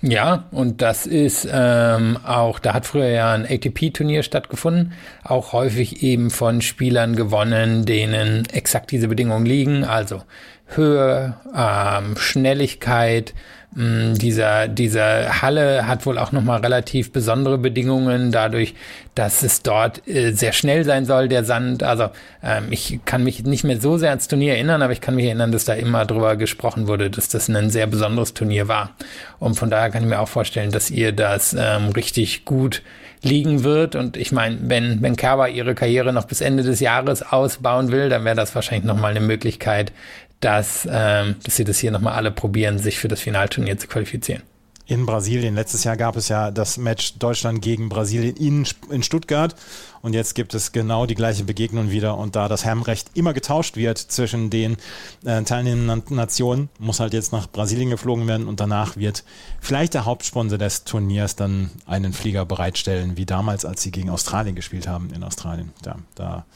Ja, 0.00 0.44
und 0.52 0.80
das 0.80 1.06
ist 1.06 1.48
ähm, 1.52 2.18
auch, 2.24 2.60
da 2.60 2.72
hat 2.72 2.86
früher 2.86 3.08
ja 3.08 3.32
ein 3.32 3.44
ATP-Turnier 3.44 4.22
stattgefunden, 4.22 4.92
auch 5.24 5.52
häufig 5.52 6.04
eben 6.04 6.30
von 6.30 6.60
Spielern 6.62 7.16
gewonnen, 7.16 7.84
denen 7.84 8.46
exakt 8.52 8.92
diese 8.92 9.08
Bedingungen 9.08 9.44
liegen, 9.44 9.82
also 9.82 10.22
Höhe, 10.68 11.34
ähm, 11.54 12.16
Schnelligkeit, 12.16 13.34
Mm, 13.74 14.14
dieser, 14.14 14.66
dieser 14.66 15.42
Halle 15.42 15.86
hat 15.86 16.06
wohl 16.06 16.18
auch 16.18 16.32
nochmal 16.32 16.60
relativ 16.60 17.12
besondere 17.12 17.58
Bedingungen, 17.58 18.32
dadurch, 18.32 18.74
dass 19.14 19.42
es 19.42 19.62
dort 19.62 20.08
äh, 20.08 20.32
sehr 20.32 20.52
schnell 20.52 20.84
sein 20.84 21.04
soll, 21.04 21.28
der 21.28 21.44
Sand. 21.44 21.82
Also 21.82 22.08
ähm, 22.42 22.68
ich 22.70 23.00
kann 23.04 23.24
mich 23.24 23.44
nicht 23.44 23.64
mehr 23.64 23.78
so 23.78 23.98
sehr 23.98 24.08
ans 24.10 24.26
Turnier 24.26 24.54
erinnern, 24.54 24.80
aber 24.80 24.94
ich 24.94 25.02
kann 25.02 25.14
mich 25.14 25.26
erinnern, 25.26 25.52
dass 25.52 25.66
da 25.66 25.74
immer 25.74 26.06
drüber 26.06 26.36
gesprochen 26.36 26.88
wurde, 26.88 27.10
dass 27.10 27.28
das 27.28 27.48
ein 27.48 27.68
sehr 27.68 27.86
besonderes 27.86 28.32
Turnier 28.32 28.68
war. 28.68 28.94
Und 29.38 29.54
von 29.54 29.68
daher 29.68 29.90
kann 29.90 30.02
ich 30.02 30.08
mir 30.08 30.20
auch 30.20 30.28
vorstellen, 30.28 30.70
dass 30.72 30.90
ihr 30.90 31.12
das 31.12 31.54
ähm, 31.56 31.90
richtig 31.90 32.46
gut 32.46 32.82
liegen 33.22 33.64
wird. 33.64 33.96
Und 33.96 34.16
ich 34.16 34.32
meine, 34.32 34.58
wenn, 34.62 35.02
wenn 35.02 35.16
Kerber 35.16 35.48
ihre 35.50 35.74
Karriere 35.74 36.12
noch 36.12 36.24
bis 36.24 36.40
Ende 36.40 36.62
des 36.62 36.80
Jahres 36.80 37.22
ausbauen 37.22 37.92
will, 37.92 38.08
dann 38.08 38.24
wäre 38.24 38.36
das 38.36 38.54
wahrscheinlich 38.54 38.86
nochmal 38.86 39.10
eine 39.10 39.20
Möglichkeit, 39.20 39.92
dass, 40.40 40.88
ähm, 40.90 41.36
dass 41.44 41.56
sie 41.56 41.64
das 41.64 41.78
hier 41.78 41.90
nochmal 41.90 42.14
alle 42.14 42.30
probieren, 42.30 42.78
sich 42.78 42.98
für 42.98 43.08
das 43.08 43.20
Finalturnier 43.20 43.78
zu 43.78 43.88
qualifizieren. 43.88 44.42
In 44.88 45.04
Brasilien. 45.04 45.54
Letztes 45.54 45.84
Jahr 45.84 45.98
gab 45.98 46.16
es 46.16 46.28
ja 46.28 46.50
das 46.50 46.78
Match 46.78 47.18
Deutschland 47.18 47.60
gegen 47.60 47.90
Brasilien 47.90 48.36
in, 48.36 48.66
in 48.88 49.02
Stuttgart. 49.02 49.54
Und 50.00 50.14
jetzt 50.14 50.34
gibt 50.34 50.54
es 50.54 50.72
genau 50.72 51.04
die 51.04 51.14
gleiche 51.14 51.44
Begegnung 51.44 51.90
wieder. 51.90 52.16
Und 52.16 52.36
da 52.36 52.48
das 52.48 52.64
Heimrecht 52.64 53.10
immer 53.12 53.34
getauscht 53.34 53.76
wird 53.76 53.98
zwischen 53.98 54.48
den 54.48 54.78
äh, 55.26 55.42
teilnehmenden 55.42 56.16
Nationen, 56.16 56.70
muss 56.78 57.00
halt 57.00 57.12
jetzt 57.12 57.32
nach 57.32 57.50
Brasilien 57.50 57.90
geflogen 57.90 58.26
werden. 58.26 58.48
Und 58.48 58.60
danach 58.60 58.96
wird 58.96 59.24
vielleicht 59.60 59.92
der 59.92 60.06
Hauptsponsor 60.06 60.56
des 60.56 60.84
Turniers 60.84 61.36
dann 61.36 61.70
einen 61.84 62.14
Flieger 62.14 62.46
bereitstellen, 62.46 63.18
wie 63.18 63.26
damals, 63.26 63.66
als 63.66 63.82
sie 63.82 63.90
gegen 63.90 64.08
Australien 64.08 64.56
gespielt 64.56 64.88
haben 64.88 65.10
in 65.14 65.22
Australien. 65.22 65.70
Da, 65.82 65.96
da 66.14 66.46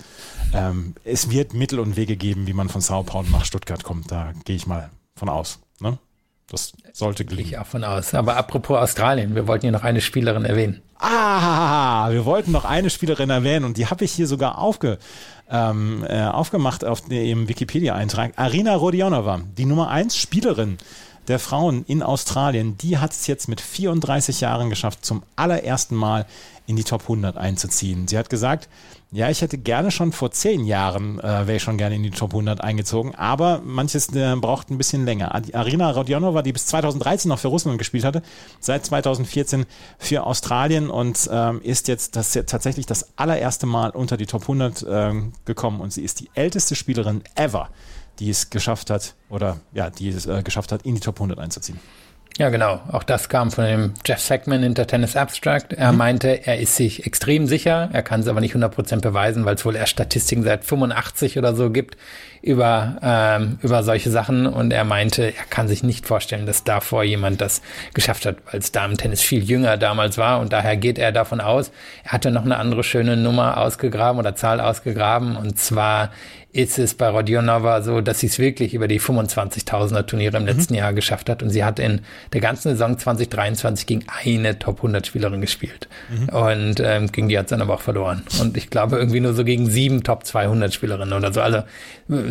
ähm, 0.54 0.94
es 1.04 1.28
wird 1.28 1.52
Mittel 1.52 1.80
und 1.80 1.96
Wege 1.96 2.16
geben, 2.16 2.46
wie 2.46 2.54
man 2.54 2.70
von 2.70 2.80
Sao 2.80 3.02
Paulo 3.02 3.28
nach 3.30 3.44
Stuttgart 3.44 3.84
kommt. 3.84 4.10
Da 4.10 4.32
gehe 4.46 4.56
ich 4.56 4.66
mal 4.66 4.88
von 5.16 5.28
aus. 5.28 5.58
Das 6.52 6.74
sollte 6.92 7.24
gelingen. 7.24 7.48
Ich 7.48 7.58
auch 7.58 7.66
von 7.66 7.82
aus. 7.82 8.12
Aber 8.14 8.36
apropos 8.36 8.78
Australien, 8.78 9.34
wir 9.34 9.48
wollten 9.48 9.62
hier 9.62 9.72
noch 9.72 9.84
eine 9.84 10.02
Spielerin 10.02 10.44
erwähnen. 10.44 10.82
Ah, 10.98 12.10
wir 12.10 12.26
wollten 12.26 12.52
noch 12.52 12.66
eine 12.66 12.90
Spielerin 12.90 13.30
erwähnen 13.30 13.64
und 13.64 13.78
die 13.78 13.86
habe 13.86 14.04
ich 14.04 14.12
hier 14.12 14.26
sogar 14.26 14.58
aufge, 14.58 14.98
ähm, 15.50 16.04
äh, 16.06 16.24
aufgemacht 16.24 16.84
auf 16.84 17.00
dem 17.00 17.48
Wikipedia-Eintrag. 17.48 18.34
Arina 18.36 18.76
Rodionova, 18.76 19.40
die 19.56 19.64
Nummer 19.64 19.88
1 19.88 20.14
Spielerin 20.14 20.76
der 21.28 21.38
Frauen 21.38 21.84
in 21.86 22.02
Australien, 22.02 22.76
die 22.76 22.98
hat 22.98 23.12
es 23.12 23.26
jetzt 23.26 23.48
mit 23.48 23.60
34 23.60 24.40
Jahren 24.40 24.70
geschafft, 24.70 25.04
zum 25.04 25.22
allerersten 25.36 25.96
Mal 25.96 26.26
in 26.66 26.77
die 26.77 26.85
Top 26.85 27.03
100 27.03 27.37
einzuziehen. 27.37 28.07
Sie 28.09 28.16
hat 28.16 28.31
gesagt, 28.31 28.68
ja, 29.11 29.29
ich 29.29 29.42
hätte 29.42 29.59
gerne 29.59 29.90
schon 29.90 30.12
vor 30.12 30.31
zehn 30.31 30.64
Jahren, 30.64 31.18
äh, 31.18 31.22
wäre 31.22 31.57
ich 31.57 31.62
schon 31.62 31.77
gerne 31.77 31.96
in 31.96 32.03
die 32.03 32.11
Top 32.11 32.31
100 32.31 32.62
eingezogen, 32.62 33.14
aber 33.14 33.61
manches 33.62 34.09
äh, 34.14 34.37
braucht 34.37 34.70
ein 34.70 34.79
bisschen 34.79 35.05
länger. 35.05 35.35
Arina 35.53 35.90
Rodionova, 35.90 36.40
die 36.40 36.53
bis 36.53 36.66
2013 36.66 37.29
noch 37.29 37.38
für 37.38 37.48
Russland 37.48 37.79
gespielt 37.79 38.05
hatte, 38.05 38.22
seit 38.59 38.87
2014 38.87 39.66
für 39.98 40.25
Australien 40.25 40.88
und 40.88 41.29
ähm, 41.31 41.61
ist 41.62 41.88
jetzt 41.88 42.16
das, 42.16 42.33
tatsächlich 42.33 42.87
das 42.87 43.18
allererste 43.18 43.66
Mal 43.66 43.90
unter 43.90 44.16
die 44.16 44.27
Top 44.27 44.42
100 44.42 44.87
ähm, 44.88 45.33
gekommen 45.44 45.81
und 45.81 45.92
sie 45.92 46.03
ist 46.03 46.20
die 46.20 46.31
älteste 46.35 46.75
Spielerin 46.75 47.22
ever, 47.35 47.68
die 48.18 48.31
es 48.31 48.48
geschafft 48.48 48.88
hat, 48.88 49.14
oder 49.29 49.61
ja, 49.75 49.90
die 49.90 50.09
es 50.09 50.25
äh, 50.25 50.42
geschafft 50.42 50.72
hat, 50.72 50.83
in 50.83 50.94
die 50.94 51.01
Top 51.01 51.16
100 51.16 51.38
einzuziehen. 51.38 51.79
Ja, 52.38 52.48
genau. 52.48 52.80
Auch 52.90 53.02
das 53.02 53.28
kam 53.28 53.50
von 53.50 53.64
dem 53.64 53.94
Jeff 54.06 54.20
Sackman 54.20 54.62
in 54.62 54.74
der 54.74 54.86
Tennis 54.86 55.16
Abstract. 55.16 55.74
Er 55.74 55.92
mhm. 55.92 55.98
meinte, 55.98 56.46
er 56.46 56.58
ist 56.58 56.76
sich 56.76 57.06
extrem 57.06 57.46
sicher. 57.46 57.90
Er 57.92 58.02
kann 58.02 58.20
es 58.20 58.28
aber 58.28 58.40
nicht 58.40 58.54
100% 58.54 59.00
beweisen, 59.00 59.44
weil 59.44 59.56
es 59.56 59.64
wohl 59.64 59.76
erst 59.76 59.92
Statistiken 59.92 60.42
seit 60.42 60.64
85 60.64 61.38
oder 61.38 61.54
so 61.54 61.70
gibt 61.70 61.96
über, 62.42 62.96
ähm, 63.02 63.59
über 63.62 63.83
solche 63.85 64.11
Sachen. 64.11 64.46
Und 64.46 64.72
er 64.72 64.85
meinte, 64.85 65.26
er 65.26 65.44
kann 65.48 65.68
sich 65.68 65.83
nicht 65.83 66.07
vorstellen, 66.07 66.44
dass 66.44 66.64
davor 66.64 67.05
jemand 67.05 67.40
das 67.40 67.62
geschafft 67.94 68.26
hat, 68.26 68.37
weil 68.50 68.61
es 68.61 68.72
Damen-Tennis 68.72 69.22
viel 69.22 69.44
jünger 69.44 69.76
damals 69.76 70.18
war. 70.18 70.40
Und 70.40 70.52
daher 70.52 70.76
geht 70.76 70.98
er 70.98 71.12
davon 71.12 71.40
aus, 71.40 71.70
er 72.05 72.12
hatte 72.12 72.31
noch 72.31 72.44
eine 72.44 72.57
andere 72.57 72.83
schöne 72.83 73.16
Nummer 73.16 73.59
ausgegraben 73.59 74.18
oder 74.18 74.35
Zahl 74.35 74.61
ausgegraben. 74.61 75.37
Und 75.37 75.59
zwar 75.59 76.11
ist 76.52 76.78
es 76.78 76.94
bei 76.94 77.09
Rodionova 77.09 77.81
so, 77.81 78.02
dass 78.02 78.20
sie 78.20 78.26
es 78.26 78.38
wirklich 78.38 78.74
über 78.74 78.87
die 78.87 79.00
25.000er 79.00 80.05
Turniere 80.05 80.37
im 80.37 80.42
mhm. 80.42 80.48
letzten 80.48 80.74
Jahr 80.74 80.92
geschafft 80.92 81.31
hat 81.31 81.42
und 81.42 81.48
sie 81.48 81.64
hat 81.64 81.78
in 81.78 82.02
der 82.35 82.42
ganzen 82.42 82.72
Saison 82.72 82.98
2023 82.98 83.87
gegen 83.87 84.05
eine 84.22 84.59
Top 84.59 84.76
100 84.76 85.07
Spielerin 85.07 85.40
gespielt 85.40 85.88
mhm. 86.11 86.28
und 86.28 86.81
ähm, 86.81 87.11
gegen 87.11 87.31
die 87.31 87.38
hat 87.38 87.48
sie 87.48 87.55
dann 87.55 87.62
aber 87.62 87.74
auch 87.74 87.81
verloren 87.81 88.22
und 88.38 88.59
ich 88.59 88.68
glaube 88.68 88.96
irgendwie 88.96 89.20
nur 89.20 89.33
so 89.33 89.44
gegen 89.44 89.70
sieben 89.70 90.02
Top 90.02 90.26
200 90.26 90.74
Spielerinnen 90.74 91.14
oder 91.14 91.33
so. 91.33 91.40
Also 91.40 91.62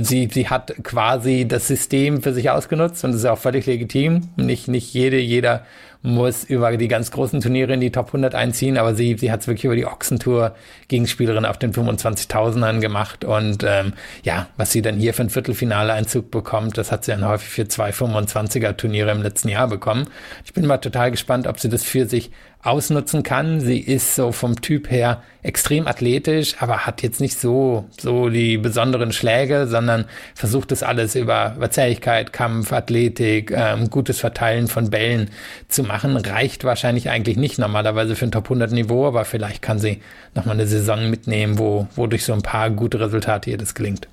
sie, 0.04 0.30
sie 0.32 0.50
hat 0.50 0.74
quasi 0.84 1.46
das 1.48 1.68
System 1.68 2.22
für 2.22 2.34
sich 2.34 2.50
ausgenutzt 2.50 3.04
und 3.04 3.12
das 3.12 3.22
ist 3.22 3.26
auch 3.26 3.38
völlig 3.38 3.66
legitim. 3.66 4.30
Nicht, 4.36 4.68
nicht 4.68 4.94
jede, 4.94 5.18
jeder 5.18 5.66
muss 6.04 6.44
über 6.44 6.76
die 6.78 6.88
ganz 6.88 7.12
großen 7.12 7.42
Turniere 7.42 7.74
in 7.74 7.80
die 7.80 7.92
Top 7.92 8.08
100 8.08 8.34
einziehen, 8.34 8.78
aber 8.78 8.96
sie, 8.96 9.16
sie 9.18 9.32
hat 9.32 9.42
es 9.42 9.48
wirklich 9.48 9.66
über 9.66 9.76
die 9.76 9.86
Ochsentour 9.86 10.56
gegen 10.88 11.06
Spielerinnen 11.06 11.46
auf 11.46 11.60
den 11.60 11.74
25.000ern 11.74 12.80
gemacht 12.80 13.24
und 13.24 13.64
ähm, 13.64 13.94
ja, 14.24 14.48
was 14.58 14.72
sie 14.72 14.82
dann 14.82 14.96
hier 14.96 15.14
für 15.14 15.24
ein 15.24 15.30
Viertelfinale-Einzug 15.30 16.32
bekommt, 16.32 16.78
das 16.78 16.92
hat 16.92 17.06
sie 17.06 17.12
dann 17.12 17.28
häufig 17.28 17.50
für 17.50 17.68
zwei 17.68 17.92
25er 17.92 18.76
Turniere 18.76 19.12
im 19.12 19.22
letzten 19.22 19.50
Jahr 19.50 19.68
bekommen. 19.68 20.08
Ich 20.44 20.54
bin 20.54 20.66
mal 20.66 20.78
total 20.78 21.12
gespannt, 21.12 21.46
ob 21.46 21.60
sie 21.60 21.70
das 21.70 21.84
für 21.84 22.08
sich 22.08 22.32
ausnutzen 22.64 23.24
kann. 23.24 23.60
Sie 23.60 23.80
ist 23.80 24.16
so 24.16 24.32
vom 24.32 24.62
Typ 24.62 24.90
her 24.92 25.22
extrem 25.44 25.88
athletisch, 25.88 26.56
aber 26.60 26.86
hat 26.86 27.02
jetzt 27.02 27.20
nicht 27.20 27.40
so, 27.40 27.86
so 27.98 28.30
die 28.30 28.58
besonderen 28.58 29.12
Schläge, 29.12 29.68
sondern 29.68 30.06
versucht 30.36 30.72
das 30.72 30.84
alles 30.84 31.16
über, 31.16 31.54
über 31.58 31.72
Zähigkeit, 31.72 32.32
Kampf, 32.34 32.72
Athletik, 32.72 33.52
ähm, 33.52 33.90
gutes 33.90 34.20
Verteilen 34.20 34.68
von 34.68 34.90
Bällen 34.90 35.32
zu 35.68 35.84
machen. 35.84 36.16
Reicht 36.16 36.64
wahrscheinlich 36.64 37.10
eigentlich 37.10 37.38
nicht 37.38 37.58
normalerweise 37.58 38.16
für 38.16 38.26
ein 38.26 38.32
Top 38.32 38.46
100 38.46 38.72
Niveau, 38.72 39.08
aber 39.08 39.26
vielleicht 39.26 39.62
kann 39.62 39.80
sie 39.80 40.02
nochmal 40.36 40.56
eine 40.56 40.68
Saison 40.68 41.10
mitnehmen, 41.10 41.58
wo, 41.58 41.88
wo 41.96 42.08
durch 42.08 42.24
so 42.24 42.34
ein 42.34 42.44
paar 42.44 42.70
gute 42.70 43.00
Resultate 43.00 43.50
ihr 43.50 43.58
das 43.58 43.74
gelingt. 43.74 44.08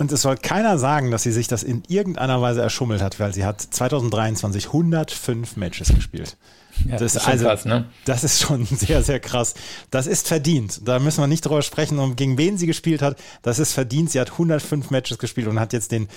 Und 0.00 0.10
es 0.12 0.22
soll 0.22 0.36
keiner 0.36 0.78
sagen, 0.78 1.10
dass 1.10 1.24
sie 1.24 1.32
sich 1.32 1.46
das 1.46 1.62
in 1.62 1.82
irgendeiner 1.86 2.40
Weise 2.40 2.62
erschummelt 2.62 3.02
hat, 3.02 3.20
weil 3.20 3.34
sie 3.34 3.44
hat 3.44 3.60
2023 3.60 4.68
105 4.68 5.58
Matches 5.58 5.94
gespielt. 5.94 6.38
Ja, 6.88 6.96
das, 6.96 7.16
ist 7.16 7.26
also, 7.26 7.46
krass, 7.46 7.64
ne? 7.64 7.86
das 8.04 8.24
ist 8.24 8.40
schon 8.40 8.64
sehr, 8.70 9.02
sehr 9.02 9.20
krass. 9.20 9.54
Das 9.90 10.06
ist 10.06 10.28
verdient. 10.28 10.80
Da 10.84 10.98
müssen 10.98 11.22
wir 11.22 11.26
nicht 11.26 11.44
drüber 11.44 11.62
sprechen, 11.62 11.98
um 11.98 12.16
gegen 12.16 12.38
wen 12.38 12.58
sie 12.58 12.66
gespielt 12.66 13.02
hat. 13.02 13.16
Das 13.42 13.58
ist 13.58 13.72
verdient. 13.72 14.10
Sie 14.10 14.20
hat 14.20 14.32
105 14.32 14.90
Matches 14.90 15.18
gespielt 15.18 15.46
und 15.46 15.60
hat 15.60 15.72
jetzt 15.72 15.92
den, 15.92 16.08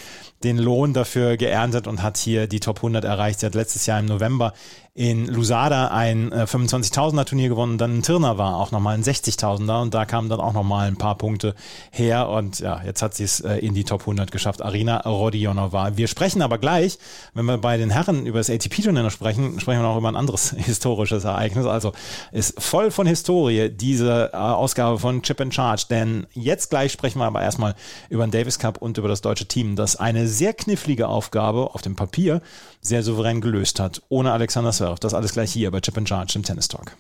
den 0.43 0.58
Lohn 0.58 0.93
dafür 0.93 1.38
geerntet 1.38 1.88
und 1.88 2.02
hat 2.02 2.17
hier 2.17 2.47
die 2.47 2.60
Top 2.60 2.78
100 2.78 3.04
erreicht. 3.04 3.39
Sie 3.39 3.45
hat 3.45 3.56
letztes 3.56 3.86
Jahr 3.86 3.99
im 3.99 4.06
November 4.06 4.54
in 4.95 5.25
Lusada 5.27 5.88
ein 5.88 6.32
äh, 6.32 6.43
25.000er 6.43 7.25
Turnier 7.25 7.49
gewonnen 7.49 7.79
dann 7.79 7.95
in 7.95 8.01
Tirna 8.03 8.38
war 8.38 8.58
auch 8.58 8.69
nochmal 8.69 8.93
ein 8.93 9.03
60.000er 9.03 9.82
und 9.82 9.91
da 9.91 10.06
kamen 10.06 10.29
dann 10.29 10.39
auch 10.39 10.53
nochmal 10.53 10.88
ein 10.88 10.97
paar 10.97 11.17
Punkte 11.17 11.56
her 11.89 12.29
und 12.29 12.60
ja, 12.60 12.79
jetzt 12.86 13.01
hat 13.01 13.15
sie 13.15 13.23
es 13.23 13.39
äh, 13.39 13.56
in 13.58 13.73
die 13.73 13.86
Top 13.86 14.01
100 14.01 14.32
geschafft. 14.32 14.62
Arina 14.62 14.97
Rodionova. 15.01 15.97
Wir 15.97 16.08
sprechen 16.08 16.43
aber 16.43 16.60
gleich, 16.60 16.99
wenn 17.34 17.45
wir 17.45 17.58
bei 17.58 17.77
den 17.77 17.89
Herren 17.89 18.27
über 18.27 18.38
das 18.38 18.51
ATP-Turnier 18.51 19.10
sprechen, 19.10 19.60
sprechen 19.60 19.82
wir 19.82 19.88
auch 19.88 19.97
über 19.97 20.10
ein 20.10 20.15
anderes 20.15 20.51
historisches 20.58 21.23
Ereignis. 21.23 21.65
Also 21.65 21.93
ist 22.32 22.62
voll 22.62 22.91
von 22.91 23.08
Historie 23.08 23.69
diese 23.69 24.29
äh, 24.32 24.38
Ausgabe 24.38 24.99
von 24.99 25.23
Chip 25.23 25.41
and 25.41 25.56
Charge, 25.56 25.86
denn 25.89 26.27
jetzt 26.34 26.69
gleich 26.69 26.91
sprechen 26.91 27.17
wir 27.17 27.25
aber 27.25 27.41
erstmal 27.41 27.73
über 28.10 28.27
den 28.27 28.32
Davis 28.32 28.60
Cup 28.60 28.79
und 28.79 28.99
über 28.99 29.08
das 29.08 29.21
deutsche 29.21 29.47
Team, 29.47 29.75
das 29.75 29.95
eine 29.95 30.27
sehr 30.27 30.53
knifflige 30.53 31.08
Aufgabe 31.08 31.73
auf 31.73 31.82
dem 31.82 31.95
Papier 31.95 32.43
sehr 32.84 33.02
souverän 33.04 33.41
gelöst 33.41 33.80
hat, 33.80 34.02
ohne 34.10 34.32
Alexander 34.32 34.72
Zverev. 34.72 35.00
Das 35.00 35.13
alles 35.13 35.34
gleich 35.34 35.52
hier 35.52 35.72
bei 35.72 35.80
Chip 35.80 35.98
and 35.98 36.08
Charge 36.08 36.34
im 36.36 36.43
Tennis 36.43 36.67
Talk. 36.67 36.96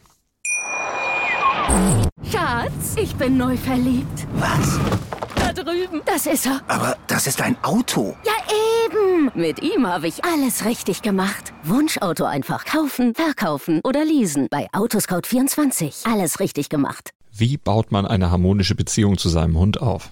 Schatz, 2.31 2.95
ich 2.95 3.15
bin 3.15 3.37
neu 3.37 3.57
verliebt. 3.57 4.27
Was? 4.35 4.79
Da 5.35 5.53
drüben. 5.53 6.01
Das 6.05 6.25
ist 6.25 6.45
er. 6.45 6.61
Aber 6.67 6.97
das 7.07 7.27
ist 7.27 7.41
ein 7.41 7.57
Auto. 7.63 8.15
Ja, 8.25 8.33
eben. 8.85 9.31
Mit 9.35 9.61
ihm 9.61 9.87
habe 9.87 10.07
ich 10.07 10.23
alles 10.23 10.65
richtig 10.65 11.01
gemacht. 11.01 11.53
Wunschauto 11.63 12.25
einfach 12.25 12.65
kaufen, 12.65 13.13
verkaufen 13.15 13.81
oder 13.83 14.05
leasen. 14.05 14.47
Bei 14.49 14.69
Autoscout24. 14.71 16.11
Alles 16.11 16.39
richtig 16.39 16.69
gemacht. 16.69 17.11
Wie 17.35 17.57
baut 17.57 17.91
man 17.91 18.05
eine 18.05 18.29
harmonische 18.29 18.75
Beziehung 18.75 19.17
zu 19.17 19.29
seinem 19.29 19.57
Hund 19.57 19.81
auf? 19.81 20.11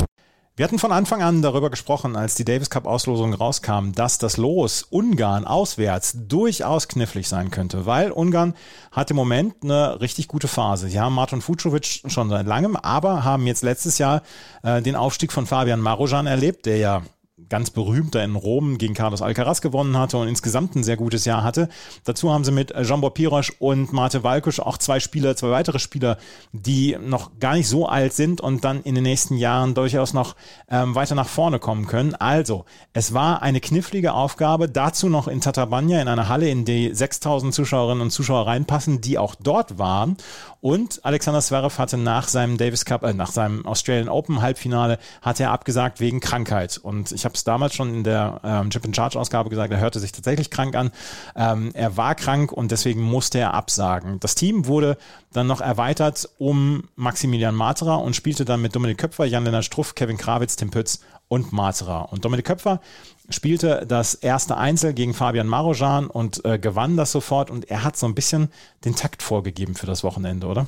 Wir 0.61 0.65
hatten 0.65 0.77
von 0.77 0.91
Anfang 0.91 1.23
an 1.23 1.41
darüber 1.41 1.71
gesprochen, 1.71 2.15
als 2.15 2.35
die 2.35 2.45
Davis 2.45 2.69
Cup 2.69 2.85
Auslosung 2.85 3.33
rauskam, 3.33 3.93
dass 3.95 4.19
das 4.19 4.37
Los 4.37 4.83
Ungarn 4.83 5.43
auswärts 5.43 6.15
durchaus 6.27 6.87
knifflig 6.87 7.27
sein 7.27 7.49
könnte, 7.49 7.87
weil 7.87 8.11
Ungarn 8.11 8.53
hat 8.91 9.09
im 9.09 9.15
Moment 9.15 9.63
eine 9.63 9.99
richtig 10.01 10.27
gute 10.27 10.47
Phase. 10.47 10.87
Sie 10.89 10.99
haben 10.99 11.15
Martin 11.15 11.41
Fucovic 11.41 12.03
schon 12.05 12.29
seit 12.29 12.45
langem, 12.45 12.75
aber 12.75 13.23
haben 13.23 13.47
jetzt 13.47 13.63
letztes 13.63 13.97
Jahr 13.97 14.21
äh, 14.61 14.83
den 14.83 14.95
Aufstieg 14.95 15.31
von 15.31 15.47
Fabian 15.47 15.79
Marojan 15.79 16.27
erlebt, 16.27 16.67
der 16.67 16.77
ja 16.77 17.01
ganz 17.49 17.69
berühmt 17.69 18.15
in 18.15 18.35
Rom 18.35 18.77
gegen 18.77 18.93
Carlos 18.93 19.21
Alcaraz 19.21 19.61
gewonnen 19.61 19.97
hatte 19.97 20.17
und 20.17 20.27
insgesamt 20.27 20.75
ein 20.75 20.83
sehr 20.83 20.97
gutes 20.97 21.25
Jahr 21.25 21.43
hatte. 21.43 21.69
Dazu 22.03 22.31
haben 22.31 22.43
sie 22.43 22.51
mit 22.51 22.73
Jean-Bob 22.73 23.13
Pirosch 23.13 23.51
und 23.59 23.93
Mate 23.93 24.23
Valkusch 24.23 24.59
auch 24.59 24.77
zwei 24.77 24.99
Spieler, 24.99 25.35
zwei 25.35 25.51
weitere 25.51 25.79
Spieler, 25.79 26.17
die 26.51 26.97
noch 27.01 27.39
gar 27.39 27.55
nicht 27.55 27.67
so 27.67 27.87
alt 27.87 28.13
sind 28.13 28.41
und 28.41 28.63
dann 28.63 28.81
in 28.83 28.95
den 28.95 29.03
nächsten 29.03 29.37
Jahren 29.37 29.73
durchaus 29.73 30.13
noch 30.13 30.35
ähm, 30.69 30.95
weiter 30.95 31.15
nach 31.15 31.27
vorne 31.27 31.59
kommen 31.59 31.87
können. 31.87 32.15
Also, 32.15 32.65
es 32.93 33.13
war 33.13 33.41
eine 33.41 33.59
knifflige 33.59 34.13
Aufgabe, 34.13 34.69
dazu 34.69 35.09
noch 35.09 35.27
in 35.27 35.41
Tatabanya 35.41 36.01
in 36.01 36.07
einer 36.07 36.29
Halle, 36.29 36.49
in 36.49 36.65
die 36.65 36.93
6000 36.93 37.53
Zuschauerinnen 37.53 38.01
und 38.01 38.11
Zuschauer 38.11 38.47
reinpassen, 38.47 39.01
die 39.01 39.17
auch 39.17 39.35
dort 39.35 39.77
waren. 39.77 40.17
Und 40.61 41.03
Alexander 41.03 41.41
Zverev 41.41 41.79
hatte 41.79 41.97
nach 41.97 42.27
seinem 42.27 42.57
Davis 42.57 42.85
Cup, 42.85 43.03
äh, 43.03 43.13
nach 43.13 43.31
seinem 43.31 43.65
Australian 43.65 44.09
Open 44.09 44.41
Halbfinale, 44.41 44.99
hat 45.21 45.39
er 45.39 45.51
abgesagt 45.51 45.99
wegen 45.99 46.19
Krankheit. 46.19 46.77
Und 46.77 47.11
ich 47.11 47.25
habe 47.25 47.30
es 47.35 47.43
damals 47.43 47.73
schon 47.73 47.93
in 47.93 48.03
der 48.03 48.41
ähm, 48.43 48.69
Chip 48.69 48.85
in 48.85 48.93
Charge 48.93 49.19
Ausgabe 49.19 49.49
gesagt, 49.49 49.71
er 49.71 49.79
hörte 49.79 49.99
sich 49.99 50.11
tatsächlich 50.11 50.49
krank 50.49 50.75
an. 50.75 50.91
Ähm, 51.35 51.71
er 51.73 51.97
war 51.97 52.15
krank 52.15 52.51
und 52.51 52.71
deswegen 52.71 53.01
musste 53.01 53.39
er 53.39 53.53
absagen. 53.53 54.19
Das 54.19 54.35
Team 54.35 54.67
wurde 54.67 54.97
dann 55.33 55.47
noch 55.47 55.61
erweitert 55.61 56.29
um 56.37 56.83
Maximilian 56.95 57.55
Matera 57.55 57.95
und 57.95 58.15
spielte 58.15 58.45
dann 58.45 58.61
mit 58.61 58.75
Dominik 58.75 58.97
Köpfer, 58.97 59.25
Jan-Lennart 59.25 59.65
Struff, 59.65 59.95
Kevin 59.95 60.17
Krawitz, 60.17 60.55
Tim 60.55 60.71
Pütz 60.71 60.99
und 61.27 61.53
Matera. 61.53 62.01
Und 62.01 62.25
Dominik 62.25 62.45
Köpfer 62.45 62.81
spielte 63.29 63.85
das 63.87 64.15
erste 64.15 64.57
Einzel 64.57 64.93
gegen 64.93 65.13
Fabian 65.13 65.47
Marojan 65.47 66.07
und 66.07 66.43
äh, 66.43 66.59
gewann 66.59 66.97
das 66.97 67.11
sofort 67.11 67.49
und 67.49 67.69
er 67.69 67.83
hat 67.83 67.97
so 67.97 68.05
ein 68.05 68.15
bisschen 68.15 68.49
den 68.83 68.95
Takt 68.95 69.23
vorgegeben 69.23 69.75
für 69.75 69.85
das 69.85 70.03
Wochenende, 70.03 70.47
oder? 70.47 70.67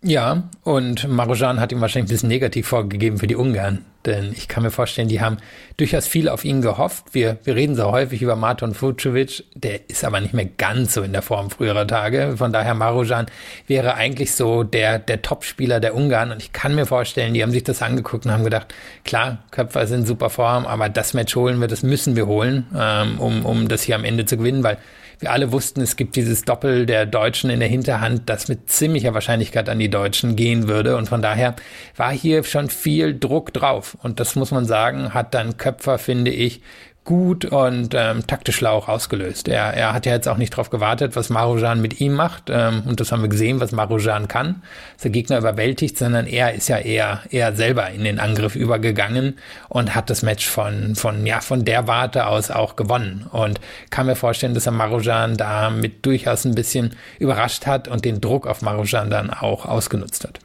Ja, 0.00 0.44
und 0.62 1.08
Marojan 1.08 1.58
hat 1.58 1.72
ihm 1.72 1.80
wahrscheinlich 1.80 2.08
ein 2.08 2.14
bisschen 2.14 2.28
negativ 2.28 2.68
vorgegeben 2.68 3.18
für 3.18 3.26
die 3.26 3.34
Ungarn. 3.34 3.84
Denn 4.06 4.32
ich 4.32 4.46
kann 4.46 4.62
mir 4.62 4.70
vorstellen, 4.70 5.08
die 5.08 5.20
haben 5.20 5.38
durchaus 5.76 6.06
viel 6.06 6.28
auf 6.28 6.44
ihn 6.44 6.62
gehofft. 6.62 7.14
Wir, 7.14 7.38
wir 7.42 7.56
reden 7.56 7.74
so 7.74 7.90
häufig 7.90 8.22
über 8.22 8.36
Marton 8.36 8.74
Fucovic, 8.74 9.42
der 9.54 9.90
ist 9.90 10.04
aber 10.04 10.20
nicht 10.20 10.32
mehr 10.32 10.44
ganz 10.44 10.94
so 10.94 11.02
in 11.02 11.12
der 11.12 11.20
Form 11.20 11.50
früherer 11.50 11.84
Tage. 11.84 12.36
Von 12.36 12.52
daher 12.52 12.74
Marojan 12.74 13.26
wäre 13.66 13.94
eigentlich 13.94 14.36
so 14.36 14.62
der, 14.62 15.00
der 15.00 15.20
Topspieler 15.20 15.80
der 15.80 15.96
Ungarn. 15.96 16.30
Und 16.30 16.40
ich 16.40 16.52
kann 16.52 16.76
mir 16.76 16.86
vorstellen, 16.86 17.34
die 17.34 17.42
haben 17.42 17.50
sich 17.50 17.64
das 17.64 17.82
angeguckt 17.82 18.24
und 18.24 18.30
haben 18.30 18.44
gedacht, 18.44 18.72
klar, 19.04 19.38
Köpfer 19.50 19.88
sind 19.88 20.06
super 20.06 20.30
Form, 20.30 20.64
aber 20.64 20.88
das 20.88 21.12
Match 21.12 21.34
holen 21.34 21.60
wir, 21.60 21.66
das 21.66 21.82
müssen 21.82 22.14
wir 22.14 22.28
holen, 22.28 22.68
ähm, 22.74 23.18
um, 23.18 23.44
um 23.44 23.68
das 23.68 23.82
hier 23.82 23.96
am 23.96 24.04
Ende 24.04 24.26
zu 24.26 24.36
gewinnen, 24.36 24.62
weil 24.62 24.78
wir 25.18 25.32
alle 25.32 25.52
wussten, 25.52 25.80
es 25.80 25.96
gibt 25.96 26.16
dieses 26.16 26.42
Doppel 26.42 26.86
der 26.86 27.06
Deutschen 27.06 27.50
in 27.50 27.60
der 27.60 27.68
Hinterhand, 27.68 28.28
das 28.28 28.48
mit 28.48 28.70
ziemlicher 28.70 29.14
Wahrscheinlichkeit 29.14 29.68
an 29.68 29.78
die 29.78 29.90
Deutschen 29.90 30.36
gehen 30.36 30.68
würde. 30.68 30.96
Und 30.96 31.08
von 31.08 31.22
daher 31.22 31.56
war 31.96 32.12
hier 32.12 32.44
schon 32.44 32.70
viel 32.70 33.18
Druck 33.18 33.52
drauf. 33.52 33.96
Und 34.02 34.20
das 34.20 34.36
muss 34.36 34.50
man 34.50 34.64
sagen, 34.64 35.14
hat 35.14 35.34
dann 35.34 35.56
Köpfer, 35.56 35.98
finde 35.98 36.30
ich, 36.30 36.60
gut 37.04 37.46
und 37.46 37.94
ähm, 37.94 38.26
taktisch 38.26 38.56
schlau 38.56 38.80
ausgelöst. 38.80 39.48
Er, 39.48 39.72
er 39.72 39.94
hat 39.94 40.04
ja 40.04 40.12
jetzt 40.12 40.28
auch 40.28 40.36
nicht 40.36 40.52
darauf 40.52 40.68
gewartet, 40.68 41.16
was 41.16 41.30
Marujan 41.30 41.80
mit 41.80 42.02
ihm 42.02 42.12
macht. 42.12 42.50
Ähm, 42.50 42.82
und 42.86 43.00
das 43.00 43.12
haben 43.12 43.22
wir 43.22 43.30
gesehen, 43.30 43.60
was 43.60 43.72
Marujan 43.72 44.28
kann. 44.28 44.62
Dass 44.94 45.02
der 45.02 45.10
Gegner 45.10 45.38
überwältigt, 45.38 45.96
sondern 45.96 46.26
er 46.26 46.52
ist 46.52 46.68
ja 46.68 46.76
eher, 46.76 47.22
eher 47.30 47.54
selber 47.54 47.88
in 47.90 48.04
den 48.04 48.20
Angriff 48.20 48.56
übergegangen 48.56 49.38
und 49.70 49.94
hat 49.94 50.10
das 50.10 50.22
Match 50.22 50.46
von, 50.46 50.96
von, 50.96 51.24
ja, 51.24 51.40
von 51.40 51.64
der 51.64 51.86
Warte 51.86 52.26
aus 52.26 52.50
auch 52.50 52.76
gewonnen. 52.76 53.26
Und 53.32 53.58
kann 53.88 54.04
mir 54.04 54.16
vorstellen, 54.16 54.52
dass 54.52 54.66
er 54.66 54.72
Marujan 54.72 55.38
damit 55.38 56.04
durchaus 56.04 56.44
ein 56.44 56.54
bisschen 56.54 56.94
überrascht 57.18 57.66
hat 57.66 57.88
und 57.88 58.04
den 58.04 58.20
Druck 58.20 58.46
auf 58.46 58.60
Marujan 58.60 59.08
dann 59.08 59.30
auch 59.30 59.64
ausgenutzt 59.64 60.24
hat. 60.24 60.40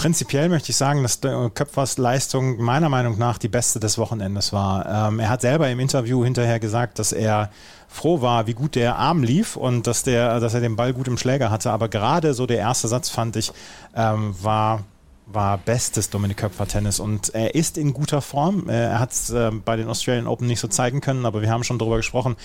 Prinzipiell 0.00 0.48
möchte 0.48 0.70
ich 0.70 0.76
sagen, 0.76 1.02
dass 1.02 1.20
Köpfers 1.20 1.98
Leistung 1.98 2.58
meiner 2.62 2.88
Meinung 2.88 3.18
nach 3.18 3.36
die 3.36 3.48
beste 3.48 3.80
des 3.80 3.98
Wochenendes 3.98 4.50
war. 4.50 5.08
Ähm, 5.08 5.20
er 5.20 5.28
hat 5.28 5.42
selber 5.42 5.68
im 5.68 5.78
Interview 5.78 6.24
hinterher 6.24 6.58
gesagt, 6.58 6.98
dass 6.98 7.12
er 7.12 7.50
froh 7.86 8.22
war, 8.22 8.46
wie 8.46 8.54
gut 8.54 8.76
der 8.76 8.96
Arm 8.96 9.22
lief 9.22 9.56
und 9.56 9.86
dass, 9.86 10.02
der, 10.02 10.40
dass 10.40 10.54
er 10.54 10.60
den 10.60 10.74
Ball 10.74 10.94
gut 10.94 11.06
im 11.06 11.18
Schläger 11.18 11.50
hatte. 11.50 11.70
Aber 11.70 11.90
gerade 11.90 12.32
so 12.32 12.46
der 12.46 12.56
erste 12.56 12.88
Satz, 12.88 13.10
fand 13.10 13.36
ich, 13.36 13.52
ähm, 13.94 14.34
war 14.40 14.84
war 15.32 15.58
bestes 15.58 16.10
Dominik 16.10 16.38
Köpfer 16.38 16.66
Tennis 16.66 16.98
und 16.98 17.32
er 17.34 17.54
ist 17.54 17.78
in 17.78 17.92
guter 17.92 18.20
Form. 18.20 18.68
Er 18.68 18.98
hat 18.98 19.12
es 19.12 19.30
äh, 19.30 19.52
bei 19.64 19.76
den 19.76 19.88
Australian 19.88 20.26
Open 20.26 20.48
nicht 20.48 20.58
so 20.58 20.66
zeigen 20.66 21.00
können, 21.00 21.24
aber 21.24 21.40
wir 21.40 21.50
haben 21.50 21.62
schon 21.62 21.78
darüber 21.78 21.98
gesprochen, 21.98 22.36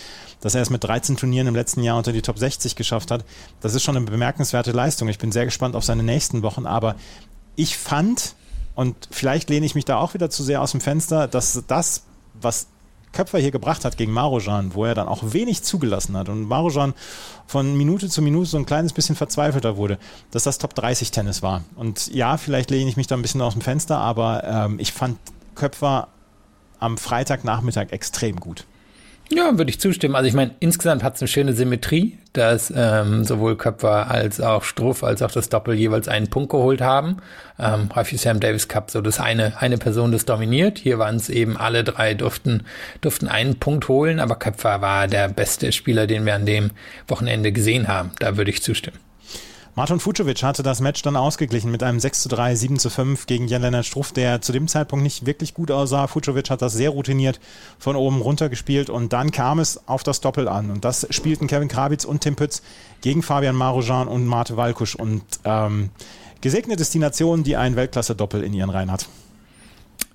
dass 0.41 0.53
er 0.53 0.61
es 0.61 0.69
mit 0.69 0.83
13 0.83 1.17
Turnieren 1.17 1.47
im 1.47 1.55
letzten 1.55 1.81
Jahr 1.81 1.97
unter 1.97 2.11
die 2.11 2.21
Top 2.21 2.37
60 2.37 2.75
geschafft 2.75 3.09
hat. 3.09 3.25
Das 3.61 3.73
ist 3.73 3.81
schon 3.81 3.97
eine 3.97 4.05
bemerkenswerte 4.05 4.71
Leistung. 4.71 5.07
Ich 5.09 5.17
bin 5.17 5.31
sehr 5.31 5.45
gespannt 5.45 5.75
auf 5.75 5.83
seine 5.83 6.03
nächsten 6.03 6.43
Wochen, 6.43 6.67
aber 6.67 6.95
ich 7.55 7.77
fand, 7.77 8.35
und 8.75 8.95
vielleicht 9.11 9.49
lehne 9.49 9.65
ich 9.65 9.75
mich 9.75 9.85
da 9.85 9.97
auch 9.97 10.13
wieder 10.13 10.29
zu 10.29 10.43
sehr 10.43 10.61
aus 10.61 10.71
dem 10.71 10.81
Fenster, 10.81 11.27
dass 11.27 11.63
das, 11.67 12.03
was 12.33 12.67
Köpfer 13.15 13.39
hier 13.39 13.51
gebracht 13.51 13.85
hat 13.85 13.97
gegen 13.97 14.11
Marojan, 14.11 14.75
wo 14.75 14.85
er 14.85 14.93
dann 14.93 15.07
auch 15.07 15.23
wenig 15.23 15.63
zugelassen 15.63 16.17
hat 16.17 16.27
und 16.27 16.43
Marojan 16.43 16.93
von 17.47 17.75
Minute 17.77 18.09
zu 18.09 18.21
Minute 18.21 18.49
so 18.49 18.57
ein 18.57 18.65
kleines 18.65 18.91
bisschen 18.91 19.15
verzweifelter 19.15 19.77
wurde, 19.77 19.97
dass 20.31 20.43
das 20.43 20.57
Top 20.57 20.75
30 20.75 21.11
Tennis 21.11 21.41
war. 21.41 21.63
Und 21.75 22.13
ja, 22.13 22.37
vielleicht 22.37 22.69
lehne 22.71 22.89
ich 22.89 22.97
mich 22.97 23.07
da 23.07 23.15
ein 23.15 23.21
bisschen 23.21 23.41
aus 23.41 23.53
dem 23.53 23.61
Fenster, 23.61 23.97
aber 23.97 24.43
ähm, 24.43 24.79
ich 24.79 24.91
fand 24.91 25.17
Köpfer 25.55 26.09
am 26.79 26.97
Freitagnachmittag 26.97 27.91
extrem 27.91 28.35
gut. 28.39 28.65
Ja, 29.31 29.57
würde 29.57 29.71
ich 29.71 29.79
zustimmen. 29.79 30.15
Also 30.15 30.27
ich 30.27 30.35
meine, 30.35 30.51
insgesamt 30.59 31.03
hat 31.03 31.15
es 31.15 31.21
eine 31.21 31.27
schöne 31.27 31.53
Symmetrie, 31.53 32.17
dass 32.33 32.71
ähm, 32.75 33.23
sowohl 33.23 33.57
Köpfer 33.57 34.11
als 34.11 34.39
auch 34.39 34.63
Struff 34.63 35.03
als 35.03 35.23
auch 35.23 35.31
das 35.31 35.49
Doppel 35.49 35.73
jeweils 35.73 36.07
einen 36.07 36.29
Punkt 36.29 36.51
geholt 36.51 36.81
haben. 36.81 37.17
Ähm, 37.57 37.89
häufig 37.95 38.15
ist 38.15 38.23
ja 38.25 38.31
im 38.31 38.39
Davis 38.39 38.67
Cup 38.67 38.91
so, 38.91 39.01
dass 39.01 39.19
eine, 39.19 39.59
eine 39.59 39.79
Person 39.79 40.11
das 40.11 40.25
dominiert. 40.25 40.77
Hier 40.77 40.99
waren 40.99 41.15
es 41.15 41.29
eben 41.29 41.57
alle 41.57 41.83
drei 41.83 42.13
durften, 42.13 42.65
durften 43.01 43.27
einen 43.27 43.57
Punkt 43.57 43.87
holen, 43.87 44.19
aber 44.19 44.35
Köpfer 44.35 44.81
war 44.81 45.07
der 45.07 45.27
beste 45.29 45.71
Spieler, 45.71 46.05
den 46.05 46.25
wir 46.25 46.35
an 46.35 46.45
dem 46.45 46.69
Wochenende 47.07 47.51
gesehen 47.51 47.87
haben. 47.87 48.11
Da 48.19 48.37
würde 48.37 48.51
ich 48.51 48.61
zustimmen. 48.61 48.99
Martin 49.77 49.99
Fucovic 49.99 50.41
hatte 50.41 50.63
das 50.63 50.79
Match 50.79 51.01
dann 51.01 51.17
ausgeglichen 51.17 51.69
mit 51.69 51.83
einem 51.83 51.99
6 51.99 52.21
zu 52.21 52.29
3, 52.29 52.55
7 52.55 52.79
zu 52.79 52.89
5 52.89 53.25
gegen 53.25 53.49
Jan-Lennart 53.49 53.85
Struff, 53.85 54.13
der 54.13 54.39
zu 54.39 54.53
dem 54.53 54.69
Zeitpunkt 54.69 55.03
nicht 55.03 55.25
wirklich 55.25 55.53
gut 55.53 55.69
aussah. 55.69 56.07
Fucovic 56.07 56.49
hat 56.49 56.61
das 56.61 56.71
sehr 56.71 56.91
routiniert 56.91 57.41
von 57.77 57.97
oben 57.97 58.21
runter 58.21 58.47
gespielt 58.47 58.89
und 58.89 59.11
dann 59.11 59.31
kam 59.31 59.59
es 59.59 59.85
auf 59.85 60.03
das 60.03 60.21
Doppel 60.21 60.47
an. 60.47 60.71
Und 60.71 60.85
das 60.85 61.05
spielten 61.09 61.47
Kevin 61.47 61.67
Krawitz 61.67 62.05
und 62.05 62.21
Tim 62.21 62.37
Pütz 62.37 62.61
gegen 63.01 63.21
Fabian 63.21 63.55
Marojan 63.55 64.07
und 64.07 64.25
Mate 64.25 64.55
Walkusch. 64.55 64.95
Und 64.95 65.23
ähm, 65.43 65.89
gesegnet 66.39 66.79
ist 66.79 66.93
die 66.93 66.99
Nation, 66.99 67.43
die 67.43 67.57
ein 67.57 67.75
Weltklasse-Doppel 67.75 68.43
in 68.43 68.53
ihren 68.53 68.69
Reihen 68.69 68.89
hat. 68.89 69.07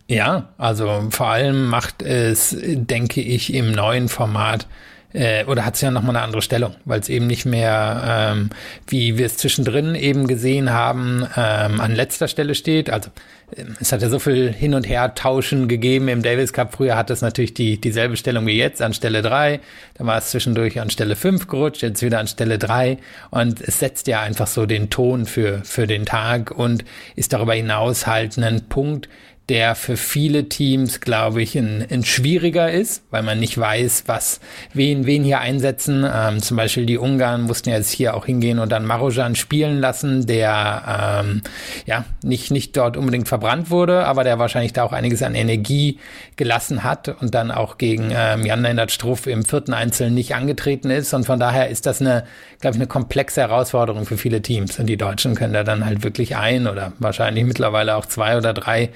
Ja, 0.09 0.49
also 0.57 1.07
vor 1.11 1.27
allem 1.27 1.69
macht 1.69 2.01
es, 2.01 2.57
denke 2.59 3.21
ich, 3.21 3.53
im 3.53 3.73
neuen 3.73 4.09
Format 4.09 4.67
äh, 5.13 5.45
oder 5.45 5.65
hat 5.65 5.75
es 5.75 5.81
ja 5.81 5.91
nochmal 5.91 6.17
eine 6.17 6.25
andere 6.25 6.43
Stellung, 6.43 6.75
weil 6.85 7.01
es 7.01 7.09
eben 7.09 7.27
nicht 7.27 7.45
mehr, 7.45 8.33
ähm, 8.33 8.51
wie 8.87 9.19
wir 9.19 9.27
es 9.27 9.37
zwischendrin 9.37 9.95
eben 9.95 10.27
gesehen 10.27 10.71
haben, 10.71 11.27
ähm, 11.37 11.81
an 11.81 11.95
letzter 11.95 12.29
Stelle 12.29 12.55
steht. 12.55 12.91
Also 12.91 13.11
ähm, 13.57 13.77
es 13.81 13.93
hat 13.93 14.03
ja 14.03 14.09
so 14.09 14.19
viel 14.19 14.53
Hin- 14.53 14.75
und 14.75 14.89
Her-Tauschen 14.89 15.69
gegeben 15.69 16.09
im 16.09 16.23
Davis 16.23 16.53
Cup. 16.53 16.75
Früher 16.75 16.97
hat 16.97 17.11
es 17.11 17.23
natürlich 17.23 17.55
die, 17.55 17.81
dieselbe 17.81 18.17
Stellung 18.17 18.47
wie 18.47 18.57
jetzt 18.57 18.83
an 18.83 18.95
Stelle 18.95 19.23
drei. 19.23 19.61
Dann 19.95 20.07
war 20.07 20.19
es 20.19 20.31
zwischendurch 20.31 20.81
an 20.81 20.91
Stelle 20.91 21.17
fünf 21.17 21.49
gerutscht, 21.49 21.83
jetzt 21.83 22.03
wieder 22.03 22.21
an 22.21 22.29
Stelle 22.29 22.59
drei. 22.59 22.99
Und 23.31 23.61
es 23.61 23.81
setzt 23.81 24.07
ja 24.07 24.21
einfach 24.21 24.47
so 24.47 24.67
den 24.67 24.91
Ton 24.91 25.27
für, 25.27 25.63
für 25.65 25.87
den 25.87 26.07
Tag 26.07 26.53
und 26.53 26.85
ist 27.17 27.33
darüber 27.33 27.55
hinaus 27.55 28.07
halt 28.07 28.39
ein 28.39 28.69
Punkt, 28.69 29.09
der 29.51 29.75
für 29.75 29.97
viele 29.97 30.49
Teams, 30.49 31.01
glaube 31.01 31.43
ich, 31.43 31.57
ein, 31.57 31.85
ein 31.91 32.05
schwieriger 32.05 32.71
ist, 32.71 33.03
weil 33.11 33.25
man 33.25 33.41
nicht 33.41 33.59
weiß, 33.59 34.05
was, 34.07 34.39
wen, 34.75 35.07
wen 35.07 35.25
hier 35.25 35.41
einsetzen. 35.41 36.07
Ähm, 36.11 36.41
zum 36.41 36.57
Beispiel 36.57 36.87
die 36.87 36.99
Ungarn 36.99 37.43
mussten 37.43 37.71
jetzt 37.71 37.91
hier 37.91 38.15
auch 38.15 38.27
hingehen 38.27 38.61
und 38.61 38.71
dann 38.71 38.87
Marojan 38.87 39.35
spielen 39.35 39.81
lassen, 39.81 40.27
der 40.27 41.25
ähm, 41.25 41.43
ja 41.85 42.05
nicht, 42.23 42.53
nicht 42.53 42.77
dort 42.77 42.97
unbedingt 42.97 43.27
verbrannt 43.27 43.71
wurde, 43.71 44.07
aber 44.07 44.23
der 44.23 44.39
wahrscheinlich 44.39 44.73
da 44.73 44.85
auch 44.85 44.93
einiges 44.93 45.21
an 45.25 45.35
Energie 45.35 45.99
gelassen 46.37 46.85
hat 46.85 47.09
und 47.21 47.35
dann 47.35 47.51
auch 47.51 47.77
gegen 47.77 48.13
ähm, 48.15 48.47
Jan-Lennart 48.47 48.93
Struff 48.93 49.27
im 49.27 49.45
vierten 49.45 49.75
Einzel 49.75 50.13
nicht 50.13 50.37
angetreten 50.37 50.91
ist. 50.91 51.13
Und 51.13 51.27
von 51.27 51.41
daher 51.41 51.71
ist 51.71 51.87
das 51.87 52.01
eine, 52.01 52.23
glaube 52.61 52.77
ich, 52.77 52.81
eine 52.81 52.87
komplexe 52.87 53.41
Herausforderung 53.41 54.07
für 54.07 54.17
viele 54.17 54.43
Teams. 54.43 54.79
Und 54.79 54.87
die 54.87 54.97
Deutschen 54.97 55.35
können 55.35 55.55
da 55.55 55.65
dann 55.65 55.85
halt 55.85 56.05
wirklich 56.05 56.37
ein 56.37 56.69
oder 56.69 56.93
wahrscheinlich 57.01 57.45
mittlerweile 57.45 57.97
auch 57.97 58.07
zwei 58.07 58.37
oder 58.37 58.55
drei 58.55 58.91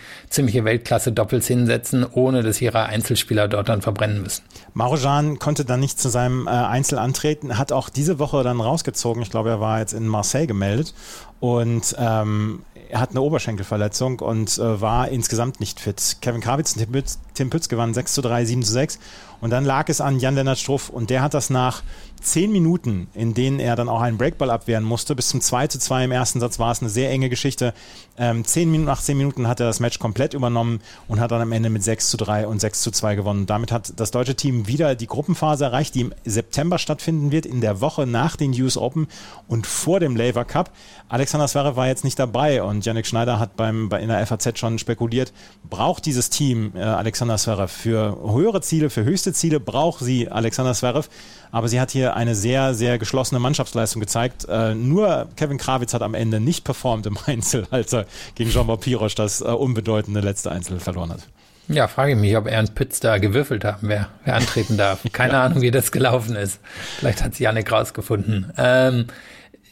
ziemliche 0.45 0.65
Weltklasse-Doppels 0.67 1.47
hinsetzen, 1.47 2.05
ohne 2.05 2.43
dass 2.43 2.61
ihre 2.61 2.85
Einzelspieler 2.85 3.49
dort 3.49 3.71
dann 3.71 3.81
verbrennen 3.81 4.23
müssen. 4.23 4.43
Marojan 4.75 5.39
konnte 5.39 5.65
dann 5.65 5.81
nicht 5.81 5.99
zu 5.99 6.11
seinem 6.11 6.47
äh, 6.47 6.51
Einzel 6.51 6.99
antreten, 6.99 7.57
hat 7.57 7.73
auch 7.73 7.89
diese 7.89 8.19
Woche 8.19 8.43
dann 8.43 8.61
rausgezogen. 8.61 9.23
Ich 9.23 9.31
glaube, 9.31 9.49
er 9.49 9.61
war 9.61 9.79
jetzt 9.81 9.95
in 9.95 10.07
Marseille 10.07 10.47
gemeldet 10.47 10.93
und 11.40 11.97
ähm, 11.99 12.63
er 12.90 13.01
hat 13.01 13.11
eine 13.11 13.23
Oberschenkelverletzung 13.23 14.21
und 14.21 14.59
äh, 14.59 14.81
war 14.81 15.09
insgesamt 15.09 15.61
nicht 15.61 15.81
fit. 15.81 16.19
Kevin 16.21 16.42
Krawitz 16.42 16.75
und 16.75 16.83
Tim 16.83 16.92
Pütz, 16.92 17.19
Tim 17.33 17.51
Pütz 17.51 17.69
gewannen 17.69 17.95
6 17.95 18.13
zu 18.13 18.21
3, 18.21 18.45
7 18.45 18.63
zu 18.63 18.73
6 18.73 18.99
und 19.40 19.49
dann 19.51 19.65
lag 19.65 19.88
es 19.88 20.03
an 20.03 20.19
Jan-Lennart 20.19 20.59
Struff 20.59 20.90
und 20.90 21.09
der 21.09 21.23
hat 21.23 21.33
das 21.33 21.49
nach 21.49 21.83
zehn 22.25 22.50
Minuten, 22.50 23.08
in 23.14 23.35
denen 23.35 23.60
er 23.60 23.77
dann 23.77 23.88
auch 23.88 24.00
einen 24.00 24.18
Breakball 24.18 24.50
abwehren 24.50 24.85
musste, 24.85 25.14
bis 25.14 25.29
zum 25.29 25.40
2 25.40 25.68
zu 25.68 25.79
2 25.79 26.04
im 26.04 26.12
ersten 26.12 26.40
Satz 26.40 26.58
war 26.58 26.72
es 26.72 26.81
eine 26.81 26.90
sehr 26.90 27.10
enge 27.10 27.29
Geschichte. 27.29 27.75
Ähm, 28.16 28.44
zehn 28.44 28.70
Minuten, 28.70 28.87
nach 28.87 29.00
zehn 29.00 29.16
Minuten 29.16 29.48
hat 29.48 29.60
er 29.60 29.66
das 29.66 29.81
Match 29.81 29.98
komplett 29.98 30.35
übernommen 30.35 30.81
und 31.08 31.20
hat 31.20 31.31
dann 31.31 31.40
am 31.40 31.52
Ende 31.52 31.70
mit 31.70 31.83
6 31.83 32.10
zu 32.10 32.16
3 32.16 32.46
und 32.46 32.60
6 32.60 32.83
zu 32.83 32.90
2 32.90 33.16
gewonnen. 33.16 33.46
Damit 33.46 33.72
hat 33.72 33.92
das 33.96 34.10
deutsche 34.10 34.35
Team 34.35 34.66
wieder 34.66 34.94
die 34.94 35.06
Gruppenphase 35.06 35.64
erreicht, 35.64 35.94
die 35.94 36.02
im 36.02 36.14
September 36.25 36.79
stattfinden 36.79 37.33
wird, 37.33 37.46
in 37.46 37.60
der 37.60 37.81
Woche 37.81 38.06
nach 38.06 38.37
den 38.37 38.52
US 38.62 38.77
Open 38.77 39.08
und 39.48 39.66
vor 39.66 40.00
dem 40.00 40.16
Laver 40.16 40.44
Cup. 40.44 40.70
Alexander 41.08 41.48
Zverev 41.48 41.77
war 41.77 41.87
jetzt 41.87 42.04
nicht 42.04 42.18
dabei 42.18 42.62
und 42.62 42.85
Yannick 42.85 43.06
Schneider 43.06 43.38
hat 43.38 43.56
beim, 43.56 43.88
bei, 43.88 44.00
in 44.00 44.08
der 44.08 44.27
FAZ 44.27 44.58
schon 44.58 44.79
spekuliert, 44.79 45.33
braucht 45.68 46.06
dieses 46.06 46.31
Team 46.31 46.72
äh, 46.75 46.81
Alexander 46.81 47.37
Zverev 47.37 47.72
für 47.72 48.16
höhere 48.33 48.60
Ziele, 48.60 48.90
für 48.90 49.04
höchste 49.04 49.33
Ziele, 49.33 49.60
braucht 49.60 50.02
sie 50.02 50.29
Alexander 50.31 50.75
Zverev 50.75 51.08
aber 51.54 51.68
sie 51.68 51.81
hat 51.81 51.92
hier 51.92 52.13
eine 52.15 52.35
sehr, 52.35 52.75
sehr 52.75 52.98
geschlossene 52.98 53.40
Mannschaftsleistung 53.40 54.00
gezeigt. 54.00 54.46
Äh, 54.48 54.75
nur 54.75 55.29
Kevin 55.37 55.58
Krawitz 55.58 55.94
hat 55.94 56.02
am 56.02 56.15
Ende 56.15 56.40
nicht 56.40 56.65
performt 56.65 57.06
im 57.06 57.19
Einzel, 57.27 57.67
als 57.71 57.92
er 57.92 58.06
gegen 58.35 58.50
Jean-Paul 58.50 58.79
Pirosch 58.79 59.15
das 59.15 59.40
äh, 59.40 59.44
unbedeutende 59.44 60.21
letzte 60.21 60.50
Einzel 60.50 60.81
verloren 60.81 61.10
hat. 61.10 61.29
Ja, 61.69 61.88
frage 61.88 62.12
ich 62.12 62.19
mich, 62.19 62.37
ob 62.37 62.46
Ernst 62.46 62.75
Pütz 62.75 63.00
da 63.00 63.17
gewürfelt 63.19 63.65
haben, 63.65 63.88
wer, 63.88 64.08
wer 64.25 64.37
antreten 64.37 64.77
darf. 64.77 65.00
Keine 65.12 65.33
ja. 65.33 65.44
Ahnung, 65.44 65.62
wie 65.62 65.71
das 65.71 65.92
gelaufen 65.92 66.37
ist. 66.37 66.60
Vielleicht 66.98 67.25
hat 67.25 67.35
sie 67.35 67.44
Janik 67.44 67.73
rausgefunden. 67.73 68.52
Ähm, 68.58 69.06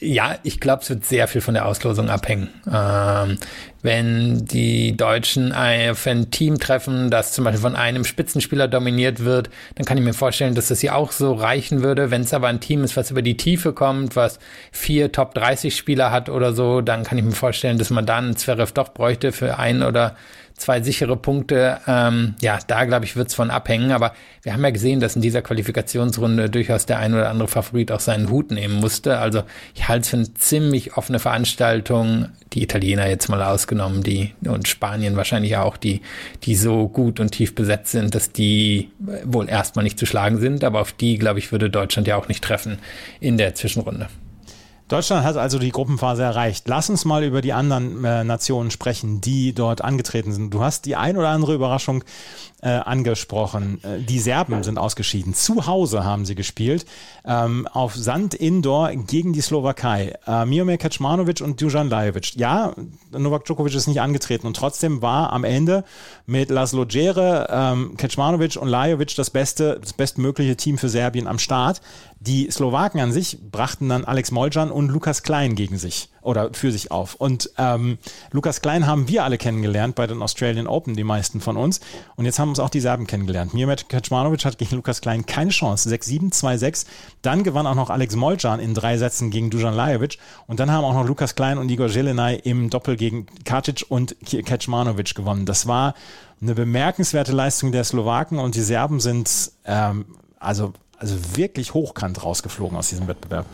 ja, 0.03 0.37
ich 0.43 0.59
glaube, 0.59 0.83
es 0.83 0.91
wird 0.91 1.05
sehr 1.05 1.29
viel 1.29 1.41
von 1.41 1.55
der 1.55 1.67
Auslosung 1.67 2.11
abhängen. 2.11 2.49
Ähm, 2.71 3.39
wenn 3.83 4.45
die 4.45 4.97
Deutschen 4.97 5.53
auf 5.53 6.07
ein 6.07 6.31
Team 6.31 6.59
treffen, 6.59 7.11
das 7.11 7.33
zum 7.33 7.45
Beispiel 7.45 7.61
von 7.63 7.77
einem 7.77 8.05
Spitzenspieler 8.05 8.67
dominiert 8.67 9.25
wird, 9.25 9.49
dann 9.77 9.87
kann 9.87 9.97
ich 9.97 10.05
mir 10.05 10.13
vorstellen, 10.13 10.55
dass 10.55 10.69
das 10.69 10.81
hier 10.81 10.97
auch 10.97 11.13
so 11.13 11.33
reichen 11.35 11.83
würde. 11.83 12.11
Wenn 12.11 12.23
es 12.23 12.35
aber 12.35 12.49
ein 12.49 12.61
Team 12.61 12.83
ist, 12.83 12.97
was 12.97 13.11
über 13.13 13.23
die 13.23 13.37
Tiefe 13.37 13.73
kommt, 13.73 14.17
was 14.17 14.41
vier 14.73 15.13
Top 15.13 15.35
30 15.35 15.77
Spieler 15.77 16.11
hat 16.11 16.29
oder 16.29 16.53
so, 16.53 16.81
dann 16.81 17.05
kann 17.05 17.19
ich 17.19 17.25
mir 17.25 17.33
vorstellen, 17.33 17.79
dass 17.79 17.91
man 17.91 18.05
dann 18.05 18.37
Zverev 18.37 18.73
doch 18.73 18.89
bräuchte 18.89 19.31
für 19.31 19.59
ein 19.59 19.83
oder 19.83 20.17
zwei 20.63 20.81
sichere 20.81 21.17
Punkte. 21.17 21.79
Ähm, 21.87 22.35
ja, 22.41 22.59
da 22.67 22.85
glaube 22.85 23.05
ich, 23.05 23.17
wird 23.17 23.29
es 23.29 23.35
von 23.35 23.51
abhängen. 23.51 23.91
Aber 23.93 24.13
wir 24.43 24.53
haben 24.53 24.65
ja 24.65 24.71
gesehen, 24.71 25.01
dass 25.01 25.17
in 25.17 25.23
dieser 25.23 25.43
Qualifikationsrunde 25.43 26.49
durchaus 26.49 26.87
der 26.87 26.99
ein 26.99 27.15
oder 27.15 27.29
andere 27.29 27.49
Favorit 27.49 27.93
auch 27.93 28.01
seinen 28.01 28.31
Hut 28.31 28.51
nehmen 28.51 28.75
musste. 28.75 29.19
Also 29.19 29.43
ich 29.75 29.89
halte 29.89 30.03
es 30.03 30.09
für 30.09 30.17
eine 30.17 30.35
ziemlich 30.35 30.97
offene 30.97 31.19
Veranstaltung. 31.19 32.29
Die 32.53 32.63
Italiener 32.63 33.09
jetzt 33.09 33.29
mal 33.29 33.43
ausgenommen, 33.43 34.03
die 34.03 34.35
und 34.45 34.69
Spanien 34.69 35.17
wahrscheinlich 35.17 35.57
auch, 35.57 35.77
die, 35.77 36.03
die 36.45 36.55
so 36.55 36.89
gut 36.89 37.19
und 37.19 37.33
tief 37.33 37.55
besetzt 37.55 37.93
sind, 37.93 38.15
dass 38.15 38.33
die 38.33 38.91
wohl 39.25 39.49
erstmal 39.49 39.83
nicht 39.83 39.99
zu 39.99 40.07
schlagen 40.07 40.39
sind. 40.39 40.65
Aber 40.65 40.81
auf 40.81 40.93
die, 40.93 41.19
glaube 41.19 41.39
ich, 41.39 41.51
würde 41.51 41.71
Deutschland 41.71 42.07
ja 42.07 42.17
auch 42.17 42.29
nicht 42.29 42.45
treffen 42.45 42.79
in 43.21 43.37
der 43.37 43.55
Zwischenrunde. 43.55 44.09
Deutschland 44.93 45.25
hat 45.25 45.39
also 45.39 45.59
die 45.59 45.71
Gruppenphase 45.71 46.23
erreicht. 46.23 46.69
Lass 46.69 46.91
uns 46.91 47.07
mal 47.07 47.25
über 47.25 47.41
die 47.41 47.55
anderen 47.55 48.05
äh, 48.05 48.25
Nationen 48.25 48.71
sprechen, 48.71 49.23
die 49.23 49.55
dort 49.55 49.81
angetreten 49.81 50.35
sind. 50.35 50.53
Du 50.53 50.63
hast 50.63 50.85
die 50.85 50.97
ein 50.97 51.17
oder 51.17 51.31
andere 51.31 51.55
Überraschung 51.55 52.05
äh, 52.63 52.69
angesprochen. 52.69 53.83
Äh, 53.83 54.01
die 54.01 54.21
Serben 54.21 54.63
sind 54.63 54.79
ausgeschieden. 54.79 55.35
Zu 55.35 55.67
Hause 55.67 56.05
haben 56.05 56.25
sie 56.25 56.35
gespielt. 56.35 56.87
Ähm, 57.25 57.67
auf 57.67 57.95
Sand 57.95 58.35
Indoor 58.35 58.93
gegen 58.93 59.33
die 59.33 59.41
Slowakei. 59.41 60.15
Äh, 60.27 60.47
Miomir 60.47 60.79
Kaczmanowicz 60.79 61.41
und 61.41 61.61
Dujan 61.61 61.91
Lajovic. 61.91 62.37
Ja, 62.37 62.73
Novak 63.11 63.45
Djokovic 63.45 63.75
ist 63.75 63.89
nicht 63.89 64.01
angetreten 64.01 64.47
und 64.47 64.57
trotzdem 64.57 65.03
war 65.03 65.33
am 65.33 65.43
Ende 65.45 65.85
mit 66.27 66.51
Laszlo 66.51 66.85
Djere, 66.85 67.49
ähm, 67.51 67.97
Kaczmanowicz 67.97 68.57
und 68.57 68.69
Lajovic 68.69 69.17
das 69.17 69.31
beste, 69.31 69.81
das 69.81 69.93
bestmögliche 69.93 70.57
Team 70.57 70.79
für 70.79 70.89
Serbien 70.89 71.27
am 71.27 71.41
Start. 71.41 71.81
Die 72.21 72.49
Slowaken 72.49 73.01
an 73.01 73.13
sich 73.13 73.39
brachten 73.51 73.89
dann 73.89 74.05
Alex 74.05 74.31
Moljan 74.31 74.71
und 74.71 74.89
Lukas 74.89 75.25
Klein 75.25 75.57
gegen 75.57 75.79
sich 75.79 76.12
oder 76.23 76.51
für 76.53 76.73
sich 76.73 76.91
auf. 76.91 77.15
Und 77.15 77.51
ähm, 77.59 77.99
Lukas 78.31 78.63
Klein 78.63 78.87
haben 78.87 79.09
wir 79.09 79.25
alle 79.25 79.39
kennengelernt 79.39 79.95
bei 79.95 80.07
den 80.07 80.23
Australian 80.23 80.67
Open, 80.67 80.95
die 80.95 81.05
meisten 81.05 81.41
von 81.41 81.57
uns. 81.57 81.81
Und 82.17 82.25
jetzt 82.25 82.39
haben 82.39 82.49
uns 82.49 82.59
auch 82.59 82.71
die 82.71 82.81
Serben 82.81 83.07
kennengelernt. 83.07 83.55
Mirmet 83.55 83.89
Kaczmanowicz 83.89 84.45
hat 84.45 84.59
gegen 84.59 84.77
Lukas 84.77 85.01
Klein 85.01 85.27
keine 85.27 85.51
Chance. 85.51 85.89
6-7, 85.89 86.33
2-6. 86.33 86.87
Dann 87.23 87.43
gewann 87.43 87.67
auch 87.67 87.75
noch 87.75 87.91
Alex 87.91 88.17
Moljan 88.17 88.61
in 88.61 88.75
drei 88.75 88.97
Sätzen 88.97 89.31
gegen 89.31 89.51
Dujan 89.51 89.75
Lajovic. 89.75 90.19
Und 90.47 90.61
dann 90.61 90.71
haben 90.71 90.85
auch 90.85 90.95
noch 90.95 91.07
Lukas 91.07 91.35
Klein 91.35 91.59
und 91.59 91.71
Igor 91.71 91.89
Jelenay 91.89 92.37
im 92.37 92.71
Doppel 92.71 92.97
gegen 92.97 93.27
Kacic 93.45 93.85
und 93.89 94.17
Kaczmanowicz 94.47 95.15
gewonnen. 95.15 95.47
Das 95.47 95.67
war 95.67 95.95
eine 96.41 96.55
bemerkenswerte 96.55 97.33
Leistung 97.33 97.73
der 97.73 97.85
Slowaken 97.85 98.39
und 98.39 98.55
die 98.55 98.63
Serben 98.63 99.01
sind 99.01 99.53
ähm, 99.65 100.07
also, 100.41 100.73
also 100.99 101.17
wirklich 101.37 101.75
hochkant 101.75 102.23
rausgeflogen 102.23 102.77
aus 102.77 102.89
diesem 102.89 103.07
Wettbewerb. 103.07 103.47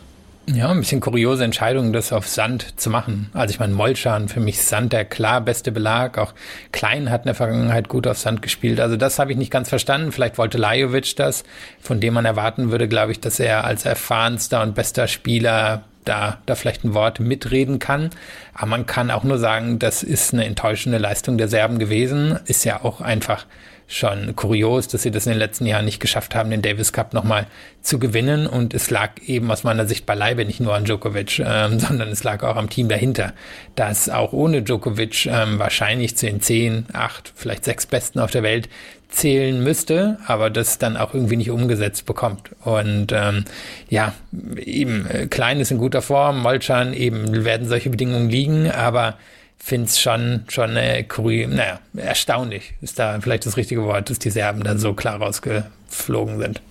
Ja, 0.51 0.69
ein 0.69 0.79
bisschen 0.79 0.99
kuriose 0.99 1.43
Entscheidung, 1.43 1.93
das 1.93 2.11
auf 2.11 2.27
Sand 2.27 2.79
zu 2.79 2.89
machen. 2.89 3.29
Also 3.33 3.53
ich 3.53 3.59
meine, 3.59 3.73
Molchan, 3.73 4.29
für 4.29 4.39
mich 4.39 4.63
Sand 4.63 4.93
der 4.93 5.05
klar 5.05 5.41
beste 5.41 5.71
Belag. 5.71 6.17
Auch 6.17 6.33
Klein 6.71 7.11
hat 7.11 7.21
in 7.21 7.27
der 7.27 7.35
Vergangenheit 7.35 7.87
gut 7.87 8.07
auf 8.07 8.17
Sand 8.17 8.41
gespielt. 8.41 8.79
Also 8.79 8.97
das 8.97 9.19
habe 9.19 9.31
ich 9.31 9.37
nicht 9.37 9.51
ganz 9.51 9.69
verstanden. 9.69 10.11
Vielleicht 10.11 10.39
wollte 10.39 10.57
Lajovic 10.57 11.15
das, 11.17 11.43
von 11.79 11.99
dem 11.99 12.15
man 12.15 12.25
erwarten 12.25 12.71
würde, 12.71 12.87
glaube 12.87 13.11
ich, 13.11 13.19
dass 13.19 13.39
er 13.39 13.63
als 13.63 13.85
erfahrenster 13.85 14.63
und 14.63 14.73
bester 14.73 15.07
Spieler 15.07 15.83
da, 16.05 16.39
da 16.47 16.55
vielleicht 16.55 16.83
ein 16.83 16.95
Wort 16.95 17.19
mitreden 17.19 17.77
kann. 17.77 18.09
Aber 18.55 18.67
man 18.67 18.87
kann 18.87 19.11
auch 19.11 19.23
nur 19.23 19.37
sagen, 19.37 19.77
das 19.77 20.01
ist 20.01 20.33
eine 20.33 20.45
enttäuschende 20.45 20.97
Leistung 20.97 21.37
der 21.37 21.47
Serben 21.47 21.77
gewesen. 21.77 22.39
Ist 22.45 22.63
ja 22.65 22.83
auch 22.83 23.01
einfach 23.01 23.45
schon 23.89 24.35
kurios, 24.35 24.87
dass 24.87 25.01
sie 25.01 25.11
das 25.11 25.25
in 25.25 25.31
den 25.31 25.39
letzten 25.39 25.65
Jahren 25.65 25.83
nicht 25.83 25.99
geschafft 25.99 26.35
haben, 26.35 26.51
den 26.51 26.61
Davis 26.61 26.93
Cup 26.93 27.13
nochmal 27.13 27.47
zu 27.81 27.97
gewinnen. 27.97 28.45
Und 28.45 28.75
es 28.75 28.91
lag 28.91 29.13
eben 29.25 29.51
aus 29.51 29.63
meiner 29.63 29.87
Sicht 29.87 30.05
beileibe 30.05 30.45
nicht 30.45 30.59
nur 30.59 30.75
an 30.75 30.85
Djokovic, 30.85 31.39
ähm, 31.39 31.79
sondern 31.79 32.09
es 32.09 32.23
lag 32.23 32.43
auch 32.43 32.55
am 32.55 32.69
Team 32.69 32.87
dahinter, 32.87 33.33
das 33.75 34.07
auch 34.07 34.31
ohne 34.31 34.61
Djokovic 34.61 35.25
ähm, 35.25 35.57
wahrscheinlich 35.57 36.15
zu 36.15 36.27
den 36.27 36.39
zehn, 36.39 36.85
acht, 36.93 37.33
vielleicht 37.35 37.65
sechs 37.65 37.87
Besten 37.87 38.19
auf 38.19 38.29
der 38.29 38.43
Welt 38.43 38.69
zählen 39.09 39.63
müsste, 39.63 40.19
aber 40.27 40.51
das 40.51 40.77
dann 40.77 40.95
auch 40.95 41.15
irgendwie 41.15 41.37
nicht 41.37 41.49
umgesetzt 41.49 42.05
bekommt. 42.05 42.51
Und 42.63 43.11
ähm, 43.11 43.45
ja, 43.89 44.13
eben, 44.55 45.07
äh, 45.07 45.25
Klein 45.25 45.59
ist 45.59 45.71
in 45.71 45.79
guter 45.79 46.03
Form, 46.03 46.39
Molchan 46.41 46.93
eben 46.93 47.43
werden 47.43 47.67
solche 47.67 47.89
Bedingungen 47.89 48.29
liegen, 48.29 48.69
aber 48.69 49.17
finde 49.59 49.85
es 49.87 49.99
schon, 49.99 50.45
schon 50.47 50.75
äh, 50.75 51.05
naja, 51.47 51.79
erstaunlich, 51.95 52.73
ist 52.81 52.97
da 52.97 53.19
vielleicht 53.21 53.45
das 53.45 53.57
richtige 53.57 53.83
Wort, 53.83 54.09
dass 54.09 54.19
die 54.19 54.31
Serben 54.31 54.63
dann 54.63 54.79
so 54.79 54.93
klar 54.93 55.21
rausgeflogen 55.21 56.39
sind. 56.39 56.61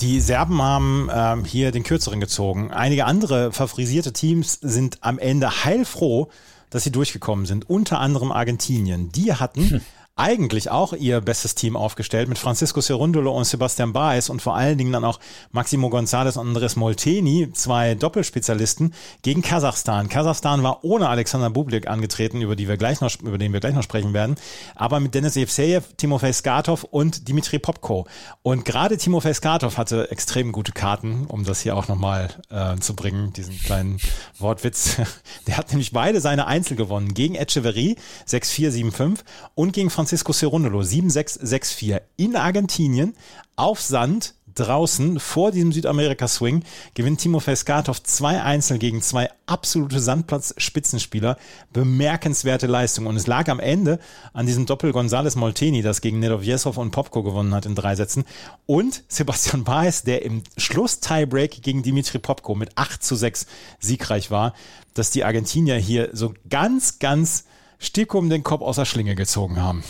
Die 0.00 0.20
Serben 0.20 0.62
haben 0.62 1.10
ähm, 1.12 1.44
hier 1.44 1.72
den 1.72 1.82
kürzeren 1.82 2.20
gezogen. 2.20 2.70
Einige 2.70 3.04
andere 3.04 3.52
favorisierte 3.52 4.12
Teams 4.12 4.58
sind 4.62 4.98
am 5.02 5.18
Ende 5.18 5.64
heilfroh, 5.64 6.30
dass 6.70 6.84
sie 6.84 6.92
durchgekommen 6.92 7.44
sind. 7.44 7.68
Unter 7.68 8.00
anderem 8.00 8.32
Argentinien. 8.32 9.12
Die 9.12 9.34
hatten 9.34 9.70
hm 9.70 9.80
eigentlich 10.20 10.70
auch 10.70 10.92
ihr 10.92 11.22
bestes 11.22 11.54
Team 11.54 11.76
aufgestellt 11.76 12.28
mit 12.28 12.38
Francisco 12.38 12.82
Cerundolo 12.82 13.34
und 13.34 13.44
Sebastian 13.44 13.94
Baez 13.94 14.28
und 14.28 14.42
vor 14.42 14.54
allen 14.54 14.76
Dingen 14.76 14.92
dann 14.92 15.02
auch 15.02 15.18
Maximo 15.50 15.88
González 15.88 16.38
und 16.38 16.48
Andres 16.48 16.76
Molteni, 16.76 17.50
zwei 17.54 17.94
Doppelspezialisten 17.94 18.92
gegen 19.22 19.40
Kasachstan. 19.40 20.10
Kasachstan 20.10 20.62
war 20.62 20.84
ohne 20.84 21.08
Alexander 21.08 21.48
Bublik 21.48 21.88
angetreten, 21.88 22.42
über 22.42 22.54
die 22.54 22.68
wir 22.68 22.76
gleich 22.76 23.00
noch, 23.00 23.10
über 23.22 23.38
den 23.38 23.54
wir 23.54 23.60
gleich 23.60 23.74
noch 23.74 23.82
sprechen 23.82 24.12
werden, 24.12 24.36
aber 24.74 25.00
mit 25.00 25.14
Denis 25.14 25.36
Evsejev, 25.36 25.86
Timofey 25.96 26.34
Skatov 26.34 26.84
und 26.84 27.26
Dimitri 27.26 27.58
Popko. 27.58 28.06
Und 28.42 28.66
gerade 28.66 28.98
Timofey 28.98 29.32
Skatov 29.32 29.78
hatte 29.78 30.10
extrem 30.10 30.52
gute 30.52 30.72
Karten, 30.72 31.24
um 31.28 31.44
das 31.44 31.62
hier 31.62 31.74
auch 31.74 31.88
nochmal 31.88 32.28
äh, 32.50 32.76
zu 32.76 32.94
bringen, 32.94 33.32
diesen 33.32 33.58
kleinen 33.58 33.98
Wortwitz. 34.38 34.96
Der 35.46 35.56
hat 35.56 35.70
nämlich 35.70 35.92
beide 35.92 36.20
seine 36.20 36.46
Einzel 36.46 36.76
gewonnen 36.76 37.14
gegen 37.14 37.36
Echeverry 37.36 37.96
6-4, 38.28 38.92
7-5 38.92 39.20
und 39.54 39.72
gegen 39.72 39.88
Francisco 39.88 40.09
Francisco 40.10 40.32
Cerundolo 40.32 40.80
7-6-6-4 40.80 42.00
in 42.16 42.34
Argentinien 42.34 43.14
auf 43.54 43.80
Sand 43.80 44.34
draußen 44.56 45.20
vor 45.20 45.52
diesem 45.52 45.70
Südamerika-Swing 45.70 46.64
gewinnt 46.94 47.20
Timo 47.20 47.38
Feskatov 47.38 48.02
zwei 48.02 48.42
Einzel 48.42 48.78
gegen 48.78 49.02
zwei 49.02 49.30
absolute 49.46 50.00
Sandplatz-Spitzenspieler. 50.00 51.36
Bemerkenswerte 51.72 52.66
Leistung. 52.66 53.06
Und 53.06 53.14
es 53.14 53.28
lag 53.28 53.48
am 53.48 53.60
Ende 53.60 54.00
an 54.32 54.46
diesem 54.46 54.66
Doppel 54.66 54.90
González 54.90 55.38
Molteni, 55.38 55.80
das 55.80 56.00
gegen 56.00 56.18
Nedovjesov 56.18 56.76
und 56.76 56.90
Popko 56.90 57.22
gewonnen 57.22 57.54
hat 57.54 57.66
in 57.66 57.76
drei 57.76 57.94
Sätzen. 57.94 58.24
Und 58.66 59.04
Sebastian 59.06 59.62
Baez, 59.62 60.02
der 60.02 60.22
im 60.22 60.42
Schluss-Tiebreak 60.56 61.62
gegen 61.62 61.84
Dimitri 61.84 62.18
Popko 62.18 62.56
mit 62.56 62.70
8 62.74 63.00
zu 63.00 63.14
6 63.14 63.46
siegreich 63.78 64.32
war, 64.32 64.54
dass 64.92 65.12
die 65.12 65.22
Argentinier 65.22 65.76
hier 65.76 66.10
so 66.12 66.34
ganz, 66.48 66.98
ganz 66.98 67.44
Stickum 67.80 68.30
den 68.30 68.44
Kopf 68.44 68.60
aus 68.62 68.76
der 68.76 68.84
Schlinge 68.84 69.14
gezogen 69.14 69.60
haben. 69.60 69.82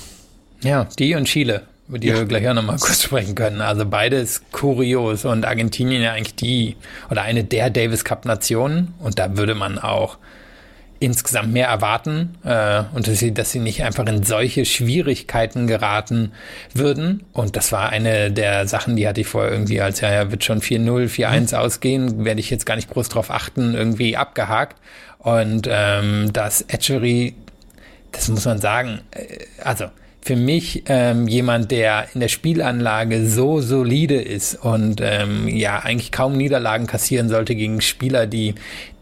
Ja, 0.62 0.84
die 0.98 1.14
und 1.16 1.24
Chile, 1.26 1.66
über 1.88 1.98
die 1.98 2.08
ja. 2.08 2.14
wir 2.14 2.24
gleich 2.24 2.48
auch 2.48 2.54
nochmal 2.54 2.78
kurz 2.78 3.02
sprechen 3.02 3.34
können. 3.34 3.60
Also 3.60 3.84
beides 3.84 4.42
kurios 4.52 5.24
und 5.24 5.44
Argentinien 5.44 6.00
ja 6.00 6.12
eigentlich 6.12 6.36
die 6.36 6.76
oder 7.10 7.22
eine 7.22 7.44
der 7.44 7.68
Davis 7.68 8.04
Cup 8.04 8.24
Nationen 8.24 8.94
und 9.00 9.18
da 9.18 9.36
würde 9.36 9.54
man 9.54 9.78
auch 9.78 10.18
insgesamt 11.00 11.52
mehr 11.52 11.66
erwarten 11.66 12.36
äh, 12.44 12.82
und 12.94 13.08
dass 13.08 13.18
sie, 13.18 13.32
dass 13.32 13.50
sie 13.50 13.58
nicht 13.58 13.82
einfach 13.82 14.06
in 14.06 14.22
solche 14.22 14.66
Schwierigkeiten 14.66 15.66
geraten 15.66 16.32
würden. 16.74 17.24
Und 17.32 17.56
das 17.56 17.72
war 17.72 17.88
eine 17.88 18.30
der 18.30 18.68
Sachen, 18.68 18.96
die 18.96 19.08
hatte 19.08 19.22
ich 19.22 19.26
vorher 19.26 19.50
irgendwie 19.50 19.80
als, 19.80 20.02
ja, 20.02 20.12
ja, 20.12 20.30
wird 20.30 20.44
schon 20.44 20.60
4-0, 20.60 21.08
4-1 21.08 21.40
mhm. 21.40 21.58
ausgehen, 21.58 22.24
werde 22.26 22.40
ich 22.40 22.50
jetzt 22.50 22.66
gar 22.66 22.76
nicht 22.76 22.90
groß 22.90 23.08
drauf 23.08 23.30
achten, 23.30 23.74
irgendwie 23.74 24.16
abgehakt. 24.18 24.76
Und 25.18 25.68
ähm, 25.70 26.32
dass 26.34 26.62
Etchery 26.62 27.34
das 28.12 28.28
muss 28.28 28.44
man 28.44 28.58
sagen, 28.58 29.00
äh, 29.12 29.44
also 29.62 29.86
für 30.22 30.36
mich 30.36 30.84
ähm, 30.86 31.28
jemand, 31.28 31.70
der 31.70 32.08
in 32.12 32.20
der 32.20 32.28
Spielanlage 32.28 33.26
so 33.26 33.60
solide 33.60 34.20
ist 34.20 34.54
und 34.54 35.00
ähm, 35.02 35.48
ja 35.48 35.78
eigentlich 35.78 36.12
kaum 36.12 36.36
Niederlagen 36.36 36.86
kassieren 36.86 37.28
sollte 37.28 37.54
gegen 37.54 37.80
Spieler, 37.80 38.26
die 38.26 38.54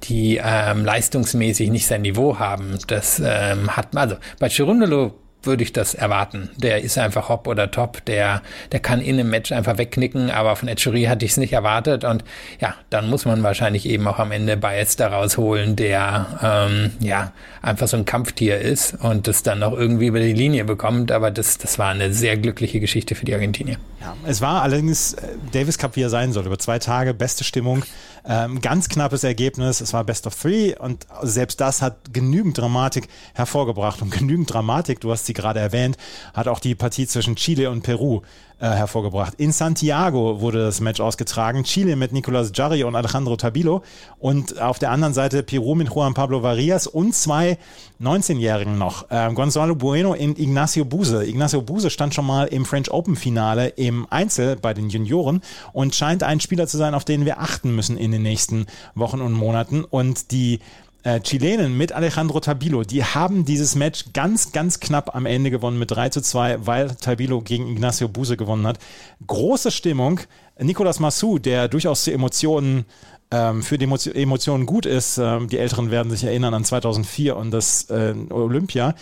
die 0.04 0.40
ähm, 0.42 0.84
leistungsmäßig 0.84 1.70
nicht 1.70 1.86
sein 1.86 2.02
Niveau 2.02 2.38
haben. 2.38 2.78
Das 2.86 3.20
ähm, 3.24 3.76
hat 3.76 3.96
also 3.96 4.16
bei 4.38 4.48
Chirundolo 4.48 5.14
würde 5.42 5.62
ich 5.62 5.72
das 5.72 5.94
erwarten. 5.94 6.50
Der 6.56 6.82
ist 6.82 6.98
einfach 6.98 7.28
hopp 7.28 7.46
oder 7.46 7.70
top. 7.70 8.04
Der, 8.06 8.42
der 8.72 8.80
kann 8.80 9.00
in 9.00 9.18
einem 9.18 9.30
Match 9.30 9.52
einfach 9.52 9.78
wegknicken, 9.78 10.30
aber 10.30 10.56
von 10.56 10.68
Etchery 10.68 11.04
hatte 11.04 11.24
ich 11.24 11.32
es 11.32 11.36
nicht 11.36 11.52
erwartet. 11.52 12.04
Und 12.04 12.24
ja, 12.60 12.74
dann 12.90 13.08
muss 13.08 13.24
man 13.24 13.42
wahrscheinlich 13.42 13.86
eben 13.86 14.06
auch 14.08 14.18
am 14.18 14.32
Ende 14.32 14.56
Bias 14.56 14.96
da 14.96 15.08
rausholen, 15.08 15.76
der 15.76 16.38
ähm, 16.42 16.90
ja 17.00 17.32
einfach 17.62 17.88
so 17.88 17.96
ein 17.96 18.04
Kampftier 18.04 18.58
ist 18.58 18.94
und 18.94 19.28
das 19.28 19.42
dann 19.42 19.60
noch 19.60 19.72
irgendwie 19.72 20.06
über 20.06 20.20
die 20.20 20.32
Linie 20.32 20.64
bekommt. 20.64 21.12
Aber 21.12 21.30
das, 21.30 21.58
das 21.58 21.78
war 21.78 21.90
eine 21.90 22.12
sehr 22.12 22.36
glückliche 22.36 22.80
Geschichte 22.80 23.14
für 23.14 23.24
die 23.24 23.34
Argentinier. 23.34 23.76
Ja, 24.00 24.16
es 24.26 24.40
war 24.40 24.62
allerdings 24.62 25.14
äh, 25.14 25.28
Davis 25.52 25.78
Cup, 25.78 25.96
wie 25.96 26.02
er 26.02 26.10
sein 26.10 26.32
soll. 26.32 26.46
Über 26.46 26.58
zwei 26.58 26.78
Tage 26.78 27.14
beste 27.14 27.44
Stimmung. 27.44 27.84
Ähm, 28.30 28.60
ganz 28.60 28.90
knappes 28.90 29.24
Ergebnis. 29.24 29.80
Es 29.80 29.94
war 29.94 30.04
Best 30.04 30.26
of 30.26 30.34
Three 30.34 30.76
und 30.76 31.06
selbst 31.22 31.60
das 31.62 31.80
hat 31.80 32.12
genügend 32.12 32.58
Dramatik 32.58 33.08
hervorgebracht. 33.32 34.02
Und 34.02 34.10
genügend 34.10 34.52
Dramatik, 34.52 35.00
du 35.00 35.10
hast 35.10 35.24
sie 35.24 35.32
gerade 35.32 35.60
erwähnt, 35.60 35.96
hat 36.34 36.46
auch 36.46 36.60
die 36.60 36.74
Partie 36.74 37.06
zwischen 37.06 37.36
Chile 37.36 37.70
und 37.70 37.82
Peru 37.82 38.20
äh, 38.60 38.66
hervorgebracht. 38.68 39.34
In 39.36 39.52
Santiago 39.52 40.40
wurde 40.40 40.64
das 40.64 40.80
Match 40.80 41.00
ausgetragen. 41.00 41.64
Chile 41.64 41.96
mit 41.96 42.12
Nicolas 42.12 42.50
Jarry 42.54 42.84
und 42.84 42.96
Alejandro 42.96 43.36
Tabilo 43.36 43.82
und 44.18 44.60
auf 44.60 44.78
der 44.78 44.90
anderen 44.90 45.14
Seite 45.14 45.42
Peru 45.42 45.74
mit 45.74 45.88
Juan 45.88 46.14
Pablo 46.14 46.42
Varias 46.42 46.86
und 46.86 47.14
zwei 47.14 47.58
19-Jährigen 48.00 48.78
noch. 48.78 49.10
Äh, 49.10 49.32
Gonzalo 49.32 49.74
Bueno 49.74 50.12
und 50.12 50.38
Ignacio 50.38 50.84
Buse. 50.84 51.24
Ignacio 51.24 51.62
Buse 51.62 51.90
stand 51.90 52.14
schon 52.14 52.26
mal 52.26 52.46
im 52.46 52.64
French 52.64 52.90
Open 52.90 53.16
Finale 53.16 53.68
im 53.68 54.06
Einzel 54.10 54.56
bei 54.56 54.74
den 54.74 54.88
Junioren 54.88 55.40
und 55.72 55.94
scheint 55.94 56.22
ein 56.22 56.40
Spieler 56.40 56.66
zu 56.66 56.76
sein, 56.76 56.94
auf 56.94 57.04
den 57.04 57.24
wir 57.24 57.40
achten 57.40 57.74
müssen 57.74 57.96
in 57.96 58.12
den 58.12 58.22
nächsten 58.22 58.66
Wochen 58.94 59.20
und 59.20 59.32
Monaten. 59.32 59.84
Und 59.84 60.32
die 60.32 60.60
äh, 61.08 61.20
Chilenen 61.20 61.76
mit 61.76 61.92
Alejandro 61.92 62.38
Tabilo, 62.40 62.82
die 62.82 63.02
haben 63.02 63.46
dieses 63.46 63.74
Match 63.74 64.12
ganz, 64.12 64.52
ganz 64.52 64.78
knapp 64.78 65.14
am 65.14 65.24
Ende 65.24 65.50
gewonnen 65.50 65.78
mit 65.78 65.90
3 65.90 66.10
zu 66.10 66.20
2, 66.20 66.66
weil 66.66 66.94
Tabilo 66.96 67.40
gegen 67.40 67.66
Ignacio 67.66 68.08
Buse 68.08 68.36
gewonnen 68.36 68.66
hat. 68.66 68.78
Große 69.26 69.70
Stimmung. 69.70 70.20
Nicolas 70.58 71.00
Massou, 71.00 71.38
der 71.38 71.68
durchaus 71.68 72.04
zu 72.04 72.12
Emotionen 72.12 72.84
ähm, 73.30 73.62
für 73.62 73.78
die 73.78 73.86
Emotionen 73.86 74.66
gut 74.66 74.84
ist, 74.84 75.16
ähm, 75.18 75.48
die 75.48 75.58
Älteren 75.58 75.90
werden 75.90 76.10
sich 76.10 76.24
erinnern 76.24 76.52
an 76.52 76.64
2004 76.64 77.36
und 77.36 77.52
das 77.52 77.88
äh, 77.90 78.14
Olympia, 78.28 78.94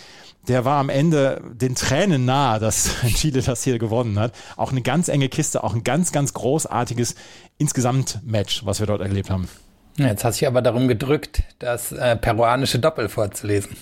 der 0.47 0.63
war 0.63 0.79
am 0.79 0.89
Ende 0.89 1.41
den 1.53 1.75
Tränen 1.75 2.23
nahe, 2.23 2.59
dass 2.59 2.89
Chile 3.15 3.41
das 3.41 3.63
hier 3.63 3.79
gewonnen 3.79 4.17
hat. 4.17 4.33
Auch 4.55 4.71
eine 4.71 4.81
ganz 4.81 5.09
enge 5.09 5.27
Kiste, 5.27 5.61
auch 5.61 5.73
ein 5.73 5.83
ganz, 5.83 6.13
ganz 6.13 6.33
großartiges 6.33 7.15
Insgesamt-Match, 7.57 8.65
was 8.65 8.79
wir 8.79 8.87
dort 8.87 9.01
erlebt 9.01 9.29
haben. 9.29 9.49
Jetzt 9.97 10.23
hast 10.23 10.37
du 10.37 10.39
dich 10.41 10.47
aber 10.47 10.61
darum 10.61 10.87
gedrückt, 10.87 11.43
das 11.59 11.91
äh, 11.91 12.15
peruanische 12.15 12.79
Doppel 12.79 13.09
vorzulesen. 13.09 13.75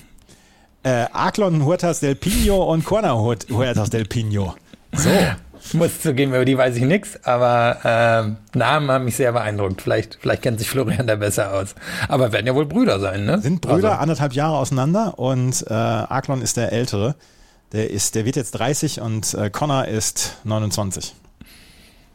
Äh, 0.83 1.07
Aklon 1.11 1.65
Huertas 1.65 1.99
del 1.99 2.15
Pino 2.15 2.63
und 2.71 2.85
Corna 2.85 3.15
Huertas 3.15 3.89
del 3.89 4.05
Pino. 4.05 4.55
So. 4.93 5.09
Muss 5.73 5.99
zugeben, 5.99 6.33
über 6.33 6.45
die 6.45 6.57
weiß 6.57 6.75
ich 6.75 6.83
nichts, 6.83 7.19
aber 7.25 8.35
äh, 8.53 8.57
Namen 8.57 8.91
haben 8.91 9.05
mich 9.05 9.15
sehr 9.15 9.31
beeindruckt. 9.31 9.81
Vielleicht, 9.81 10.19
vielleicht 10.21 10.43
kennt 10.43 10.59
sich 10.59 10.69
Florian 10.69 11.07
da 11.07 11.15
besser 11.15 11.53
aus. 11.53 11.73
Aber 12.07 12.31
werden 12.31 12.45
ja 12.45 12.53
wohl 12.53 12.67
Brüder 12.67 12.99
sein, 12.99 13.25
ne? 13.25 13.39
Sind 13.39 13.61
Brüder, 13.61 13.91
also. 13.91 14.01
anderthalb 14.01 14.33
Jahre 14.33 14.57
auseinander 14.57 15.17
und 15.17 15.65
äh, 15.67 15.73
Aklon 15.73 16.41
ist 16.41 16.57
der 16.57 16.71
Ältere. 16.71 17.15
Der, 17.71 17.89
ist, 17.89 18.13
der 18.13 18.25
wird 18.25 18.35
jetzt 18.35 18.51
30 18.51 19.01
und 19.01 19.33
äh, 19.33 19.49
Connor 19.49 19.85
ist 19.85 20.37
29. 20.43 21.15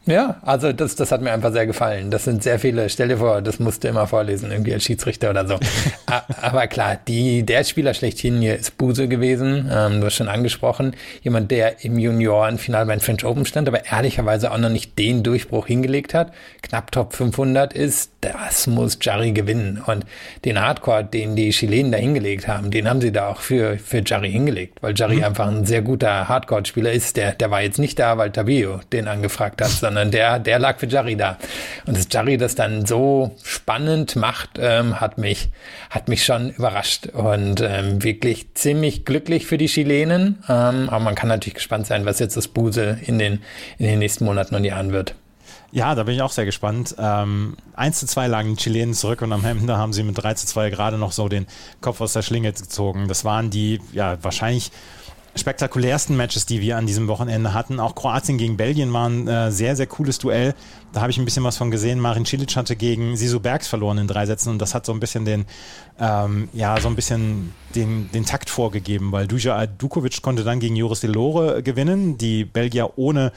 Ja, 0.07 0.37
also 0.41 0.73
das, 0.73 0.95
das 0.95 1.11
hat 1.11 1.21
mir 1.21 1.31
einfach 1.31 1.51
sehr 1.51 1.67
gefallen. 1.67 2.09
Das 2.09 2.23
sind 2.23 2.41
sehr 2.41 2.57
viele, 2.57 2.89
stell 2.89 3.09
dir 3.09 3.17
vor, 3.17 3.41
das 3.43 3.59
musst 3.59 3.83
du 3.83 3.87
immer 3.87 4.07
vorlesen, 4.07 4.51
irgendwie 4.51 4.73
als 4.73 4.83
Schiedsrichter 4.83 5.29
oder 5.29 5.47
so. 5.47 5.59
Aber 6.41 6.65
klar, 6.65 6.97
die, 7.07 7.43
der 7.43 7.63
Spieler 7.63 7.93
schlechthin 7.93 8.41
hier 8.41 8.55
ist 8.55 8.79
Buse 8.79 9.07
gewesen, 9.07 9.69
ähm, 9.71 10.01
du 10.01 10.07
hast 10.07 10.15
schon 10.15 10.27
angesprochen, 10.27 10.95
jemand, 11.21 11.51
der 11.51 11.85
im 11.85 11.99
Juniorenfinal 11.99 12.87
beim 12.87 12.99
French 12.99 13.23
Open 13.23 13.45
stand, 13.45 13.67
aber 13.67 13.85
ehrlicherweise 13.85 14.51
auch 14.51 14.57
noch 14.57 14.69
nicht 14.69 14.97
den 14.97 15.21
Durchbruch 15.21 15.67
hingelegt 15.67 16.15
hat, 16.15 16.33
knapp 16.63 16.91
Top 16.91 17.13
500 17.13 17.71
ist, 17.71 18.11
das 18.21 18.65
muss 18.65 18.97
Jarry 19.01 19.33
gewinnen. 19.33 19.81
Und 19.85 20.05
den 20.45 20.59
Hardcore, 20.59 21.03
den 21.03 21.35
die 21.35 21.51
Chilenen 21.51 21.91
da 21.91 21.99
hingelegt 21.99 22.47
haben, 22.47 22.71
den 22.71 22.89
haben 22.89 23.01
sie 23.01 23.11
da 23.11 23.27
auch 23.27 23.41
für, 23.41 23.77
für 23.77 24.01
Jarry 24.03 24.31
hingelegt, 24.31 24.79
weil 24.81 24.95
Jarry 24.95 25.17
mhm. 25.17 25.25
einfach 25.25 25.47
ein 25.47 25.65
sehr 25.65 25.83
guter 25.83 26.27
Hardcore-Spieler 26.27 26.91
ist. 26.91 27.17
Der, 27.17 27.33
der 27.33 27.51
war 27.51 27.61
jetzt 27.61 27.79
nicht 27.79 27.99
da, 27.99 28.17
weil 28.17 28.31
Tabio 28.31 28.79
den 28.91 29.07
angefragt 29.07 29.61
hat, 29.61 29.69
sondern 29.91 30.11
der, 30.11 30.39
der 30.39 30.57
lag 30.57 30.79
für 30.79 30.87
Jarry 30.87 31.17
da. 31.17 31.37
Und 31.85 31.97
dass 31.97 32.07
Jarry 32.09 32.37
das 32.37 32.55
dann 32.55 32.85
so 32.85 33.35
spannend 33.43 34.15
macht, 34.15 34.51
ähm, 34.57 35.01
hat 35.01 35.17
mich, 35.17 35.49
hat 35.89 36.07
mich 36.07 36.23
schon 36.23 36.49
überrascht 36.51 37.07
und 37.07 37.59
ähm, 37.59 38.01
wirklich 38.01 38.53
ziemlich 38.53 39.03
glücklich 39.03 39.45
für 39.45 39.57
die 39.57 39.67
Chilenen. 39.67 40.43
Ähm, 40.47 40.87
aber 40.89 40.99
man 40.99 41.15
kann 41.15 41.27
natürlich 41.27 41.55
gespannt 41.55 41.87
sein, 41.87 42.05
was 42.05 42.19
jetzt 42.19 42.37
das 42.37 42.47
Buse 42.47 42.99
in 43.05 43.19
den, 43.19 43.41
in 43.79 43.87
den 43.87 43.99
nächsten 43.99 44.23
Monaten 44.23 44.55
und 44.55 44.63
Jahren 44.63 44.93
wird. 44.93 45.15
Ja, 45.73 45.93
da 45.93 46.03
bin 46.03 46.15
ich 46.15 46.21
auch 46.21 46.31
sehr 46.31 46.45
gespannt. 46.45 46.95
Ähm, 46.97 47.57
1 47.75 47.99
zu 47.99 48.05
2 48.05 48.27
lagen 48.27 48.55
die 48.55 48.61
Chilenen 48.61 48.93
zurück 48.93 49.21
und 49.21 49.33
am 49.33 49.43
Ende 49.43 49.77
haben 49.77 49.91
sie 49.91 50.03
mit 50.03 50.17
3 50.17 50.35
zu 50.35 50.47
2 50.47 50.69
gerade 50.69 50.97
noch 50.97 51.11
so 51.11 51.27
den 51.27 51.47
Kopf 51.81 51.99
aus 51.99 52.13
der 52.13 52.21
Schlinge 52.21 52.53
gezogen. 52.53 53.09
Das 53.09 53.25
waren 53.25 53.49
die, 53.49 53.81
ja, 53.91 54.17
wahrscheinlich 54.21 54.71
spektakulärsten 55.35 56.17
Matches, 56.17 56.45
die 56.45 56.61
wir 56.61 56.77
an 56.77 56.85
diesem 56.85 57.07
Wochenende 57.07 57.53
hatten. 57.53 57.79
Auch 57.79 57.95
Kroatien 57.95 58.37
gegen 58.37 58.57
Belgien 58.57 58.91
war 58.91 59.07
ein 59.07 59.27
äh, 59.27 59.51
sehr, 59.51 59.75
sehr 59.75 59.87
cooles 59.87 60.19
Duell. 60.19 60.53
Da 60.93 61.01
habe 61.01 61.11
ich 61.11 61.17
ein 61.17 61.25
bisschen 61.25 61.43
was 61.43 61.57
von 61.57 61.71
gesehen. 61.71 61.99
Marin 61.99 62.25
Cilic 62.25 62.55
hatte 62.55 62.75
gegen 62.75 63.15
Sisu 63.15 63.39
Bergs 63.39 63.67
verloren 63.67 63.97
in 63.97 64.07
drei 64.07 64.25
Sätzen 64.25 64.49
und 64.49 64.59
das 64.59 64.73
hat 64.73 64.85
so 64.85 64.91
ein 64.91 64.99
bisschen 64.99 65.23
den, 65.25 65.45
ähm, 65.99 66.49
ja, 66.53 66.79
so 66.81 66.89
ein 66.89 66.95
bisschen 66.95 67.53
den, 67.75 68.09
den 68.11 68.25
Takt 68.25 68.49
vorgegeben, 68.49 69.11
weil 69.11 69.27
Duja 69.27 69.65
Dukovic 69.67 70.21
konnte 70.21 70.43
dann 70.43 70.59
gegen 70.59 70.75
Joris 70.75 70.99
Delore 70.99 71.63
gewinnen. 71.63 72.17
Die 72.17 72.43
Belgier 72.43 72.97
ohne 72.97 73.31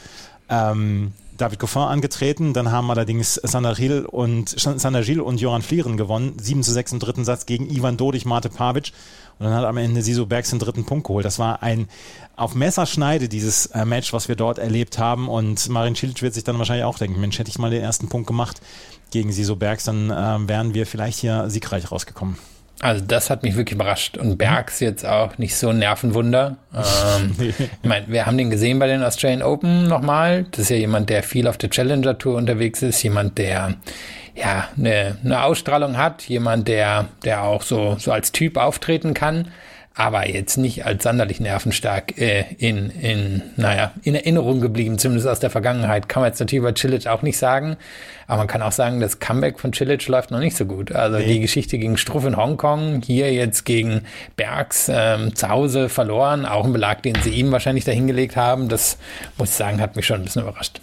ähm, 0.48 1.12
David 1.36 1.58
Goffin 1.58 1.82
angetreten. 1.82 2.52
Dann 2.52 2.70
haben 2.70 2.90
allerdings 2.90 3.34
Sander 3.34 3.74
Gil 3.74 4.04
und, 4.04 4.48
Sander 4.58 5.02
Gil 5.02 5.20
und 5.20 5.40
Joran 5.40 5.62
Flieren 5.62 5.96
gewonnen. 5.96 6.34
7 6.38 6.62
zu 6.62 6.72
6 6.72 6.92
im 6.92 6.98
dritten 6.98 7.24
Satz 7.24 7.46
gegen 7.46 7.68
Ivan 7.70 7.96
Dodig, 7.96 8.24
Mate 8.24 8.48
Pavic. 8.48 8.92
Und 9.38 9.46
dann 9.46 9.54
hat 9.54 9.64
am 9.64 9.76
Ende 9.76 10.02
Siso 10.02 10.26
Bergs 10.26 10.50
den 10.50 10.58
dritten 10.58 10.84
Punkt 10.84 11.06
geholt. 11.06 11.24
Das 11.24 11.38
war 11.38 11.62
ein 11.62 11.88
auf 12.36 12.54
Messerschneide, 12.54 13.28
dieses 13.28 13.66
äh, 13.66 13.84
Match, 13.84 14.12
was 14.12 14.28
wir 14.28 14.36
dort 14.36 14.58
erlebt 14.58 14.98
haben. 14.98 15.28
Und 15.28 15.68
Marin 15.68 15.94
Cilic 15.94 16.22
wird 16.22 16.34
sich 16.34 16.44
dann 16.44 16.58
wahrscheinlich 16.58 16.84
auch 16.84 16.98
denken, 16.98 17.20
Mensch, 17.20 17.38
hätte 17.38 17.50
ich 17.50 17.58
mal 17.58 17.70
den 17.70 17.82
ersten 17.82 18.08
Punkt 18.08 18.26
gemacht 18.26 18.60
gegen 19.10 19.32
Siso 19.32 19.56
Bergs, 19.56 19.84
dann 19.84 20.10
äh, 20.10 20.48
wären 20.48 20.74
wir 20.74 20.86
vielleicht 20.86 21.20
hier 21.20 21.48
siegreich 21.48 21.90
rausgekommen. 21.90 22.36
Also 22.84 23.02
das 23.02 23.30
hat 23.30 23.44
mich 23.44 23.56
wirklich 23.56 23.76
überrascht. 23.76 24.18
Und 24.18 24.36
Bergs 24.36 24.78
jetzt 24.80 25.06
auch 25.06 25.38
nicht 25.38 25.56
so 25.56 25.70
ein 25.70 25.78
Nervenwunder. 25.78 26.58
Ähm, 26.74 27.34
ich 27.38 27.88
meine, 27.88 28.08
wir 28.08 28.26
haben 28.26 28.36
den 28.36 28.50
gesehen 28.50 28.78
bei 28.78 28.86
den 28.86 29.02
Australian 29.02 29.42
Open 29.42 29.88
nochmal. 29.88 30.44
Das 30.50 30.60
ist 30.60 30.68
ja 30.68 30.76
jemand, 30.76 31.08
der 31.08 31.22
viel 31.22 31.48
auf 31.48 31.56
der 31.56 31.70
Challenger 31.70 32.18
Tour 32.18 32.36
unterwegs 32.36 32.82
ist. 32.82 33.02
Jemand, 33.02 33.38
der 33.38 33.76
ja 34.34 34.68
eine, 34.76 35.16
eine 35.24 35.44
Ausstrahlung 35.44 35.96
hat. 35.96 36.24
Jemand, 36.24 36.68
der, 36.68 37.06
der 37.24 37.44
auch 37.44 37.62
so, 37.62 37.96
so 37.98 38.12
als 38.12 38.32
Typ 38.32 38.58
auftreten 38.58 39.14
kann 39.14 39.48
aber 39.96 40.28
jetzt 40.28 40.56
nicht 40.56 40.84
als 40.84 41.04
sonderlich 41.04 41.38
nervenstark 41.38 42.18
äh, 42.18 42.44
in, 42.58 42.90
in, 42.90 43.42
naja, 43.56 43.92
in 44.02 44.16
Erinnerung 44.16 44.60
geblieben, 44.60 44.98
zumindest 44.98 45.28
aus 45.28 45.38
der 45.38 45.50
Vergangenheit. 45.50 46.08
Kann 46.08 46.22
man 46.22 46.30
jetzt 46.30 46.40
natürlich 46.40 46.64
bei 46.64 46.74
Cilic 46.76 47.06
auch 47.06 47.22
nicht 47.22 47.38
sagen, 47.38 47.76
aber 48.26 48.38
man 48.38 48.46
kann 48.48 48.60
auch 48.62 48.72
sagen, 48.72 48.98
das 48.98 49.20
Comeback 49.20 49.60
von 49.60 49.72
Cilic 49.72 50.06
läuft 50.08 50.32
noch 50.32 50.40
nicht 50.40 50.56
so 50.56 50.64
gut. 50.66 50.90
Also 50.90 51.18
nee. 51.18 51.34
die 51.34 51.40
Geschichte 51.40 51.78
gegen 51.78 51.96
Struff 51.96 52.24
in 52.24 52.36
Hongkong, 52.36 53.02
hier 53.02 53.32
jetzt 53.32 53.64
gegen 53.64 54.02
Bergs 54.36 54.90
ähm, 54.92 55.36
zu 55.36 55.48
Hause 55.48 55.88
verloren, 55.88 56.44
auch 56.44 56.64
ein 56.64 56.72
Belag, 56.72 57.02
den 57.04 57.14
sie 57.22 57.30
ihm 57.30 57.52
wahrscheinlich 57.52 57.84
dahingelegt 57.84 58.34
haben, 58.34 58.68
das 58.68 58.98
muss 59.38 59.50
ich 59.50 59.54
sagen, 59.54 59.80
hat 59.80 59.94
mich 59.94 60.06
schon 60.06 60.20
ein 60.20 60.24
bisschen 60.24 60.42
überrascht. 60.42 60.80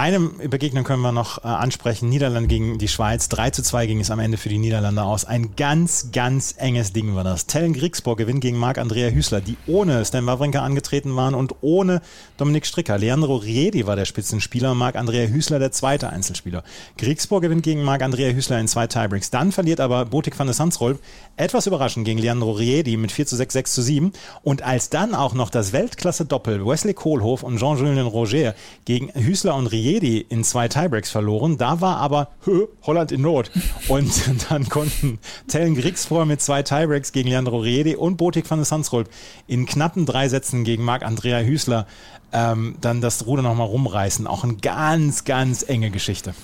Eine 0.00 0.18
Begegnung 0.18 0.82
können 0.82 1.02
wir 1.02 1.12
noch 1.12 1.44
äh, 1.44 1.48
ansprechen. 1.48 2.08
Niederlande 2.08 2.48
gegen 2.48 2.78
die 2.78 2.88
Schweiz. 2.88 3.28
3 3.28 3.50
zu 3.50 3.62
2 3.62 3.84
ging 3.84 4.00
es 4.00 4.10
am 4.10 4.18
Ende 4.18 4.38
für 4.38 4.48
die 4.48 4.56
Niederlande 4.56 5.02
aus. 5.02 5.26
Ein 5.26 5.56
ganz, 5.56 6.10
ganz 6.10 6.54
enges 6.56 6.94
Ding 6.94 7.14
war 7.14 7.22
das. 7.22 7.44
Tellen 7.44 7.74
Griegsburg 7.74 8.16
gewinnt 8.16 8.40
gegen 8.40 8.56
Marc-Andrea 8.56 9.10
Hüßler, 9.10 9.42
die 9.42 9.58
ohne 9.66 10.02
Stan 10.06 10.24
Wawrinka 10.24 10.62
angetreten 10.62 11.16
waren 11.16 11.34
und 11.34 11.56
ohne 11.60 12.00
Dominik 12.38 12.64
Stricker. 12.64 12.96
Leandro 12.96 13.36
Riedi 13.36 13.86
war 13.86 13.94
der 13.94 14.06
Spitzenspieler, 14.06 14.74
Marc-Andrea 14.74 15.26
Hüßler 15.26 15.58
der 15.58 15.70
zweite 15.70 16.08
Einzelspieler. 16.08 16.64
Griegsburg 16.96 17.42
gewinnt 17.42 17.62
gegen 17.62 17.82
Marc-Andrea 17.82 18.32
Hüßler 18.32 18.58
in 18.58 18.68
zwei 18.68 18.86
Tiebreaks. 18.86 19.28
Dann 19.28 19.52
verliert 19.52 19.80
aber 19.80 20.06
Botik 20.06 20.38
van 20.38 20.46
der 20.46 20.54
Sandsrolp 20.54 20.98
etwas 21.36 21.66
überraschend 21.66 22.06
gegen 22.06 22.20
Leandro 22.20 22.52
Riedi 22.52 22.96
mit 22.96 23.12
4 23.12 23.26
zu 23.26 23.36
6, 23.36 23.52
6 23.52 23.74
zu 23.74 23.82
7. 23.82 24.12
Und 24.42 24.62
als 24.62 24.88
dann 24.88 25.14
auch 25.14 25.34
noch 25.34 25.50
das 25.50 25.74
Weltklasse-Doppel 25.74 26.64
Wesley 26.64 26.94
Kohlhoff 26.94 27.42
und 27.42 27.58
Jean-Julien 27.58 28.06
Roger 28.06 28.54
gegen 28.86 29.12
Hüßler 29.12 29.54
und 29.54 29.66
Riedi 29.66 29.89
Riedi 29.90 30.24
in 30.28 30.44
zwei 30.44 30.68
Tiebreaks 30.68 31.10
verloren. 31.10 31.58
Da 31.58 31.80
war 31.80 31.96
aber 31.96 32.28
hö, 32.44 32.66
Holland 32.82 33.10
in 33.10 33.22
Not. 33.22 33.50
Und 33.88 34.12
dann 34.48 34.68
konnten 34.68 35.18
Tellen 35.48 35.74
Griegsvor 35.74 36.26
mit 36.26 36.40
zwei 36.40 36.62
Tiebreaks 36.62 37.10
gegen 37.10 37.28
Leandro 37.28 37.58
Riedi 37.58 37.96
und 37.96 38.16
Botik 38.16 38.48
van 38.48 38.60
der 38.60 38.66
Sandsrolp 38.66 39.08
in 39.48 39.66
knappen 39.66 40.06
drei 40.06 40.28
Sätzen 40.28 40.62
gegen 40.62 40.84
Marc-Andrea 40.84 41.40
Hüßler 41.40 41.86
ähm, 42.32 42.76
dann 42.80 43.00
das 43.00 43.26
Ruder 43.26 43.42
nochmal 43.42 43.66
rumreißen. 43.66 44.28
Auch 44.28 44.44
eine 44.44 44.54
ganz, 44.54 45.24
ganz 45.24 45.68
enge 45.68 45.90
Geschichte. 45.90 46.34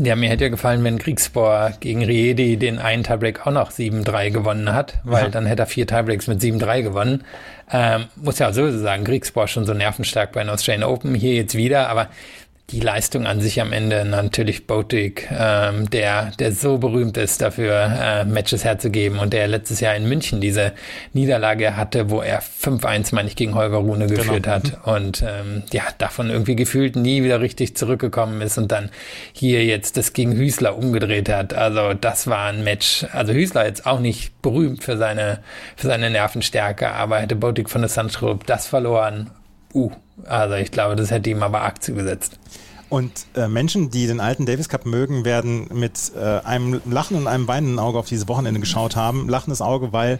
Ja, 0.00 0.14
mir 0.14 0.30
hätte 0.30 0.44
ja 0.44 0.50
gefallen, 0.50 0.82
wenn 0.84 0.98
Kriegsbohr 0.98 1.72
gegen 1.80 2.04
Riedi 2.04 2.56
den 2.56 2.78
einen 2.78 3.02
Tiebreak 3.02 3.46
auch 3.46 3.50
noch 3.50 3.72
7-3 3.72 4.30
gewonnen 4.30 4.72
hat, 4.72 5.00
weil 5.02 5.24
ja. 5.24 5.28
dann 5.28 5.44
hätte 5.44 5.62
er 5.62 5.66
vier 5.66 5.88
Tiebreaks 5.88 6.28
mit 6.28 6.40
7-3 6.40 6.82
gewonnen. 6.82 7.24
Ähm, 7.70 8.04
muss 8.14 8.38
ja 8.38 8.52
sowieso 8.52 8.78
sagen, 8.78 9.02
Kriegsbohr 9.02 9.48
schon 9.48 9.66
so 9.66 9.74
nervenstark 9.74 10.32
bei 10.32 10.40
den 10.40 10.50
Australian 10.50 10.88
Open, 10.88 11.16
hier 11.16 11.34
jetzt 11.34 11.56
wieder, 11.56 11.88
aber 11.88 12.08
die 12.70 12.80
Leistung 12.80 13.26
an 13.26 13.40
sich 13.40 13.62
am 13.62 13.72
Ende 13.72 14.04
natürlich 14.04 14.66
Botik, 14.66 15.26
ähm, 15.30 15.88
der, 15.88 16.32
der 16.38 16.52
so 16.52 16.76
berühmt 16.76 17.16
ist 17.16 17.40
dafür, 17.40 17.74
äh, 17.98 18.24
Matches 18.26 18.62
herzugeben 18.62 19.18
und 19.18 19.32
der 19.32 19.48
letztes 19.48 19.80
Jahr 19.80 19.94
in 19.94 20.06
München 20.06 20.42
diese 20.42 20.72
Niederlage 21.14 21.76
hatte, 21.76 22.10
wo 22.10 22.20
er 22.20 22.42
5-1, 22.42 23.14
meine 23.14 23.28
ich, 23.28 23.36
gegen 23.36 23.54
Holger 23.54 23.78
Rune 23.78 24.06
genau. 24.06 24.20
geführt 24.20 24.42
genau. 24.42 24.56
hat 24.56 24.86
und 24.86 25.22
ähm, 25.22 25.62
ja, 25.72 25.84
davon 25.96 26.28
irgendwie 26.28 26.56
gefühlt 26.56 26.94
nie 26.94 27.22
wieder 27.22 27.40
richtig 27.40 27.74
zurückgekommen 27.74 28.42
ist 28.42 28.58
und 28.58 28.70
dann 28.70 28.90
hier 29.32 29.64
jetzt 29.64 29.96
das 29.96 30.12
gegen 30.12 30.36
Hüßler 30.36 30.76
umgedreht 30.76 31.30
hat. 31.30 31.54
Also 31.54 31.94
das 31.94 32.26
war 32.26 32.48
ein 32.48 32.64
Match. 32.64 33.06
Also 33.12 33.32
Hüßler 33.32 33.64
jetzt 33.64 33.86
auch 33.86 34.00
nicht 34.00 34.42
berühmt 34.42 34.84
für 34.84 34.98
seine, 34.98 35.38
für 35.74 35.86
seine 35.86 36.10
Nervenstärke, 36.10 36.90
aber 36.90 37.18
hätte 37.18 37.34
Botik 37.34 37.70
von 37.70 37.80
der 37.80 37.88
Sandschrupp 37.88 38.46
das 38.46 38.66
verloren, 38.66 39.30
uh, 39.74 39.90
also 40.24 40.54
ich 40.54 40.70
glaube, 40.70 40.96
das 40.96 41.10
hätte 41.10 41.30
ihm 41.30 41.42
aber 41.42 41.62
arg 41.62 41.82
zugesetzt. 41.82 42.38
Und 42.88 43.12
äh, 43.34 43.48
Menschen, 43.48 43.90
die 43.90 44.06
den 44.06 44.18
alten 44.18 44.46
Davis 44.46 44.68
Cup 44.70 44.86
mögen, 44.86 45.24
werden 45.24 45.68
mit 45.72 46.12
äh, 46.16 46.40
einem 46.40 46.80
Lachen 46.86 47.18
und 47.18 47.26
einem 47.26 47.46
weinenden 47.46 47.78
Auge 47.78 47.98
auf 47.98 48.06
dieses 48.06 48.28
Wochenende 48.28 48.60
geschaut 48.60 48.96
haben. 48.96 49.28
Lachendes 49.28 49.60
Auge, 49.60 49.92
weil 49.92 50.18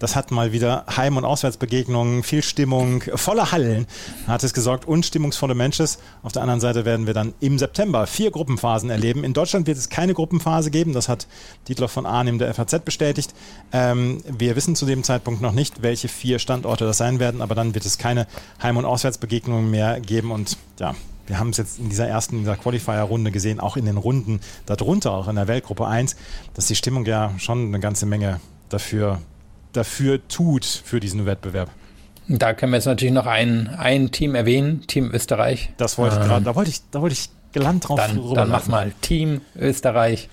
das 0.00 0.16
hat 0.16 0.32
mal 0.32 0.50
wieder 0.50 0.84
Heim- 0.96 1.16
und 1.16 1.24
Auswärtsbegegnungen, 1.24 2.24
viel 2.24 2.42
Stimmung, 2.42 3.02
volle 3.14 3.52
Hallen 3.52 3.86
hat 4.26 4.42
es 4.42 4.52
gesorgt 4.52 4.88
und 4.88 5.06
stimmungsvolle 5.06 5.54
Matches. 5.54 5.98
Auf 6.22 6.32
der 6.32 6.42
anderen 6.42 6.60
Seite 6.60 6.84
werden 6.84 7.06
wir 7.06 7.14
dann 7.14 7.34
im 7.38 7.58
September 7.58 8.06
vier 8.06 8.30
Gruppenphasen 8.30 8.90
erleben. 8.90 9.22
In 9.22 9.34
Deutschland 9.34 9.66
wird 9.66 9.78
es 9.78 9.90
keine 9.90 10.14
Gruppenphase 10.14 10.70
geben, 10.70 10.94
das 10.94 11.08
hat 11.08 11.28
Dietler 11.68 11.88
von 11.88 12.06
Arnim 12.06 12.38
der 12.38 12.52
FAZ 12.52 12.80
bestätigt. 12.84 13.34
Ähm, 13.72 14.22
wir 14.26 14.56
wissen 14.56 14.74
zu 14.74 14.86
dem 14.86 15.04
Zeitpunkt 15.04 15.42
noch 15.42 15.52
nicht, 15.52 15.82
welche 15.82 16.08
vier 16.08 16.38
Standorte 16.38 16.86
das 16.86 16.98
sein 16.98 17.20
werden, 17.20 17.42
aber 17.42 17.54
dann 17.54 17.74
wird 17.74 17.84
es 17.84 17.98
keine 17.98 18.26
Heim- 18.62 18.78
und 18.78 18.86
Auswärtsbegegnungen 18.86 19.70
mehr 19.70 20.00
geben 20.00 20.32
und 20.32 20.56
ja, 20.78 20.94
wir 21.26 21.38
haben 21.38 21.50
es 21.50 21.58
jetzt 21.58 21.78
in 21.78 21.90
dieser 21.90 22.08
ersten, 22.08 22.38
dieser 22.38 22.56
Qualifier-Runde 22.56 23.30
gesehen, 23.30 23.60
auch 23.60 23.76
in 23.76 23.84
den 23.84 23.98
Runden 23.98 24.40
darunter, 24.66 25.12
auch 25.12 25.28
in 25.28 25.36
der 25.36 25.46
Weltgruppe 25.46 25.86
1, 25.86 26.16
dass 26.54 26.66
die 26.66 26.74
Stimmung 26.74 27.04
ja 27.04 27.34
schon 27.38 27.68
eine 27.68 27.78
ganze 27.78 28.06
Menge 28.06 28.40
dafür 28.68 29.20
dafür 29.72 30.26
tut 30.28 30.64
für 30.64 31.00
diesen 31.00 31.26
Wettbewerb. 31.26 31.70
Da 32.28 32.52
können 32.54 32.72
wir 32.72 32.76
jetzt 32.76 32.86
natürlich 32.86 33.14
noch 33.14 33.26
ein, 33.26 33.68
ein 33.68 34.12
Team 34.12 34.34
erwähnen, 34.34 34.86
Team 34.86 35.10
Österreich. 35.12 35.72
Das 35.78 35.98
wollte 35.98 36.16
ich 36.16 36.22
ähm, 36.22 36.28
gerade, 36.28 36.44
da 36.44 36.54
wollte 36.54 36.70
ich, 36.70 36.80
da 36.90 37.00
wollte 37.00 37.14
ich 37.14 37.28
gelangt 37.52 37.88
drauf 37.88 37.98
Dann, 37.98 38.34
dann 38.34 38.48
mach 38.48 38.68
mal 38.68 38.92
Team 39.00 39.40
Österreich. 39.56 40.28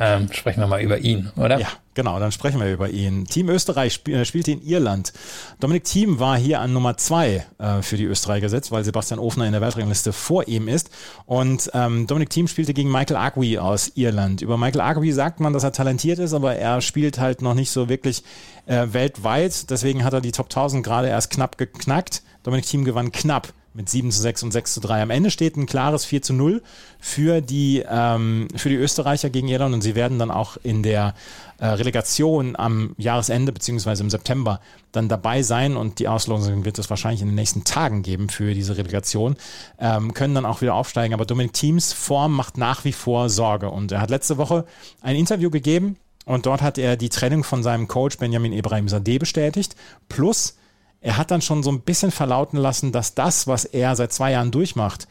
Ähm, 0.00 0.28
sprechen 0.32 0.60
wir 0.60 0.68
mal 0.68 0.80
über 0.80 0.98
ihn, 0.98 1.30
oder? 1.36 1.58
Ja, 1.58 1.66
genau, 1.94 2.20
dann 2.20 2.30
sprechen 2.30 2.60
wir 2.60 2.72
über 2.72 2.88
ihn. 2.88 3.24
Team 3.24 3.48
Österreich 3.48 3.94
sp 3.98 4.14
äh, 4.14 4.24
spielte 4.24 4.52
in 4.52 4.62
Irland. 4.62 5.12
Dominik 5.58 5.82
Thiem 5.84 6.20
war 6.20 6.38
hier 6.38 6.60
an 6.60 6.72
Nummer 6.72 6.96
zwei 6.96 7.44
äh, 7.58 7.82
für 7.82 7.96
die 7.96 8.04
Österreicher 8.04 8.42
gesetzt, 8.42 8.70
weil 8.70 8.84
Sebastian 8.84 9.18
Ofner 9.18 9.46
in 9.46 9.52
der 9.52 9.60
Weltrangliste 9.60 10.12
vor 10.12 10.46
ihm 10.46 10.68
ist. 10.68 10.90
Und 11.26 11.70
ähm, 11.74 12.06
Dominik 12.06 12.30
Thiem 12.30 12.46
spielte 12.46 12.74
gegen 12.74 12.92
Michael 12.92 13.16
Agui 13.16 13.58
aus 13.58 13.90
Irland. 13.96 14.40
Über 14.40 14.56
Michael 14.56 14.82
Agui 14.82 15.10
sagt 15.10 15.40
man, 15.40 15.52
dass 15.52 15.64
er 15.64 15.72
talentiert 15.72 16.20
ist, 16.20 16.32
aber 16.32 16.54
er 16.54 16.80
spielt 16.80 17.18
halt 17.18 17.42
noch 17.42 17.54
nicht 17.54 17.72
so 17.72 17.88
wirklich 17.88 18.22
äh, 18.66 18.86
weltweit. 18.92 19.68
Deswegen 19.68 20.04
hat 20.04 20.12
er 20.12 20.20
die 20.20 20.32
Top 20.32 20.46
1000 20.46 20.84
gerade 20.84 21.08
erst 21.08 21.32
knapp 21.32 21.58
geknackt. 21.58 22.22
Dominik 22.44 22.66
Thiem 22.66 22.84
gewann 22.84 23.10
knapp 23.10 23.52
mit 23.74 23.88
7 23.88 24.10
zu 24.10 24.20
6 24.20 24.42
und 24.42 24.52
6 24.52 24.74
zu 24.74 24.80
3. 24.80 25.02
Am 25.02 25.10
Ende 25.10 25.30
steht 25.30 25.56
ein 25.56 25.66
klares 25.66 26.04
4 26.04 26.22
zu 26.22 26.32
0 26.32 26.62
für 26.98 27.40
die, 27.40 27.84
ähm, 27.88 28.48
für 28.56 28.68
die 28.68 28.76
Österreicher 28.76 29.30
gegen 29.30 29.48
Irland. 29.48 29.74
Und 29.74 29.82
sie 29.82 29.94
werden 29.94 30.18
dann 30.18 30.30
auch 30.30 30.56
in 30.62 30.82
der 30.82 31.14
äh, 31.58 31.66
Relegation 31.66 32.56
am 32.56 32.94
Jahresende 32.98 33.52
beziehungsweise 33.52 34.02
im 34.02 34.10
September 34.10 34.60
dann 34.92 35.08
dabei 35.08 35.42
sein. 35.42 35.76
Und 35.76 35.98
die 35.98 36.08
Auslosung 36.08 36.64
wird 36.64 36.78
es 36.78 36.90
wahrscheinlich 36.90 37.22
in 37.22 37.28
den 37.28 37.34
nächsten 37.34 37.64
Tagen 37.64 38.02
geben 38.02 38.28
für 38.28 38.54
diese 38.54 38.76
Relegation, 38.76 39.36
ähm, 39.78 40.14
können 40.14 40.34
dann 40.34 40.46
auch 40.46 40.60
wieder 40.60 40.74
aufsteigen. 40.74 41.14
Aber 41.14 41.24
Dominik 41.24 41.52
Teams 41.52 41.92
Form 41.92 42.34
macht 42.34 42.58
nach 42.58 42.84
wie 42.84 42.92
vor 42.92 43.28
Sorge. 43.28 43.70
Und 43.70 43.92
er 43.92 44.00
hat 44.00 44.10
letzte 44.10 44.38
Woche 44.38 44.64
ein 45.02 45.16
Interview 45.16 45.50
gegeben. 45.50 45.96
Und 46.24 46.44
dort 46.44 46.60
hat 46.60 46.76
er 46.76 46.96
die 46.96 47.08
Trennung 47.08 47.42
von 47.42 47.62
seinem 47.62 47.88
Coach 47.88 48.18
Benjamin 48.18 48.52
Ibrahim 48.52 48.86
Sadeh 48.86 49.18
bestätigt, 49.18 49.76
plus 50.10 50.56
er 51.00 51.16
hat 51.16 51.30
dann 51.30 51.42
schon 51.42 51.62
so 51.62 51.70
ein 51.70 51.80
bisschen 51.80 52.10
verlauten 52.10 52.58
lassen, 52.58 52.92
dass 52.92 53.14
das, 53.14 53.46
was 53.46 53.64
er 53.64 53.94
seit 53.96 54.12
zwei 54.12 54.32
Jahren 54.32 54.50
durchmacht, 54.50 55.06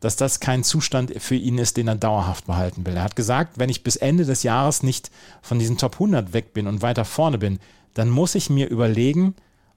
dass 0.00 0.16
das 0.16 0.40
kein 0.40 0.64
Zustand 0.64 1.20
für 1.20 1.34
ihn 1.34 1.58
ist, 1.58 1.76
den 1.76 1.88
er 1.88 1.96
dauerhaft 1.96 2.46
behalten 2.46 2.86
will. 2.86 2.96
Er 2.96 3.02
hat 3.02 3.16
gesagt, 3.16 3.58
wenn 3.58 3.70
ich 3.70 3.82
bis 3.82 3.96
Ende 3.96 4.24
des 4.24 4.42
Jahres 4.42 4.82
nicht 4.82 5.10
von 5.42 5.58
diesen 5.58 5.76
Top 5.76 5.94
100 5.94 6.32
weg 6.32 6.52
bin 6.52 6.66
und 6.66 6.82
weiter 6.82 7.04
vorne 7.04 7.38
bin, 7.38 7.58
dann 7.94 8.08
muss 8.08 8.34
ich 8.34 8.50
mir 8.50 8.68
überlegen, 8.68 9.34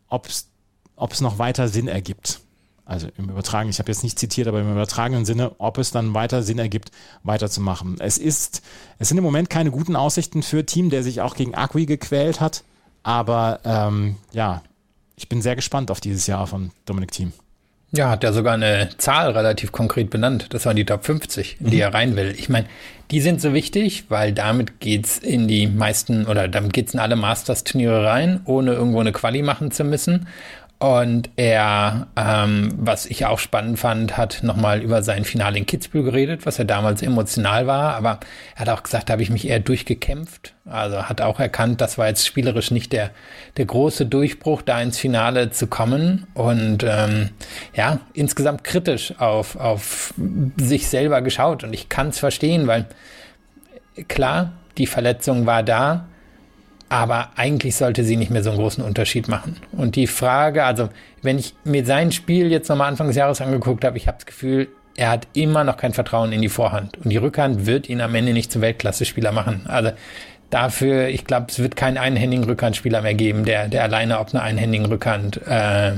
ob 0.09 0.27
es 0.27 1.21
noch 1.21 1.39
weiter 1.39 1.67
Sinn 1.67 1.87
ergibt. 1.87 2.41
Also 2.85 3.07
im 3.17 3.29
Übertragen, 3.29 3.69
ich 3.69 3.79
habe 3.79 3.89
jetzt 3.91 4.03
nicht 4.03 4.19
zitiert, 4.19 4.47
aber 4.47 4.59
im 4.59 4.71
übertragenen 4.71 5.25
Sinne, 5.25 5.53
ob 5.59 5.77
es 5.77 5.91
dann 5.91 6.13
weiter 6.13 6.43
Sinn 6.43 6.59
ergibt, 6.59 6.91
weiterzumachen. 7.23 7.95
Es 7.99 8.17
ist, 8.17 8.61
es 8.99 9.07
sind 9.07 9.17
im 9.17 9.23
Moment 9.23 9.49
keine 9.49 9.71
guten 9.71 9.95
Aussichten 9.95 10.43
für 10.43 10.65
Team, 10.65 10.89
der 10.89 11.01
sich 11.01 11.21
auch 11.21 11.35
gegen 11.35 11.55
Acqui 11.55 11.85
gequält 11.85 12.41
hat. 12.41 12.63
Aber 13.03 13.61
ähm, 13.63 14.17
ja, 14.33 14.61
ich 15.21 15.29
bin 15.29 15.41
sehr 15.41 15.55
gespannt 15.55 15.91
auf 15.91 16.01
dieses 16.01 16.25
Jahr 16.25 16.47
von 16.47 16.71
Dominik 16.85 17.11
Thiem. 17.11 17.31
Ja, 17.93 18.09
hat 18.09 18.23
er 18.23 18.31
sogar 18.31 18.53
eine 18.53 18.89
Zahl 18.97 19.31
relativ 19.31 19.71
konkret 19.71 20.09
benannt. 20.09 20.47
Das 20.51 20.65
waren 20.65 20.77
die 20.77 20.85
Top 20.85 21.05
50, 21.05 21.57
in 21.59 21.69
die 21.69 21.75
mhm. 21.75 21.81
er 21.81 21.93
rein 21.93 22.15
will. 22.15 22.33
Ich 22.37 22.47
meine, 22.49 22.65
die 23.11 23.19
sind 23.19 23.41
so 23.41 23.53
wichtig, 23.53 24.05
weil 24.07 24.31
damit 24.31 24.79
geht's 24.79 25.17
in 25.17 25.47
die 25.47 25.67
meisten 25.67 26.25
oder 26.25 26.47
damit 26.47 26.71
geht's 26.71 26.93
in 26.93 27.01
alle 27.01 27.17
Masters-Turniere 27.17 28.05
rein, 28.05 28.39
ohne 28.45 28.73
irgendwo 28.73 29.01
eine 29.01 29.11
Quali 29.11 29.41
machen 29.41 29.71
zu 29.71 29.83
müssen. 29.83 30.27
Und 30.81 31.29
er, 31.35 32.07
ähm, 32.15 32.73
was 32.75 33.05
ich 33.05 33.27
auch 33.27 33.37
spannend 33.37 33.77
fand, 33.77 34.17
hat 34.17 34.39
nochmal 34.41 34.81
über 34.81 35.03
sein 35.03 35.25
Finale 35.25 35.59
in 35.59 35.67
Kitzbühel 35.67 36.03
geredet, 36.03 36.47
was 36.47 36.57
ja 36.57 36.63
damals 36.63 37.03
emotional 37.03 37.67
war. 37.67 37.93
Aber 37.93 38.19
er 38.55 38.61
hat 38.61 38.69
auch 38.69 38.81
gesagt, 38.81 39.07
da 39.07 39.13
habe 39.13 39.21
ich 39.21 39.29
mich 39.29 39.47
eher 39.47 39.59
durchgekämpft. 39.59 40.55
Also 40.65 41.03
hat 41.03 41.21
auch 41.21 41.39
erkannt, 41.39 41.81
das 41.81 41.99
war 41.99 42.07
jetzt 42.07 42.25
spielerisch 42.25 42.71
nicht 42.71 42.93
der, 42.93 43.11
der 43.57 43.65
große 43.65 44.07
Durchbruch, 44.07 44.63
da 44.63 44.81
ins 44.81 44.97
Finale 44.97 45.51
zu 45.51 45.67
kommen. 45.67 46.25
Und 46.33 46.83
ähm, 46.83 47.29
ja, 47.75 47.99
insgesamt 48.13 48.63
kritisch 48.63 49.13
auf, 49.19 49.57
auf 49.57 50.15
sich 50.57 50.87
selber 50.87 51.21
geschaut. 51.21 51.63
Und 51.63 51.73
ich 51.73 51.89
kann 51.89 52.07
es 52.07 52.17
verstehen, 52.17 52.65
weil 52.65 52.87
klar, 54.07 54.53
die 54.79 54.87
Verletzung 54.87 55.45
war 55.45 55.61
da 55.61 56.07
aber 56.91 57.29
eigentlich 57.37 57.77
sollte 57.77 58.03
sie 58.03 58.17
nicht 58.17 58.31
mehr 58.31 58.43
so 58.43 58.49
einen 58.49 58.59
großen 58.59 58.83
Unterschied 58.83 59.29
machen. 59.29 59.55
Und 59.71 59.95
die 59.95 60.07
Frage, 60.07 60.65
also 60.65 60.89
wenn 61.21 61.39
ich 61.39 61.55
mir 61.63 61.85
sein 61.85 62.11
Spiel 62.11 62.51
jetzt 62.51 62.67
nochmal 62.67 62.89
Anfang 62.89 63.07
des 63.07 63.15
Jahres 63.15 63.39
angeguckt 63.39 63.85
habe, 63.85 63.95
ich 63.95 64.09
habe 64.09 64.17
das 64.17 64.25
Gefühl, 64.25 64.67
er 64.97 65.09
hat 65.09 65.25
immer 65.31 65.63
noch 65.63 65.77
kein 65.77 65.93
Vertrauen 65.93 66.33
in 66.33 66.41
die 66.41 66.49
Vorhand. 66.49 66.97
Und 66.97 67.09
die 67.09 67.15
Rückhand 67.15 67.65
wird 67.65 67.87
ihn 67.87 68.01
am 68.01 68.13
Ende 68.13 68.33
nicht 68.33 68.51
zum 68.51 68.61
Weltklasse-Spieler 68.61 69.31
machen. 69.31 69.61
Also 69.67 69.91
dafür, 70.51 71.07
ich 71.07 71.25
glaube, 71.25 71.47
es 71.49 71.57
wird 71.59 71.75
keinen 71.75 71.97
einhändigen 71.97 72.43
Rückhandspieler 72.43 73.01
mehr 73.01 73.15
geben, 73.15 73.45
der, 73.45 73.67
der 73.67 73.83
alleine 73.83 74.19
auf 74.19 74.33
einer 74.33 74.43
einhändigen 74.43 74.85
Rückhand 74.85 75.41
äh, 75.47 75.93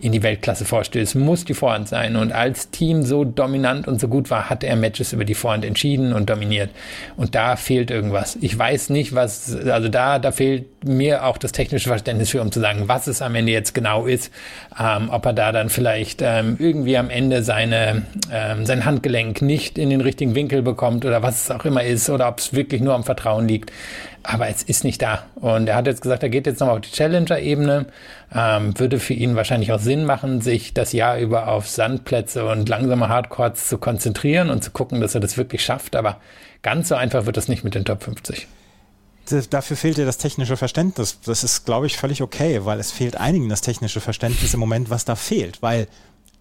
in 0.00 0.12
die 0.12 0.22
Weltklasse 0.22 0.64
vorstößt. 0.64 1.14
Muss 1.14 1.44
die 1.44 1.54
Vorhand 1.54 1.88
sein. 1.88 2.16
Und 2.16 2.32
als 2.32 2.70
Team 2.70 3.02
so 3.02 3.24
dominant 3.24 3.86
und 3.86 4.00
so 4.00 4.08
gut 4.08 4.30
war, 4.30 4.50
hat 4.50 4.64
er 4.64 4.74
Matches 4.76 5.12
über 5.12 5.24
die 5.24 5.34
Vorhand 5.34 5.64
entschieden 5.64 6.12
und 6.12 6.28
dominiert. 6.28 6.70
Und 7.16 7.34
da 7.34 7.56
fehlt 7.56 7.90
irgendwas. 7.90 8.36
Ich 8.40 8.58
weiß 8.58 8.90
nicht, 8.90 9.14
was, 9.14 9.54
also 9.54 9.88
da, 9.88 10.18
da 10.18 10.32
fehlt 10.32 10.66
mir 10.84 11.24
auch 11.24 11.38
das 11.38 11.52
technische 11.52 11.88
Verständnis 11.88 12.30
für, 12.30 12.40
um 12.40 12.52
zu 12.52 12.60
sagen, 12.60 12.84
was 12.86 13.06
es 13.06 13.22
am 13.22 13.34
Ende 13.34 13.52
jetzt 13.52 13.74
genau 13.74 14.06
ist. 14.06 14.32
Ähm, 14.78 15.08
ob 15.10 15.26
er 15.26 15.32
da 15.32 15.52
dann 15.52 15.70
vielleicht 15.70 16.22
ähm, 16.22 16.56
irgendwie 16.58 16.96
am 16.96 17.10
Ende 17.10 17.42
seine, 17.42 18.02
ähm, 18.32 18.64
sein 18.66 18.84
Handgelenk 18.84 19.42
nicht 19.42 19.78
in 19.78 19.90
den 19.90 20.00
richtigen 20.00 20.34
Winkel 20.34 20.62
bekommt 20.62 21.04
oder 21.04 21.22
was 21.22 21.44
es 21.44 21.50
auch 21.50 21.64
immer 21.64 21.82
ist 21.82 22.08
oder 22.10 22.28
ob 22.28 22.38
es 22.38 22.52
wirklich 22.54 22.80
nur 22.80 22.94
am 22.94 23.04
Vertrauen 23.04 23.48
liegt. 23.48 23.72
Aber 24.22 24.48
es 24.48 24.62
ist 24.62 24.84
nicht 24.84 25.00
da. 25.00 25.24
Und 25.36 25.68
er 25.68 25.76
hat 25.76 25.86
jetzt 25.86 26.02
gesagt, 26.02 26.22
er 26.22 26.28
geht 26.28 26.46
jetzt 26.46 26.60
nochmal 26.60 26.76
auf 26.76 26.82
die 26.82 26.90
Challenger-Ebene. 26.90 27.86
Ähm, 28.34 28.78
würde 28.78 29.00
für 29.00 29.14
ihn 29.14 29.36
wahrscheinlich 29.36 29.72
auch 29.72 29.78
Sinn 29.78 30.04
machen, 30.04 30.42
sich 30.42 30.74
das 30.74 30.92
Jahr 30.92 31.18
über 31.18 31.48
auf 31.48 31.68
Sandplätze 31.68 32.44
und 32.44 32.68
langsame 32.68 33.08
Hardcourts 33.08 33.68
zu 33.68 33.78
konzentrieren 33.78 34.50
und 34.50 34.62
zu 34.62 34.70
gucken, 34.70 35.00
dass 35.00 35.14
er 35.14 35.20
das 35.20 35.38
wirklich 35.38 35.64
schafft. 35.64 35.96
Aber 35.96 36.20
ganz 36.62 36.88
so 36.88 36.94
einfach 36.94 37.26
wird 37.26 37.36
das 37.36 37.48
nicht 37.48 37.64
mit 37.64 37.74
den 37.74 37.84
Top 37.84 38.02
50 38.02 38.46
dafür 39.50 39.76
fehlt 39.76 39.96
dir 39.96 40.06
das 40.06 40.18
technische 40.18 40.56
Verständnis. 40.56 41.18
Das 41.24 41.44
ist, 41.44 41.64
glaube 41.64 41.86
ich, 41.86 41.96
völlig 41.96 42.22
okay, 42.22 42.64
weil 42.64 42.80
es 42.80 42.90
fehlt 42.90 43.16
einigen 43.16 43.48
das 43.48 43.60
technische 43.60 44.00
Verständnis 44.00 44.54
im 44.54 44.60
Moment, 44.60 44.90
was 44.90 45.04
da 45.04 45.16
fehlt, 45.16 45.62
weil 45.62 45.88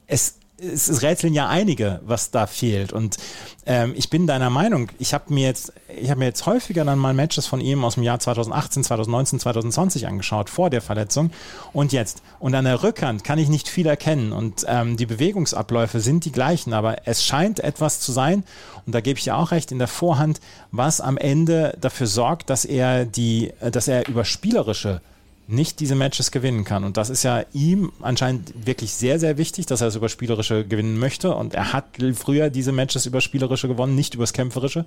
es 0.07 0.35
es, 0.59 0.87
es 0.87 1.01
rätseln 1.01 1.33
ja 1.33 1.47
einige, 1.47 2.01
was 2.05 2.31
da 2.31 2.47
fehlt. 2.47 2.91
Und 2.93 3.17
ähm, 3.65 3.93
ich 3.95 4.09
bin 4.09 4.27
deiner 4.27 4.49
Meinung, 4.49 4.89
ich 4.99 5.13
habe 5.13 5.33
mir 5.33 5.45
jetzt, 5.45 5.73
ich 5.87 6.09
habe 6.09 6.19
mir 6.19 6.25
jetzt 6.25 6.45
häufiger 6.45 6.83
dann 6.83 6.99
mal 6.99 7.13
Matches 7.13 7.45
von 7.45 7.61
ihm 7.61 7.83
aus 7.83 7.95
dem 7.95 8.03
Jahr 8.03 8.19
2018, 8.19 8.83
2019, 8.83 9.39
2020 9.39 10.07
angeschaut, 10.07 10.49
vor 10.49 10.69
der 10.69 10.81
Verletzung 10.81 11.31
und 11.73 11.91
jetzt. 11.91 12.21
Und 12.39 12.55
an 12.55 12.65
der 12.65 12.83
Rückhand 12.83 13.23
kann 13.23 13.39
ich 13.39 13.49
nicht 13.49 13.67
viel 13.67 13.87
erkennen. 13.87 14.31
Und 14.31 14.65
ähm, 14.67 14.97
die 14.97 15.05
Bewegungsabläufe 15.05 15.99
sind 15.99 16.25
die 16.25 16.31
gleichen, 16.31 16.73
aber 16.73 17.07
es 17.07 17.23
scheint 17.23 17.59
etwas 17.59 17.99
zu 17.99 18.11
sein, 18.11 18.43
und 18.85 18.95
da 18.95 19.01
gebe 19.01 19.17
ich 19.17 19.25
dir 19.25 19.35
auch 19.35 19.51
recht, 19.51 19.73
in 19.73 19.79
der 19.79 19.89
Vorhand, 19.89 20.39
was 20.71 21.01
am 21.01 21.17
Ende 21.17 21.77
dafür 21.79 22.07
sorgt, 22.07 22.49
dass 22.49 22.63
er 22.63 23.05
die, 23.05 23.51
dass 23.59 23.89
er 23.89 24.07
über 24.07 24.23
spielerische 24.23 25.01
nicht 25.47 25.79
diese 25.79 25.95
Matches 25.95 26.31
gewinnen 26.31 26.65
kann. 26.65 26.83
Und 26.83 26.97
das 26.97 27.09
ist 27.09 27.23
ja 27.23 27.43
ihm 27.53 27.91
anscheinend 28.01 28.67
wirklich 28.67 28.93
sehr, 28.93 29.19
sehr 29.19 29.37
wichtig, 29.37 29.65
dass 29.65 29.81
er 29.81 29.87
es 29.87 29.95
über 29.95 30.09
Spielerische 30.09 30.65
gewinnen 30.65 30.99
möchte. 30.99 31.33
Und 31.33 31.53
er 31.53 31.73
hat 31.73 31.85
früher 32.15 32.49
diese 32.49 32.73
Matches 32.73 33.05
über 33.05 33.21
Spielerische 33.21 33.67
gewonnen, 33.67 33.95
nicht 33.95 34.13
übers 34.13 34.33
Kämpferische. 34.33 34.85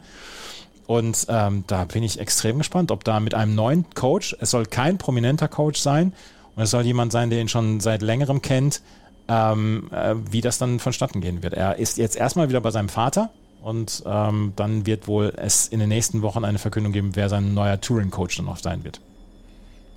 Und 0.87 1.27
ähm, 1.29 1.65
da 1.67 1.85
bin 1.85 2.03
ich 2.03 2.19
extrem 2.19 2.59
gespannt, 2.59 2.91
ob 2.91 3.05
da 3.05 3.21
mit 3.21 3.35
einem 3.35 3.55
neuen 3.55 3.89
Coach, 3.95 4.37
es 4.41 4.51
soll 4.51 4.67
kein 4.67 4.99
prominenter 4.99 5.49
Coach 5.49 5.81
sein, 5.81 6.13
und 6.57 6.65
es 6.65 6.71
soll 6.73 6.85
jemand 6.85 7.13
sein, 7.13 7.31
der 7.31 7.41
ihn 7.41 7.49
schon 7.49 7.81
seit 7.81 8.03
längerem 8.03 8.43
kennt, 8.43 8.83
ähm, 9.29 9.89
äh, 9.93 10.15
wie 10.31 10.41
das 10.41 10.59
dann 10.59 10.81
vonstatten 10.81 11.21
gehen 11.21 11.43
wird. 11.43 11.55
Er 11.55 11.77
ist 11.77 11.97
jetzt 11.97 12.17
erstmal 12.17 12.49
wieder 12.49 12.61
bei 12.61 12.71
seinem 12.71 12.89
Vater 12.89 13.31
und 13.63 14.03
ähm, 14.05 14.53
dann 14.57 14.85
wird 14.85 15.07
wohl 15.07 15.33
es 15.37 15.69
in 15.69 15.79
den 15.79 15.89
nächsten 15.89 16.23
Wochen 16.23 16.45
eine 16.45 16.59
Verkündung 16.59 16.93
geben, 16.93 17.13
wer 17.15 17.29
sein 17.29 17.55
neuer 17.55 17.81
Touring-Coach 17.81 18.37
dann 18.39 18.47
noch 18.47 18.59
sein 18.59 18.83
wird. 18.85 19.01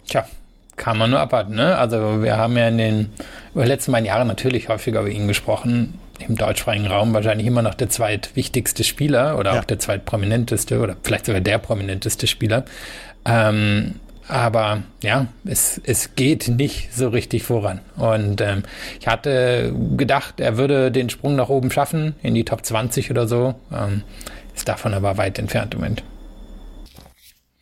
Tja, 0.08 0.28
kann 0.76 0.98
man 0.98 1.12
nur 1.12 1.20
abwarten. 1.20 1.56
Ne? 1.56 1.78
Also 1.78 2.24
wir 2.24 2.38
haben 2.38 2.58
ja 2.58 2.68
in 2.68 2.78
den 2.78 3.10
über 3.54 3.66
letzten 3.66 3.92
beiden 3.92 4.06
Jahren 4.06 4.28
natürlich 4.28 4.70
häufiger 4.70 5.02
über 5.02 5.10
ihn 5.10 5.28
gesprochen. 5.28 6.00
Im 6.20 6.36
deutschsprachigen 6.36 6.88
Raum 6.88 7.14
wahrscheinlich 7.14 7.48
immer 7.48 7.62
noch 7.62 7.74
der 7.74 7.90
zweitwichtigste 7.90 8.84
Spieler 8.84 9.38
oder 9.38 9.54
ja. 9.54 9.60
auch 9.60 9.66
der 9.66 9.80
zweitprominenteste 9.80 10.80
oder 10.80 10.96
vielleicht 11.04 11.26
sogar 11.26 11.42
der 11.42 11.58
prominenteste 11.58 12.28
Spieler. 12.28 12.66
Ähm, 13.26 13.96
aber 14.28 14.84
ja, 15.02 15.28
es, 15.44 15.82
es 15.84 16.16
geht 16.16 16.48
nicht 16.48 16.94
so 16.94 17.10
richtig 17.10 17.44
voran. 17.44 17.82
Und 17.98 18.40
ähm, 18.42 18.64
ich 19.00 19.08
hatte 19.08 19.74
gedacht, 19.98 20.40
er 20.40 20.58
würde 20.58 20.92
den 20.92 21.10
Sprung 21.10 21.36
nach 21.36 21.50
oben 21.50 21.72
schaffen, 21.72 22.16
in 22.24 22.34
die 22.34 22.46
Top 22.46 22.66
20 22.66 23.12
oder 23.12 23.28
so. 23.28 23.56
Ähm, 23.74 24.04
ist 24.56 24.68
davon 24.68 24.94
aber 24.94 25.18
weit 25.18 25.40
entfernt 25.40 25.74
im 25.74 25.82
Moment. 25.82 26.04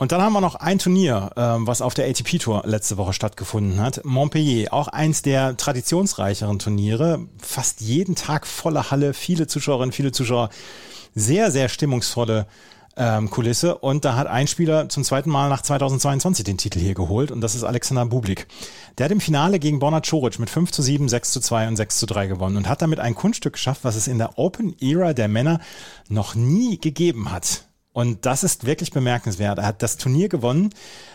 Und 0.01 0.11
dann 0.11 0.19
haben 0.19 0.33
wir 0.33 0.41
noch 0.41 0.55
ein 0.55 0.79
Turnier, 0.79 1.29
ähm, 1.37 1.67
was 1.67 1.83
auf 1.83 1.93
der 1.93 2.09
ATP 2.09 2.39
Tour 2.39 2.63
letzte 2.65 2.97
Woche 2.97 3.13
stattgefunden 3.13 3.79
hat. 3.79 4.03
Montpellier, 4.03 4.73
auch 4.73 4.87
eins 4.87 5.21
der 5.21 5.55
traditionsreicheren 5.57 6.57
Turniere. 6.57 7.27
Fast 7.37 7.81
jeden 7.81 8.15
Tag 8.15 8.47
volle 8.47 8.89
Halle, 8.89 9.13
viele 9.13 9.45
Zuschauerinnen, 9.45 9.91
viele 9.91 10.11
Zuschauer. 10.11 10.49
Sehr, 11.13 11.51
sehr 11.51 11.69
stimmungsvolle 11.69 12.47
ähm, 12.97 13.29
Kulisse. 13.29 13.77
Und 13.77 14.03
da 14.03 14.15
hat 14.15 14.25
ein 14.25 14.47
Spieler 14.47 14.89
zum 14.89 15.03
zweiten 15.03 15.29
Mal 15.29 15.49
nach 15.49 15.61
2022 15.61 16.45
den 16.45 16.57
Titel 16.57 16.79
hier 16.79 16.95
geholt. 16.95 17.29
Und 17.29 17.41
das 17.41 17.53
ist 17.53 17.63
Alexander 17.63 18.07
Bublik. 18.07 18.47
Der 18.97 19.05
hat 19.05 19.11
im 19.11 19.21
Finale 19.21 19.59
gegen 19.59 19.77
Borna 19.77 20.01
Coric 20.01 20.39
mit 20.39 20.49
5 20.49 20.71
zu 20.71 20.81
7, 20.81 21.09
6 21.09 21.31
zu 21.31 21.41
2 21.41 21.67
und 21.67 21.75
6 21.75 21.99
zu 21.99 22.07
3 22.07 22.25
gewonnen 22.25 22.57
und 22.57 22.67
hat 22.67 22.81
damit 22.81 22.99
ein 22.99 23.13
Kunststück 23.13 23.53
geschafft, 23.53 23.83
was 23.83 23.95
es 23.95 24.07
in 24.07 24.17
der 24.17 24.39
Open 24.39 24.75
Era 24.79 25.13
der 25.13 25.27
Männer 25.27 25.59
noch 26.09 26.33
nie 26.33 26.79
gegeben 26.79 27.31
hat. 27.31 27.65
Und 27.93 28.25
das 28.25 28.43
ist 28.43 28.65
wirklich 28.65 28.91
bemerkenswert. 28.91 29.59
Er 29.59 29.65
hat 29.65 29.83
das 29.83 29.97
Turnier 29.97 30.29
gewonnen, 30.29 30.69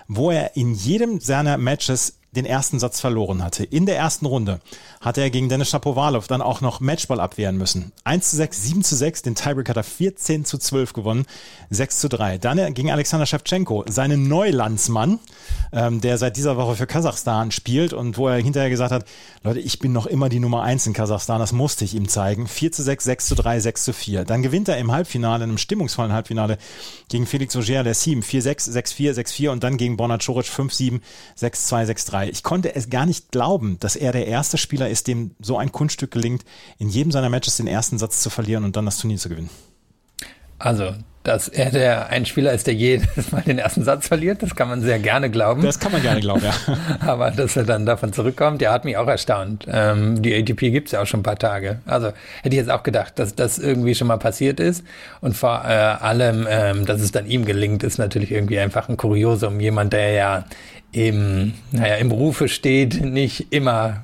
wo 0.09 0.31
er 0.31 0.57
in 0.57 0.75
jedem 0.75 1.21
seiner 1.21 1.57
Matches 1.57 2.19
den 2.37 2.47
ersten 2.47 2.79
Satz 2.79 3.01
verloren 3.01 3.43
hatte. 3.43 3.65
In 3.65 3.87
der 3.87 3.97
ersten 3.97 4.27
Runde 4.27 4.61
hatte 5.01 5.21
er 5.21 5.31
gegen 5.31 5.49
Dennis 5.49 5.71
Shapovalov 5.71 6.27
dann 6.27 6.43
auch 6.43 6.61
noch 6.61 6.81
Matchball 6.81 7.21
abwehren 7.21 7.57
müssen. 7.57 7.93
1 8.05 8.31
zu 8.31 8.37
6, 8.37 8.63
7 8.63 8.85
zu 8.85 8.97
6, 8.97 9.23
den 9.23 9.35
Tiebreak 9.35 9.69
hat 9.69 9.77
er 9.77 9.83
14 9.85 10.45
zu 10.45 10.59
12 10.59 10.93
gewonnen, 10.93 11.27
6 11.71 12.01
zu 12.01 12.09
3. 12.09 12.39
Dann 12.39 12.75
gegen 12.75 12.91
Alexander 12.91 13.27
Shevchenko, 13.27 13.85
seinen 13.89 14.29
Neulandsmann, 14.29 15.19
ähm, 15.73 16.01
der 16.01 16.19
seit 16.19 16.37
dieser 16.37 16.57
Woche 16.57 16.77
für 16.77 16.87
Kasachstan 16.87 17.51
spielt 17.51 17.93
und 17.93 18.19
wo 18.19 18.29
er 18.29 18.37
hinterher 18.37 18.71
gesagt 18.71 18.93
hat, 18.93 19.05
Leute, 19.43 19.61
ich 19.61 19.79
bin 19.79 19.93
noch 19.93 20.07
immer 20.07 20.29
die 20.29 20.41
Nummer 20.41 20.63
1 20.63 20.87
in 20.87 20.93
Kasachstan, 20.93 21.41
das 21.41 21.53
musste 21.53 21.85
ich 21.85 21.95
ihm 21.95 22.09
zeigen. 22.09 22.47
4 22.47 22.73
zu 22.73 22.83
6, 22.83 23.05
6 23.05 23.27
zu 23.27 23.35
3, 23.35 23.61
6 23.61 23.85
zu 23.85 23.93
4. 23.93 24.25
Dann 24.25 24.43
gewinnt 24.43 24.69
er 24.69 24.79
im 24.79 24.93
Halbfinale, 24.93 25.45
in 25.45 25.51
einem 25.51 25.59
stimmungsvollen 25.59 26.13
Halbfinale 26.13 26.59
gegen 27.09 27.27
Felix 27.27 27.57
Auger 27.57 27.95
Sim 27.95 28.21
4-6, 28.21 28.71
6-4, 28.73 29.13
6-4 29.15 29.51
und 29.51 29.65
dann 29.65 29.77
gegen 29.77 29.97
Borna 29.97 30.19
Coric 30.19 30.47
5-7, 30.47 31.01
6-2, 31.39 31.87
6-3. 31.87 32.26
Ich 32.31 32.43
konnte 32.43 32.75
es 32.75 32.91
gar 32.91 33.07
nicht 33.07 33.31
glauben, 33.33 33.79
dass 33.81 33.97
er 33.97 34.13
der 34.13 34.27
erste 34.27 34.59
Spieler 34.59 34.89
ist, 34.89 35.09
dem 35.09 35.33
so 35.41 35.59
ein 35.59 35.73
Kunststück 35.73 36.11
gelingt, 36.11 36.45
in 36.79 36.89
jedem 36.89 37.13
seiner 37.13 37.29
Matches 37.29 37.57
den 37.57 37.67
ersten 37.67 37.99
Satz 37.99 38.21
zu 38.21 38.31
verlieren 38.31 38.65
und 38.65 38.77
dann 38.77 38.87
das 38.87 38.99
Turnier 38.99 39.19
zu 39.19 39.29
gewinnen. 39.29 39.51
Also, 40.59 40.95
dass 41.27 41.49
er 41.49 41.71
der 41.71 42.09
ein 42.11 42.25
Spieler 42.25 42.53
ist, 42.53 42.69
der 42.69 42.75
jedes 42.75 43.33
Mal 43.33 43.43
den 43.43 43.59
ersten 43.59 43.83
Satz 43.83 44.07
verliert, 44.07 44.43
das 44.43 44.55
kann 44.55 44.69
man 44.69 44.81
sehr 44.81 45.01
gerne 45.01 45.29
glauben. 45.29 45.63
Das 45.63 45.81
kann 45.81 45.91
man 45.91 46.01
gerne 46.01 46.21
glauben, 46.21 46.43
ja. 46.45 46.55
Aber 47.01 47.33
dass 47.33 47.57
er 47.57 47.65
dann 47.65 47.85
davon 47.85 48.13
zurückkommt, 48.13 48.63
ja, 48.63 48.73
hat 48.73 48.85
mich 48.85 48.97
auch 48.97 49.09
erstaunt. 49.09 49.67
Ähm, 49.69 50.23
die 50.23 50.35
ATP 50.35 50.71
gibt's 50.71 50.93
ja 50.93 51.03
auch 51.03 51.07
schon 51.07 51.21
ein 51.21 51.25
paar 51.25 51.39
Tage. 51.39 51.81
Also 51.85 52.13
hätte 52.43 52.55
ich 52.55 52.57
jetzt 52.57 52.71
auch 52.71 52.85
gedacht, 52.85 53.19
dass 53.19 53.35
das 53.35 53.59
irgendwie 53.59 53.97
schon 53.97 54.07
mal 54.07 54.19
passiert 54.19 54.61
ist. 54.61 54.85
Und 55.21 55.37
vor 55.37 55.65
äh, 55.65 55.69
allem, 55.69 56.47
ähm, 56.49 56.87
dass 56.87 57.01
es 57.01 57.11
dann 57.11 57.27
ihm 57.27 57.45
gelingt, 57.45 57.83
ist 57.83 57.99
natürlich 57.99 58.31
irgendwie 58.31 58.61
einfach 58.61 58.89
ein 58.89 58.97
Kuriosum. 58.97 59.59
Jemand, 59.59 59.93
der 59.93 60.13
ja 60.13 60.45
im, 60.97 61.53
naja, 61.73 61.97
im 61.97 62.09
Berufe 62.09 62.49
steht, 62.49 63.05
nicht 63.05 63.53
immer 63.53 64.03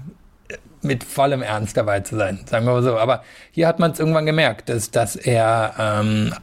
mit 0.83 1.05
vollem 1.05 1.41
Ernst 1.41 1.77
dabei 1.77 2.01
zu 2.01 2.17
sein, 2.17 2.41
sagen 2.45 2.67
wir 2.67 2.73
mal 2.73 2.83
so. 2.83 2.99
Aber 2.99 3.23
hier 3.51 3.67
hat 3.67 3.79
man 3.79 3.93
es 3.93 3.99
irgendwann 3.99 4.27
gemerkt, 4.27 4.69
dass, 4.69 4.91
dass 4.91 5.17
er 5.17 5.75
ähm, 5.79 6.35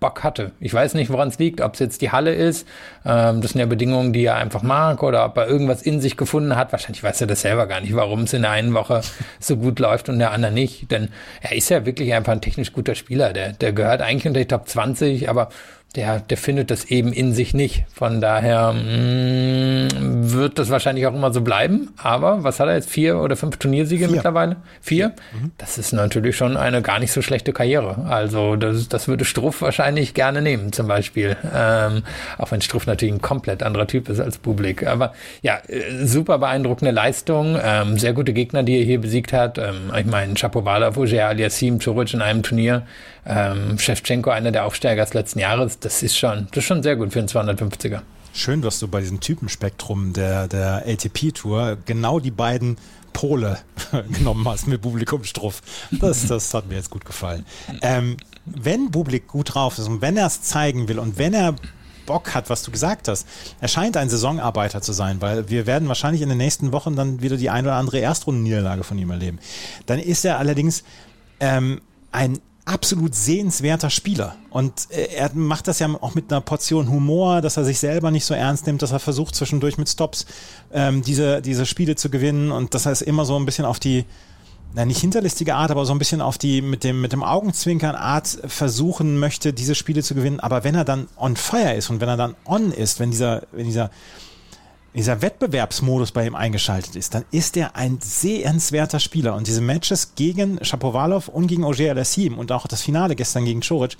Bock 0.00 0.22
hatte. 0.22 0.52
Ich 0.60 0.74
weiß 0.74 0.92
nicht, 0.94 1.10
woran 1.10 1.28
es 1.28 1.38
liegt, 1.38 1.62
ob 1.62 1.72
es 1.74 1.80
jetzt 1.80 2.02
die 2.02 2.12
Halle 2.12 2.34
ist, 2.34 2.68
ähm, 3.06 3.40
das 3.40 3.52
sind 3.52 3.60
ja 3.60 3.66
Bedingungen, 3.66 4.12
die 4.12 4.24
er 4.24 4.36
einfach 4.36 4.62
mag, 4.62 5.02
oder 5.02 5.24
ob 5.24 5.38
er 5.38 5.48
irgendwas 5.48 5.80
in 5.80 6.02
sich 6.02 6.18
gefunden 6.18 6.54
hat. 6.54 6.72
Wahrscheinlich 6.72 7.02
weiß 7.02 7.22
er 7.22 7.26
das 7.26 7.40
selber 7.40 7.66
gar 7.66 7.80
nicht, 7.80 7.96
warum 7.96 8.24
es 8.24 8.34
in 8.34 8.42
der 8.42 8.50
einen 8.50 8.74
Woche 8.74 9.00
so 9.40 9.56
gut 9.56 9.78
läuft 9.78 10.10
und 10.10 10.18
der 10.18 10.32
anderen 10.32 10.54
nicht. 10.54 10.90
Denn 10.90 11.08
er 11.40 11.56
ist 11.56 11.70
ja 11.70 11.86
wirklich 11.86 12.12
einfach 12.12 12.32
ein 12.32 12.42
technisch 12.42 12.72
guter 12.72 12.94
Spieler. 12.94 13.32
Der, 13.32 13.52
der 13.52 13.72
gehört 13.72 14.02
eigentlich 14.02 14.26
unter 14.26 14.40
die 14.40 14.48
Top 14.48 14.68
20, 14.68 15.30
aber 15.30 15.48
der, 15.96 16.18
der 16.18 16.36
findet 16.36 16.70
das 16.70 16.86
eben 16.86 17.12
in 17.12 17.32
sich 17.32 17.54
nicht. 17.54 17.84
Von 17.92 18.20
daher 18.20 18.72
mh, 18.72 18.80
mm, 18.82 20.32
wird 20.32 20.58
das 20.58 20.70
wahrscheinlich 20.70 21.06
auch 21.06 21.14
immer 21.14 21.32
so 21.32 21.40
bleiben. 21.40 21.90
Aber 21.96 22.42
was 22.42 22.58
hat 22.58 22.68
er 22.68 22.74
jetzt? 22.74 22.90
Vier 22.90 23.18
oder 23.18 23.36
fünf 23.36 23.58
Turniersiege 23.58 24.06
Vier. 24.06 24.16
mittlerweile? 24.16 24.56
Vier? 24.80 25.10
Mhm. 25.32 25.52
Das 25.58 25.78
ist 25.78 25.92
natürlich 25.92 26.36
schon 26.36 26.56
eine 26.56 26.82
gar 26.82 26.98
nicht 26.98 27.12
so 27.12 27.22
schlechte 27.22 27.52
Karriere. 27.52 28.06
Also 28.08 28.56
das, 28.56 28.88
das 28.88 29.06
würde 29.06 29.24
Struff 29.24 29.62
wahrscheinlich 29.62 30.14
gerne 30.14 30.42
nehmen, 30.42 30.72
zum 30.72 30.88
Beispiel. 30.88 31.36
Ähm, 31.54 32.02
auch 32.38 32.50
wenn 32.50 32.60
Struff 32.60 32.86
natürlich 32.86 33.14
ein 33.14 33.22
komplett 33.22 33.62
anderer 33.62 33.86
Typ 33.86 34.08
ist 34.08 34.18
als 34.18 34.38
Bublik. 34.38 34.86
Aber 34.86 35.12
ja, 35.42 35.58
äh, 35.68 36.04
super 36.04 36.38
beeindruckende 36.38 36.90
Leistung. 36.90 37.56
Ähm, 37.62 37.98
sehr 37.98 38.14
gute 38.14 38.32
Gegner, 38.32 38.64
die 38.64 38.78
er 38.78 38.84
hier 38.84 39.00
besiegt 39.00 39.32
hat. 39.32 39.58
Ähm, 39.58 39.92
ich 39.96 40.06
meine, 40.06 40.34
Chapovalov, 40.34 40.96
Ogier 40.96 41.28
Aliassim, 41.28 41.78
Coric 41.78 42.14
in 42.14 42.22
einem 42.22 42.42
Turnier. 42.42 42.82
Ähm, 43.26 43.78
Shevchenko, 43.78 44.30
einer 44.30 44.52
der 44.52 44.66
Aufsteiger 44.66 45.02
des 45.02 45.14
letzten 45.14 45.38
Jahres, 45.38 45.78
das 45.84 46.02
ist 46.02 46.16
schon, 46.16 46.46
das 46.50 46.58
ist 46.58 46.64
schon 46.64 46.82
sehr 46.82 46.96
gut 46.96 47.12
für 47.12 47.18
einen 47.18 47.28
250er. 47.28 48.00
Schön, 48.32 48.62
dass 48.62 48.80
du 48.80 48.88
bei 48.88 49.00
diesem 49.00 49.20
Typenspektrum 49.20 50.12
der, 50.12 50.48
der 50.48 50.84
ATP-Tour 50.86 51.78
genau 51.84 52.18
die 52.18 52.32
beiden 52.32 52.78
Pole 53.12 53.58
genommen 54.10 54.46
hast 54.48 54.66
mit 54.66 54.82
Publikumstruff. 54.82 55.62
Das, 55.92 56.26
das 56.26 56.52
hat 56.52 56.66
mir 56.68 56.74
jetzt 56.74 56.90
gut 56.90 57.04
gefallen. 57.04 57.46
Ähm, 57.80 58.16
wenn 58.44 58.90
Publik 58.90 59.28
gut 59.28 59.54
drauf 59.54 59.78
ist 59.78 59.86
und 59.86 60.00
wenn 60.00 60.16
er 60.16 60.26
es 60.26 60.42
zeigen 60.42 60.88
will 60.88 60.98
und 60.98 61.16
wenn 61.18 61.32
er 61.32 61.54
Bock 62.06 62.34
hat, 62.34 62.50
was 62.50 62.62
du 62.62 62.70
gesagt 62.70 63.08
hast. 63.08 63.26
Er 63.62 63.68
scheint 63.68 63.96
ein 63.96 64.10
Saisonarbeiter 64.10 64.82
zu 64.82 64.92
sein, 64.92 65.22
weil 65.22 65.48
wir 65.48 65.66
werden 65.66 65.88
wahrscheinlich 65.88 66.20
in 66.20 66.28
den 66.28 66.36
nächsten 66.36 66.70
Wochen 66.70 66.96
dann 66.96 67.22
wieder 67.22 67.38
die 67.38 67.48
ein 67.48 67.64
oder 67.64 67.76
andere 67.76 67.98
Erstrundenniederlage 67.98 68.84
von 68.84 68.98
ihm 68.98 69.10
erleben. 69.10 69.38
Dann 69.86 69.98
ist 69.98 70.22
er 70.26 70.38
allerdings 70.38 70.84
ähm, 71.40 71.80
ein 72.12 72.40
absolut 72.64 73.14
sehenswerter 73.14 73.90
Spieler. 73.90 74.36
Und 74.50 74.88
äh, 74.90 75.08
er 75.14 75.30
macht 75.34 75.68
das 75.68 75.78
ja 75.78 75.88
auch 76.00 76.14
mit 76.14 76.32
einer 76.32 76.40
Portion 76.40 76.88
Humor, 76.88 77.42
dass 77.42 77.56
er 77.56 77.64
sich 77.64 77.78
selber 77.78 78.10
nicht 78.10 78.24
so 78.24 78.34
ernst 78.34 78.66
nimmt, 78.66 78.82
dass 78.82 78.92
er 78.92 79.00
versucht 79.00 79.34
zwischendurch 79.34 79.76
mit 79.78 79.88
Stops 79.88 80.26
ähm, 80.72 81.02
diese, 81.02 81.42
diese 81.42 81.66
Spiele 81.66 81.96
zu 81.96 82.10
gewinnen 82.10 82.52
und 82.52 82.74
dass 82.74 82.86
er 82.86 82.92
es 82.92 83.02
immer 83.02 83.24
so 83.24 83.36
ein 83.36 83.44
bisschen 83.44 83.66
auf 83.66 83.80
die, 83.80 84.04
na 84.74 84.84
nicht 84.84 85.00
hinterlistige 85.00 85.54
Art, 85.54 85.70
aber 85.70 85.84
so 85.84 85.92
ein 85.92 85.98
bisschen 85.98 86.20
auf 86.20 86.38
die 86.38 86.62
mit 86.62 86.84
dem, 86.84 87.00
mit 87.00 87.12
dem 87.12 87.22
Augenzwinkern 87.22 87.94
Art 87.94 88.38
versuchen 88.46 89.18
möchte, 89.18 89.52
diese 89.52 89.74
Spiele 89.74 90.02
zu 90.02 90.14
gewinnen. 90.14 90.40
Aber 90.40 90.64
wenn 90.64 90.74
er 90.74 90.84
dann 90.84 91.08
on 91.16 91.36
fire 91.36 91.74
ist 91.74 91.90
und 91.90 92.00
wenn 92.00 92.08
er 92.08 92.16
dann 92.16 92.34
on 92.46 92.72
ist, 92.72 92.98
wenn 92.98 93.10
dieser, 93.10 93.42
wenn 93.52 93.66
dieser 93.66 93.90
dieser 94.94 95.22
Wettbewerbsmodus 95.22 96.12
bei 96.12 96.26
ihm 96.26 96.34
eingeschaltet 96.34 96.96
ist, 96.96 97.14
dann 97.14 97.24
ist 97.30 97.56
er 97.56 97.74
ein 97.74 97.98
sehenswerter 98.00 99.00
Spieler. 99.00 99.34
Und 99.34 99.46
diese 99.46 99.60
Matches 99.60 100.14
gegen 100.14 100.64
Shapovalov 100.64 101.28
und 101.28 101.48
gegen 101.48 101.64
Ogier 101.64 101.90
Alassim 101.90 102.38
und 102.38 102.52
auch 102.52 102.66
das 102.66 102.82
Finale 102.82 103.16
gestern 103.16 103.44
gegen 103.44 103.60
Choric, 103.60 103.96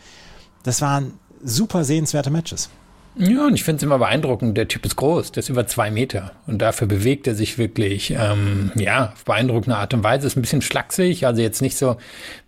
das 0.63 0.81
waren 0.81 1.19
super 1.43 1.85
sehenswerte 1.85 2.31
Matches. 2.31 2.71
Ja, 3.17 3.47
und 3.47 3.55
ich 3.55 3.63
finde 3.63 3.77
es 3.77 3.83
immer 3.83 3.99
beeindruckend. 3.99 4.57
Der 4.57 4.67
Typ 4.67 4.85
ist 4.85 4.97
groß, 4.97 5.33
der 5.33 5.43
ist 5.43 5.49
über 5.49 5.67
zwei 5.67 5.91
Meter 5.91 6.33
und 6.47 6.61
dafür 6.61 6.89
bewegt 6.89 7.27
er 7.27 7.35
sich 7.35 7.59
wirklich, 7.59 8.11
ähm, 8.11 8.73
ja, 8.75 9.13
auf 9.13 9.25
beeindruckende 9.25 9.77
Art 9.77 9.95
und 9.95 10.03
Weise. 10.03 10.27
Ist 10.27 10.37
ein 10.37 10.43
bisschen 10.43 10.63
schlaksig, 10.63 11.27
also 11.27 11.41
jetzt 11.41 11.63
nicht 11.63 11.77
so, 11.77 11.97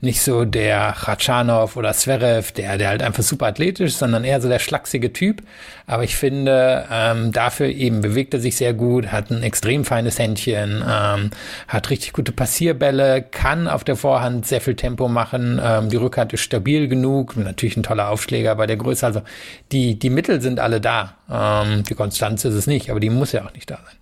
nicht 0.01 0.21
so 0.23 0.45
der 0.45 0.95
Khachanov 0.99 1.77
oder 1.77 1.93
Zverev, 1.93 2.53
der, 2.53 2.79
der 2.79 2.89
halt 2.89 3.03
einfach 3.03 3.23
super 3.23 3.47
athletisch 3.47 3.97
sondern 3.97 4.25
eher 4.25 4.41
so 4.41 4.49
der 4.49 4.59
schlachsige 4.59 5.13
Typ. 5.13 5.43
Aber 5.87 6.03
ich 6.03 6.17
finde, 6.17 6.85
ähm, 6.91 7.31
dafür 7.31 7.69
eben 7.69 8.01
bewegt 8.01 8.35
er 8.35 8.41
sich 8.41 8.57
sehr 8.57 8.75
gut, 8.75 9.13
hat 9.13 9.31
ein 9.31 9.43
extrem 9.43 9.85
feines 9.85 10.19
Händchen, 10.19 10.83
ähm, 10.89 11.31
hat 11.69 11.91
richtig 11.91 12.13
gute 12.13 12.33
Passierbälle, 12.33 13.23
kann 13.23 13.69
auf 13.69 13.85
der 13.85 13.97
Vorhand 13.97 14.47
sehr 14.47 14.61
viel 14.61 14.75
Tempo 14.75 15.09
machen. 15.09 15.61
Ähm, 15.63 15.89
die 15.89 15.97
Rückhand 15.97 16.33
ist 16.33 16.41
stabil 16.41 16.89
genug, 16.89 17.37
natürlich 17.37 17.77
ein 17.77 17.85
toller 17.85 18.11
Aufschläger 18.11 18.57
bei 18.57 18.67
der 18.67 18.77
Größe. 18.77 19.07
Also 19.07 19.23
die, 19.71 19.97
die 19.97 20.11
Mittel 20.11 20.41
sind 20.41 20.56
alle 20.61 20.81
da. 20.81 21.15
Ähm, 21.31 21.83
die 21.85 21.95
Konstanz 21.95 22.45
ist 22.45 22.55
es 22.55 22.67
nicht, 22.67 22.91
aber 22.91 23.01
die 23.01 23.11
muss 23.11 23.33
ja 23.33 23.47
auch 23.47 23.53
nicht 23.53 23.71
da 23.71 23.77
sein. 23.77 23.97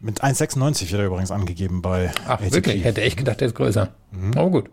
Mit 0.00 0.22
1,96 0.22 0.90
wird 0.90 1.00
er 1.00 1.06
übrigens 1.06 1.30
angegeben 1.30 1.80
bei 1.80 2.10
Ach, 2.26 2.40
ATP. 2.40 2.52
wirklich? 2.52 2.76
Ich 2.76 2.84
hätte 2.84 3.02
echt 3.02 3.16
gedacht, 3.16 3.40
der 3.40 3.48
ist 3.48 3.54
größer. 3.54 3.88
Mhm. 4.10 4.32
Oh, 4.36 4.50
gut. 4.50 4.68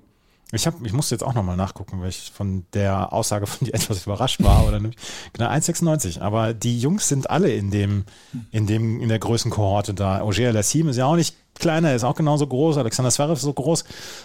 Ich, 0.52 0.66
hab, 0.66 0.84
ich 0.84 0.94
musste 0.94 1.14
jetzt 1.14 1.22
auch 1.22 1.36
nochmal 1.36 1.56
nachgucken, 1.56 2.02
weil 2.02 2.10
ich 2.10 2.32
von 2.34 2.66
der 2.74 3.14
Aussage 3.14 3.46
von 3.46 3.68
dir 3.68 3.74
etwas 3.76 4.06
überrascht 4.08 4.44
war. 4.44 4.68
Oder 4.68 4.80
nicht. 4.80 4.98
genau, 5.34 5.48
1,96. 5.50 6.22
Aber 6.22 6.56
die 6.56 6.80
Jungs 6.80 7.08
sind 7.08 7.30
alle 7.30 7.52
in 7.52 7.70
dem, 7.70 8.06
in 8.52 8.66
dem, 8.66 9.00
in 9.00 9.10
der 9.10 9.20
Größenkohorte 9.20 9.94
da. 9.94 10.24
Ogier 10.24 10.52
Lassim 10.52 10.90
ist 10.90 10.98
ja 10.98 11.06
auch 11.06 11.16
nicht 11.16 11.36
kleiner, 11.60 11.94
ist 11.94 12.04
auch 12.04 12.16
genauso 12.16 12.48
groß, 12.48 12.78
Alexander 12.78 13.12
Zverev 13.12 13.34
ist 13.34 13.42
so 13.42 13.54
groß. 13.54 13.84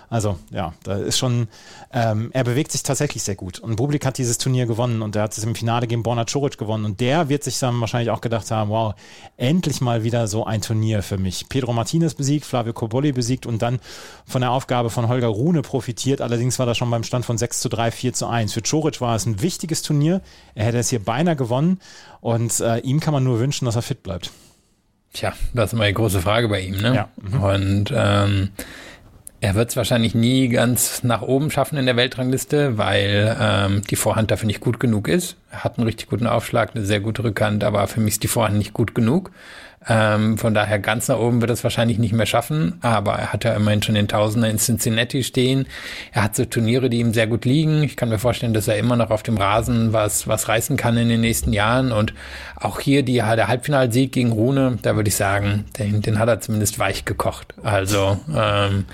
Also 0.08 0.38
ja, 0.50 0.72
da 0.84 0.94
ist 0.96 1.18
schon, 1.18 1.48
ähm, 1.92 2.30
er 2.32 2.44
bewegt 2.44 2.72
sich 2.72 2.82
tatsächlich 2.82 3.22
sehr 3.22 3.34
gut. 3.34 3.58
Und 3.58 3.76
Bublik 3.76 4.06
hat 4.06 4.18
dieses 4.18 4.38
Turnier 4.38 4.66
gewonnen 4.66 5.02
und 5.02 5.16
er 5.16 5.22
hat 5.22 5.36
es 5.36 5.44
im 5.44 5.54
Finale 5.54 5.86
gegen 5.86 6.02
Borna 6.02 6.24
Coric 6.24 6.58
gewonnen. 6.58 6.84
Und 6.84 7.00
der 7.00 7.28
wird 7.28 7.44
sich 7.44 7.58
dann 7.58 7.80
wahrscheinlich 7.80 8.10
auch 8.10 8.20
gedacht 8.20 8.50
haben, 8.50 8.70
wow, 8.70 8.94
endlich 9.36 9.80
mal 9.80 10.04
wieder 10.04 10.26
so 10.28 10.44
ein 10.44 10.62
Turnier 10.62 11.02
für 11.02 11.18
mich. 11.18 11.48
Pedro 11.48 11.72
Martinez 11.72 12.14
besiegt, 12.14 12.46
Flavio 12.46 12.72
Cobolli 12.72 13.12
besiegt 13.12 13.46
und 13.46 13.60
dann 13.62 13.80
von 14.26 14.40
der 14.40 14.50
Aufgabe 14.50 14.90
von 14.90 15.08
Holger 15.08 15.28
Rune 15.28 15.62
profitiert. 15.62 16.20
Allerdings 16.20 16.58
war 16.58 16.66
das 16.66 16.78
schon 16.78 16.90
beim 16.90 17.04
Stand 17.04 17.24
von 17.24 17.38
6 17.38 17.60
zu 17.60 17.68
3, 17.68 17.90
4 17.90 18.12
zu 18.12 18.26
1. 18.26 18.52
Für 18.52 18.62
Coric 18.62 19.00
war 19.00 19.16
es 19.16 19.26
ein 19.26 19.42
wichtiges 19.42 19.82
Turnier. 19.82 20.20
Er 20.54 20.66
hätte 20.66 20.78
es 20.78 20.90
hier 20.90 21.04
beinahe 21.04 21.36
gewonnen 21.36 21.80
und 22.20 22.60
äh, 22.60 22.78
ihm 22.78 23.00
kann 23.00 23.12
man 23.12 23.24
nur 23.24 23.40
wünschen, 23.40 23.66
dass 23.66 23.76
er 23.76 23.82
fit 23.82 24.02
bleibt. 24.02 24.30
Tja, 25.14 25.32
das 25.54 25.66
ist 25.66 25.72
immer 25.72 25.86
die 25.86 25.94
große 25.94 26.20
Frage 26.20 26.48
bei 26.48 26.60
ihm, 26.60 26.76
ne? 26.76 26.94
Ja. 26.94 27.08
Mhm. 27.22 27.42
Und 27.42 27.94
ähm, 27.96 28.50
er 29.40 29.54
wird 29.54 29.70
es 29.70 29.76
wahrscheinlich 29.76 30.14
nie 30.14 30.48
ganz 30.48 31.04
nach 31.04 31.22
oben 31.22 31.50
schaffen 31.50 31.78
in 31.78 31.86
der 31.86 31.96
Weltrangliste, 31.96 32.78
weil 32.78 33.36
ähm, 33.40 33.82
die 33.88 33.96
Vorhand 33.96 34.30
dafür 34.30 34.48
nicht 34.48 34.60
gut 34.60 34.80
genug 34.80 35.06
ist. 35.06 35.36
Er 35.52 35.62
hat 35.62 35.78
einen 35.78 35.86
richtig 35.86 36.08
guten 36.08 36.26
Aufschlag, 36.26 36.74
eine 36.74 36.84
sehr 36.84 37.00
gute 37.00 37.22
Rückhand, 37.22 37.62
aber 37.62 37.86
für 37.86 38.00
mich 38.00 38.14
ist 38.14 38.22
die 38.24 38.28
Vorhand 38.28 38.58
nicht 38.58 38.72
gut 38.72 38.94
genug. 38.94 39.30
Ähm, 39.88 40.38
von 40.38 40.54
daher 40.54 40.78
ganz 40.78 41.08
nach 41.08 41.18
oben 41.18 41.40
wird 41.40 41.50
es 41.50 41.62
wahrscheinlich 41.62 41.98
nicht 41.98 42.12
mehr 42.12 42.26
schaffen, 42.26 42.78
aber 42.80 43.14
er 43.14 43.32
hat 43.32 43.44
ja 43.44 43.54
immerhin 43.54 43.82
schon 43.82 43.94
den 43.94 44.08
Tausender 44.08 44.48
in 44.48 44.58
Cincinnati 44.58 45.22
stehen. 45.22 45.66
Er 46.12 46.24
hat 46.24 46.36
so 46.36 46.44
Turniere, 46.44 46.88
die 46.88 47.00
ihm 47.00 47.12
sehr 47.12 47.26
gut 47.26 47.44
liegen. 47.44 47.82
Ich 47.82 47.96
kann 47.96 48.08
mir 48.08 48.18
vorstellen, 48.18 48.54
dass 48.54 48.68
er 48.68 48.78
immer 48.78 48.96
noch 48.96 49.10
auf 49.10 49.22
dem 49.22 49.36
Rasen 49.36 49.92
was, 49.92 50.26
was 50.26 50.48
reißen 50.48 50.76
kann 50.76 50.96
in 50.96 51.08
den 51.08 51.20
nächsten 51.20 51.52
Jahren. 51.52 51.92
Und 51.92 52.14
auch 52.56 52.80
hier 52.80 53.02
die, 53.02 53.14
der 53.14 53.48
Halbfinalsieg 53.48 54.12
gegen 54.12 54.32
Rune, 54.32 54.78
da 54.82 54.96
würde 54.96 55.08
ich 55.08 55.16
sagen, 55.16 55.66
den, 55.78 56.02
den 56.02 56.18
hat 56.18 56.28
er 56.28 56.40
zumindest 56.40 56.78
weich 56.78 57.04
gekocht. 57.04 57.54
Also 57.62 58.18
ähm, 58.34 58.86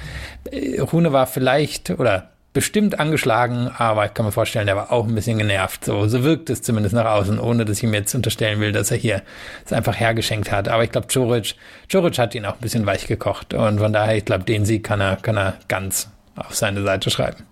Rune 0.93 1.13
war 1.13 1.27
vielleicht, 1.27 1.91
oder 1.91 2.31
bestimmt 2.53 2.99
angeschlagen, 2.99 3.71
aber 3.77 4.07
ich 4.07 4.15
kann 4.15 4.27
mir 4.27 4.33
vorstellen, 4.33 4.67
der 4.67 4.77
war 4.77 4.93
auch 4.93 5.07
ein 5.07 5.15
bisschen 5.15 5.39
genervt. 5.39 5.85
So, 5.85 6.09
so 6.09 6.25
wirkt 6.25 6.51
es 6.51 6.63
zumindest 6.63 6.95
nach 6.95 7.05
außen, 7.05 7.39
ohne 7.39 7.65
dass 7.65 7.79
ich 7.79 7.85
ihm 7.85 7.95
jetzt 7.95 8.15
unterstellen 8.15 8.61
will, 8.61 8.73
dass 8.73 8.91
er 8.91 8.97
hier 8.97 9.23
es 9.65 9.73
einfach 9.73 9.99
hergeschenkt 9.99 10.51
hat. 10.51 10.69
Aber 10.69 10.83
ich 10.83 10.91
glaube, 10.91 11.07
Coric, 11.13 11.55
Coric 11.91 12.19
hat 12.19 12.35
ihn 12.35 12.45
auch 12.47 12.55
ein 12.55 12.61
bisschen 12.61 12.87
weich 12.87 13.07
gekocht 13.07 13.55
und 13.55 13.79
von 13.79 13.93
daher, 13.93 14.17
ich 14.17 14.25
glaube, 14.25 14.45
den 14.45 14.65
Sieg 14.65 14.83
kann 14.85 15.01
er, 15.01 15.17
kann 15.17 15.37
er 15.37 15.55
ganz 15.69 16.09
auf 16.35 16.55
seine 16.55 16.83
Seite 16.83 17.11
schreiben. 17.11 17.45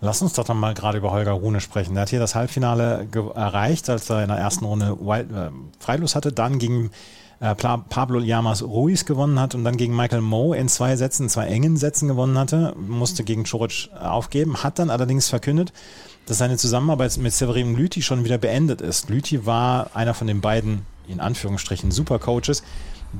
Lass 0.00 0.20
uns 0.20 0.32
doch 0.32 0.42
dann 0.42 0.56
mal 0.56 0.74
gerade 0.74 0.98
über 0.98 1.12
Holger 1.12 1.30
Rune 1.30 1.60
sprechen. 1.60 1.94
Der 1.94 2.02
hat 2.02 2.08
hier 2.08 2.18
das 2.18 2.34
Halbfinale 2.34 3.06
erreicht, 3.36 3.88
als 3.88 4.10
er 4.10 4.22
in 4.22 4.28
der 4.28 4.38
ersten 4.38 4.64
Runde 4.64 4.98
Wild, 4.98 5.30
äh, 5.30 5.50
Freilos 5.78 6.16
hatte, 6.16 6.32
dann 6.32 6.58
gegen 6.58 6.90
äh, 7.42 7.56
Pablo 7.56 8.20
Llamas 8.20 8.62
Ruiz 8.62 9.04
gewonnen 9.04 9.40
hat 9.40 9.56
und 9.56 9.64
dann 9.64 9.76
gegen 9.76 9.96
Michael 9.96 10.20
Moe 10.20 10.56
in 10.56 10.68
zwei 10.68 10.94
Sätzen, 10.94 11.28
zwei 11.28 11.48
engen 11.48 11.76
Sätzen 11.76 12.06
gewonnen 12.06 12.38
hatte, 12.38 12.74
musste 12.78 13.24
gegen 13.24 13.42
Coric 13.42 13.90
aufgeben, 14.00 14.62
hat 14.62 14.78
dann 14.78 14.90
allerdings 14.90 15.28
verkündet, 15.28 15.72
dass 16.26 16.38
seine 16.38 16.56
Zusammenarbeit 16.56 17.16
mit 17.18 17.32
Severin 17.32 17.76
Lüthi 17.76 18.00
schon 18.00 18.24
wieder 18.24 18.38
beendet 18.38 18.80
ist. 18.80 19.10
Lüthi 19.10 19.44
war 19.44 19.90
einer 19.94 20.14
von 20.14 20.28
den 20.28 20.40
beiden, 20.40 20.86
in 21.08 21.18
Anführungsstrichen, 21.18 21.90
Supercoaches, 21.90 22.62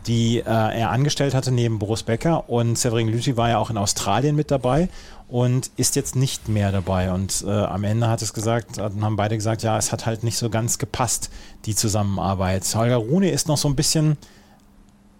die 0.07 0.38
äh, 0.38 0.43
er 0.45 0.90
angestellt 0.90 1.34
hatte 1.34 1.53
neben 1.53 1.78
Boris 1.78 2.03
Becker 2.03 2.49
und 2.49 2.78
Severin 2.78 3.09
Lüthi 3.09 3.36
war 3.36 3.51
ja 3.51 3.59
auch 3.59 3.70
in 3.70 3.76
Australien 3.76 4.34
mit 4.36 4.51
dabei 4.51 4.88
und 5.28 5.70
ist 5.76 5.97
jetzt 5.97 6.16
nicht 6.16 6.49
mehr 6.49 6.72
dabei. 6.72 7.12
Und 7.12 7.45
äh, 7.47 7.51
am 7.51 7.84
Ende 7.84 8.09
hat 8.09 8.22
es 8.22 8.32
gesagt, 8.34 8.78
haben 8.78 9.16
beide 9.16 9.36
gesagt, 9.36 9.62
ja, 9.62 9.78
es 9.78 9.93
hat 9.93 10.07
halt 10.07 10.24
nicht 10.24 10.36
so 10.36 10.51
ganz 10.51 10.78
gepasst, 10.78 11.30
die 11.64 11.74
Zusammenarbeit. 11.74 12.64
Holger 12.74 12.97
Rune 12.97 13.30
ist 13.30 13.49
noch 13.49 13.57
so 13.57 13.68
ein 13.68 13.76
bisschen 13.76 14.16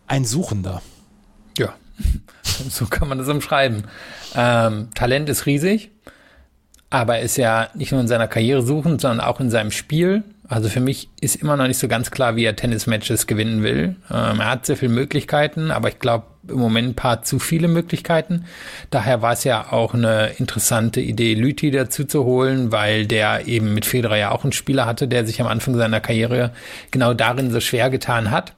ein 0.07 0.25
Suchender. 0.25 0.83
Ja, 1.57 1.75
so 2.43 2.87
kann 2.87 3.09
man 3.09 3.19
das 3.19 3.29
umschreiben. 3.29 3.85
Ähm, 4.35 4.89
Talent 4.95 5.29
ist 5.29 5.47
riesig, 5.47 5.91
aber 6.91 7.17
er 7.17 7.23
ist 7.23 7.37
ja 7.37 7.69
nicht 7.75 7.93
nur 7.93 8.01
in 8.01 8.09
seiner 8.09 8.29
Karriere 8.29 8.63
suchend, 8.63 9.01
sondern 9.01 9.27
auch 9.27 9.41
in 9.41 9.51
seinem 9.51 9.71
Spiel. 9.71 10.25
Also 10.53 10.69
für 10.69 10.81
mich 10.81 11.09
ist 11.23 11.37
immer 11.37 11.57
noch 11.57 11.67
nicht 11.67 11.79
so 11.79 11.89
ganz 11.89 12.11
klar, 12.11 12.37
wie 12.37 12.45
er 12.45 12.55
Tennismatches 12.55 13.27
gewinnen 13.27 13.63
will. 13.63 13.97
Ähm, 14.11 14.39
er 14.39 14.51
hat 14.51 14.67
sehr 14.67 14.77
viele 14.77 14.93
Möglichkeiten, 14.93 15.71
aber 15.71 15.89
ich 15.89 15.99
glaube, 15.99 16.27
im 16.47 16.59
Moment 16.59 16.89
ein 16.89 16.95
paar 16.95 17.23
zu 17.23 17.39
viele 17.39 17.69
Möglichkeiten. 17.69 18.45
Daher 18.91 19.23
war 19.23 19.33
es 19.33 19.45
ja 19.45 19.73
auch 19.73 19.95
eine 19.95 20.33
interessante 20.37 21.01
Idee, 21.01 21.33
Lüthi 21.33 21.71
dazu 21.71 22.05
zu 22.05 22.25
holen, 22.25 22.71
weil 22.71 23.07
der 23.07 23.49
eben 23.49 23.73
mit 23.73 23.87
Federer 23.87 24.17
ja 24.17 24.31
auch 24.31 24.45
einen 24.45 24.53
Spieler 24.53 24.85
hatte, 24.85 25.09
der 25.09 25.25
sich 25.25 25.41
am 25.41 25.47
Anfang 25.47 25.75
seiner 25.75 26.01
Karriere 26.01 26.51
genau 26.91 27.15
darin 27.15 27.51
so 27.51 27.61
schwer 27.61 27.89
getan 27.89 28.31
hat. 28.31 28.53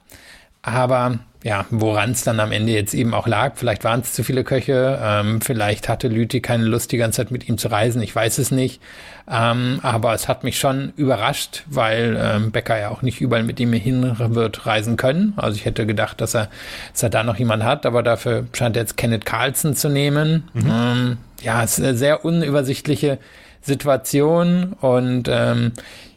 Aber 0.65 1.19
ja, 1.43 1.63
woran 1.69 2.09
es 2.09 2.23
dann 2.23 2.39
am 2.39 2.51
Ende 2.51 2.71
jetzt 2.71 2.95
eben 2.95 3.13
auch 3.13 3.27
lag. 3.27 3.53
Vielleicht 3.53 3.83
waren 3.83 3.99
es 3.99 4.13
zu 4.13 4.23
viele 4.23 4.43
Köche, 4.43 4.99
ähm, 4.99 5.41
vielleicht 5.41 5.87
hatte 5.87 6.07
Lüthi 6.07 6.41
keine 6.41 6.65
Lust, 6.65 6.91
die 6.91 6.97
ganze 6.97 7.17
Zeit 7.17 7.29
mit 7.29 7.47
ihm 7.47 7.59
zu 7.59 7.67
reisen, 7.67 8.01
ich 8.01 8.15
weiß 8.15 8.39
es 8.39 8.49
nicht. 8.49 8.81
Ähm, 9.29 9.79
aber 9.83 10.15
es 10.15 10.27
hat 10.27 10.43
mich 10.43 10.57
schon 10.57 10.91
überrascht, 10.97 11.61
weil 11.67 12.19
ähm, 12.19 12.51
Becker 12.51 12.79
ja 12.79 12.89
auch 12.89 13.03
nicht 13.03 13.21
überall 13.21 13.43
mit 13.43 13.59
ihm 13.59 13.73
hin 13.73 14.15
wird 14.17 14.65
reisen 14.65 14.97
können. 14.97 15.33
Also 15.37 15.55
ich 15.55 15.65
hätte 15.65 15.85
gedacht, 15.85 16.19
dass 16.19 16.33
er, 16.33 16.49
dass 16.93 17.03
er 17.03 17.09
da 17.11 17.23
noch 17.23 17.37
jemand 17.37 17.63
hat, 17.63 17.85
aber 17.85 18.01
dafür 18.01 18.47
scheint 18.53 18.75
er 18.75 18.81
jetzt 18.81 18.97
Kenneth 18.97 19.27
Carlson 19.27 19.75
zu 19.75 19.89
nehmen. 19.89 20.49
Mhm. 20.53 20.71
Ähm, 20.71 21.17
ja, 21.43 21.63
es 21.63 21.77
ist 21.77 21.85
eine 21.85 21.95
sehr 21.95 22.25
unübersichtliche 22.25 23.19
Situation 23.61 24.73
und 24.73 25.27
ähm, 25.29 25.73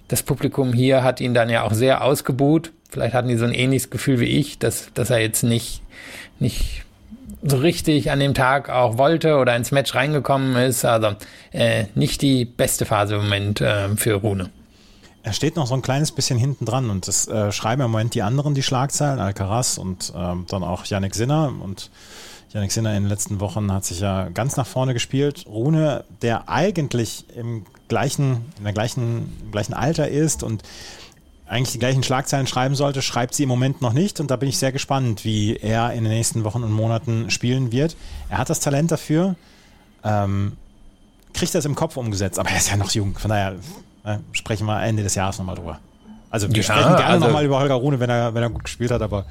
das 0.09 0.23
Publikum 0.23 0.73
hier 0.73 1.03
hat 1.03 1.21
ihn 1.21 1.35
dann 1.35 1.51
ja 1.51 1.63
auch 1.63 1.73
sehr 1.73 2.03
ausgebuht 2.03 2.73
Vielleicht 2.89 3.15
hatten 3.15 3.29
die 3.29 3.37
so 3.37 3.45
ein 3.45 3.53
ähnliches 3.53 3.91
Gefühl 3.91 4.21
wie 4.21 4.27
ich, 4.27 4.59
dass, 4.59 4.91
dass 4.95 5.11
er 5.11 5.19
jetzt 5.19 5.43
nicht, 5.43 5.83
nicht 6.39 6.85
so 7.43 7.59
richtig 7.59 8.11
an 8.11 8.19
dem 8.19 8.33
Tag 8.33 8.71
auch 8.71 8.97
wollte 8.97 9.37
oder 9.37 9.55
ins 9.55 9.73
Match 9.73 9.95
reingekommen 9.95 10.57
ist. 10.57 10.85
Also 10.85 11.15
äh, 11.53 11.85
nicht 11.95 12.23
die 12.23 12.47
beste 12.47 12.87
Phase 12.87 13.17
im 13.17 13.23
Moment 13.25 13.61
äh, 13.61 13.95
für 13.97 14.15
Rune. 14.15 14.51
Er 15.23 15.35
steht 15.35 15.57
noch 15.57 15.67
so 15.67 15.75
ein 15.75 15.83
kleines 15.83 16.13
bisschen 16.13 16.39
hinten 16.39 16.65
dran 16.65 16.89
und 16.89 17.07
das 17.07 17.29
äh, 17.29 17.53
schreiben 17.53 17.83
im 17.83 17.91
Moment 17.91 18.15
die 18.15 18.23
anderen 18.23 18.55
die 18.55 18.63
Schlagzeilen, 18.63 19.19
Alcaraz 19.19 19.77
und 19.77 20.13
ähm, 20.17 20.47
dann 20.49 20.63
auch 20.63 20.87
Yannick 20.87 21.15
Sinner 21.15 21.53
und 21.61 21.91
Yannick 22.55 22.73
Sinner 22.73 22.97
in 22.97 23.03
den 23.03 23.11
letzten 23.11 23.41
Wochen 23.41 23.71
hat 23.71 23.85
sich 23.85 24.01
ja 24.01 24.31
ganz 24.31 24.57
nach 24.57 24.67
vorne 24.67 24.95
gespielt. 24.95 25.45
Rune, 25.47 26.05
der 26.23 26.49
eigentlich 26.49 27.27
im 27.37 27.67
gleichen, 27.89 28.53
in 28.59 28.65
der 28.65 28.73
gleichen, 28.73 29.37
im 29.43 29.51
gleichen 29.51 29.75
Alter 29.75 30.09
ist 30.09 30.43
und 30.43 30.63
eigentlich 31.47 31.73
die 31.73 31.79
gleichen 31.79 32.03
Schlagzeilen 32.03 32.47
schreiben 32.47 32.75
sollte, 32.75 33.01
schreibt 33.01 33.35
sie 33.35 33.45
im 33.45 33.49
Moment 33.49 33.81
noch 33.81 33.93
nicht. 33.93 34.21
Und 34.21 34.31
da 34.31 34.37
bin 34.37 34.49
ich 34.49 34.59
sehr 34.59 34.71
gespannt, 34.71 35.25
wie 35.25 35.57
er 35.57 35.93
in 35.93 36.05
den 36.05 36.13
nächsten 36.13 36.45
Wochen 36.45 36.63
und 36.63 36.73
Monaten 36.73 37.31
spielen 37.31 37.73
wird. 37.73 37.97
Er 38.29 38.39
hat 38.39 38.51
das 38.51 38.61
Talent 38.61 38.91
dafür, 38.91 39.35
ähm, 40.05 40.57
kriegt 41.33 41.55
das 41.55 41.65
im 41.65 41.75
Kopf 41.75 41.97
umgesetzt, 41.97 42.39
aber 42.39 42.51
er 42.51 42.59
ist 42.59 42.71
ja 42.71 42.77
noch 42.77 42.91
jung. 42.91 43.17
Von 43.17 43.31
daher 43.31 43.55
äh, 44.05 44.19
sprechen 44.33 44.67
wir 44.67 44.83
Ende 44.83 45.03
des 45.03 45.15
Jahres 45.15 45.39
nochmal 45.39 45.57
drüber. 45.57 45.79
Also 46.31 46.49
wir 46.49 46.57
ja, 46.57 46.63
sprechen 46.63 46.97
gerne 46.97 47.05
also, 47.07 47.27
nochmal 47.27 47.45
über 47.45 47.59
Holger 47.59 47.75
Rune, 47.75 47.99
wenn 47.99 48.11
er, 48.11 48.35
wenn 48.35 48.43
er 48.43 48.51
gut 48.51 48.65
gespielt 48.65 48.91
hat, 48.91 49.01
aber 49.01 49.25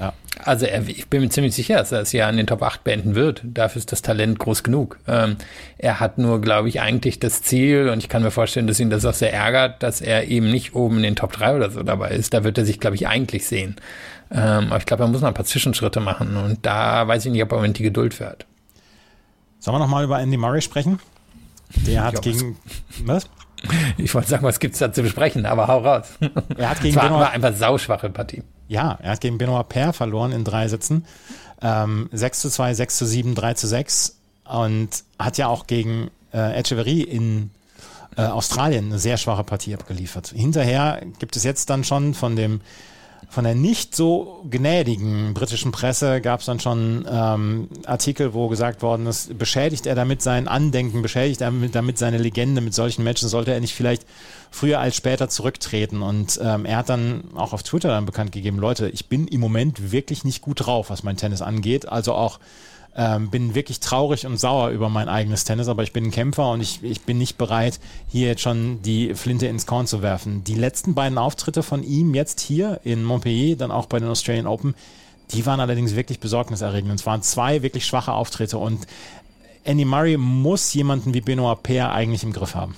ja. 0.00 0.12
Also 0.42 0.66
er, 0.66 0.88
ich 0.88 1.08
bin 1.08 1.20
mir 1.20 1.28
ziemlich 1.28 1.54
sicher, 1.54 1.76
dass 1.76 1.92
er 1.92 2.00
es 2.00 2.12
ja 2.12 2.28
in 2.30 2.36
den 2.38 2.46
Top 2.46 2.62
8 2.62 2.82
beenden 2.82 3.14
wird. 3.14 3.42
Dafür 3.44 3.78
ist 3.78 3.92
das 3.92 4.00
Talent 4.00 4.38
groß 4.38 4.62
genug. 4.62 4.98
Ähm, 5.06 5.36
er 5.76 6.00
hat 6.00 6.16
nur, 6.18 6.40
glaube 6.40 6.68
ich, 6.68 6.80
eigentlich 6.80 7.20
das 7.20 7.42
Ziel, 7.42 7.90
und 7.90 7.98
ich 7.98 8.08
kann 8.08 8.22
mir 8.22 8.30
vorstellen, 8.30 8.66
dass 8.66 8.80
ihn 8.80 8.90
das 8.90 9.04
auch 9.04 9.12
sehr 9.12 9.32
ärgert, 9.32 9.82
dass 9.82 10.00
er 10.00 10.28
eben 10.28 10.50
nicht 10.50 10.74
oben 10.74 10.96
in 10.96 11.02
den 11.02 11.16
Top 11.16 11.32
3 11.32 11.56
oder 11.56 11.70
so 11.70 11.82
dabei 11.82 12.10
ist. 12.10 12.32
Da 12.32 12.42
wird 12.42 12.56
er 12.56 12.64
sich, 12.64 12.80
glaube 12.80 12.96
ich, 12.96 13.06
eigentlich 13.06 13.46
sehen. 13.46 13.76
Ähm, 14.30 14.68
aber 14.68 14.78
ich 14.78 14.86
glaube, 14.86 15.04
er 15.04 15.08
muss 15.08 15.20
noch 15.20 15.28
ein 15.28 15.34
paar 15.34 15.44
Zwischenschritte 15.44 16.00
machen. 16.00 16.36
Und 16.36 16.64
da 16.64 17.06
weiß 17.06 17.26
ich 17.26 17.32
nicht, 17.32 17.42
ob 17.42 17.52
er 17.52 17.60
mit 17.60 17.78
die 17.78 17.82
Geduld 17.82 18.14
fährt. 18.14 18.46
Sollen 19.58 19.74
wir 19.74 19.80
nochmal 19.80 20.04
über 20.04 20.20
Andy 20.20 20.38
Murray 20.38 20.62
sprechen? 20.62 21.00
Der 21.86 22.04
hat 22.04 22.22
gegen. 22.22 22.56
Was? 23.04 23.28
Ich 23.98 24.14
wollte 24.14 24.28
sagen, 24.28 24.42
was 24.42 24.58
gibt 24.58 24.72
es 24.72 24.78
da 24.80 24.90
zu 24.90 25.02
besprechen, 25.02 25.44
aber 25.44 25.68
hau 25.68 25.80
raus. 25.80 26.06
Er 26.56 26.70
hat 26.70 26.80
gegen 26.80 26.96
es 26.96 27.02
war, 27.02 27.10
war 27.10 27.30
einfach 27.30 27.54
sauschwache 27.54 28.08
Partie. 28.08 28.42
Ja, 28.70 28.96
er 29.02 29.10
hat 29.10 29.20
gegen 29.20 29.36
Benoit 29.36 29.68
Paire 29.68 29.92
verloren 29.92 30.30
in 30.30 30.44
drei 30.44 30.68
Sätzen. 30.68 31.04
Ähm, 31.60 32.08
6 32.12 32.40
zu 32.40 32.50
2, 32.50 32.74
6 32.74 32.98
zu 32.98 33.04
7, 33.04 33.34
3 33.34 33.54
zu 33.54 33.66
6 33.66 34.16
und 34.44 34.90
hat 35.18 35.38
ja 35.38 35.48
auch 35.48 35.66
gegen 35.66 36.08
äh, 36.32 36.56
Echeverry 36.56 37.00
in 37.00 37.50
äh, 38.16 38.22
Australien 38.22 38.86
eine 38.86 39.00
sehr 39.00 39.16
schwache 39.16 39.42
Partie 39.42 39.74
abgeliefert. 39.74 40.28
Hinterher 40.28 41.02
gibt 41.18 41.34
es 41.34 41.42
jetzt 41.42 41.68
dann 41.68 41.82
schon 41.82 42.14
von 42.14 42.36
dem 42.36 42.60
von 43.28 43.44
der 43.44 43.54
nicht 43.54 43.94
so 43.94 44.44
gnädigen 44.50 45.34
britischen 45.34 45.72
Presse 45.72 46.20
gab 46.20 46.40
es 46.40 46.46
dann 46.46 46.58
schon 46.58 47.06
ähm, 47.08 47.68
Artikel, 47.84 48.34
wo 48.34 48.48
gesagt 48.48 48.82
worden 48.82 49.06
ist, 49.06 49.38
beschädigt 49.38 49.86
er 49.86 49.94
damit 49.94 50.22
sein 50.22 50.48
Andenken, 50.48 51.02
beschädigt 51.02 51.40
er 51.40 51.52
damit 51.52 51.98
seine 51.98 52.18
Legende 52.18 52.60
mit 52.60 52.74
solchen 52.74 53.04
Matches, 53.04 53.30
sollte 53.30 53.52
er 53.52 53.60
nicht 53.60 53.74
vielleicht 53.74 54.04
früher 54.50 54.80
als 54.80 54.96
später 54.96 55.28
zurücktreten. 55.28 56.02
Und 56.02 56.40
ähm, 56.42 56.64
er 56.64 56.78
hat 56.78 56.88
dann 56.88 57.24
auch 57.34 57.52
auf 57.52 57.62
Twitter 57.62 57.88
dann 57.90 58.06
bekannt 58.06 58.32
gegeben, 58.32 58.58
Leute, 58.58 58.88
ich 58.88 59.06
bin 59.06 59.28
im 59.28 59.40
Moment 59.40 59.92
wirklich 59.92 60.24
nicht 60.24 60.42
gut 60.42 60.66
drauf, 60.66 60.90
was 60.90 61.02
mein 61.02 61.16
Tennis 61.16 61.42
angeht. 61.42 61.88
Also 61.88 62.14
auch 62.14 62.40
ähm, 63.00 63.30
bin 63.30 63.54
wirklich 63.54 63.80
traurig 63.80 64.26
und 64.26 64.38
sauer 64.38 64.68
über 64.68 64.90
mein 64.90 65.08
eigenes 65.08 65.44
Tennis, 65.44 65.68
aber 65.68 65.82
ich 65.82 65.94
bin 65.94 66.04
ein 66.04 66.10
Kämpfer 66.10 66.50
und 66.50 66.60
ich, 66.60 66.84
ich 66.84 67.00
bin 67.00 67.16
nicht 67.16 67.38
bereit, 67.38 67.80
hier 68.08 68.26
jetzt 68.26 68.42
schon 68.42 68.82
die 68.82 69.14
Flinte 69.14 69.46
ins 69.46 69.64
Korn 69.64 69.86
zu 69.86 70.02
werfen. 70.02 70.44
Die 70.44 70.54
letzten 70.54 70.92
beiden 70.94 71.16
Auftritte 71.16 71.62
von 71.62 71.82
ihm 71.82 72.14
jetzt 72.14 72.40
hier 72.40 72.78
in 72.84 73.02
Montpellier, 73.02 73.56
dann 73.56 73.70
auch 73.70 73.86
bei 73.86 74.00
den 74.00 74.08
Australian 74.10 74.46
Open, 74.46 74.74
die 75.30 75.46
waren 75.46 75.60
allerdings 75.60 75.96
wirklich 75.96 76.20
besorgniserregend. 76.20 76.92
Es 76.94 77.06
waren 77.06 77.22
zwei 77.22 77.62
wirklich 77.62 77.86
schwache 77.86 78.12
Auftritte 78.12 78.58
und 78.58 78.86
Andy 79.64 79.86
Murray 79.86 80.18
muss 80.18 80.74
jemanden 80.74 81.14
wie 81.14 81.22
Benoit 81.22 81.62
Paire 81.62 81.92
eigentlich 81.92 82.22
im 82.22 82.34
Griff 82.34 82.54
haben. 82.54 82.76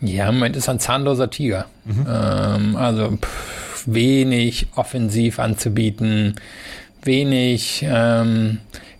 Ja, 0.00 0.28
im 0.28 0.34
Moment 0.34 0.56
ist 0.56 0.66
er 0.66 0.74
ein 0.74 0.80
zahnloser 0.80 1.30
Tiger. 1.30 1.66
Mhm. 1.84 2.06
Ähm, 2.08 2.76
also 2.76 3.16
pff, 3.16 3.84
wenig 3.86 4.66
offensiv 4.74 5.38
anzubieten, 5.38 6.40
wenig 7.04 7.84
ähm, 7.86 8.58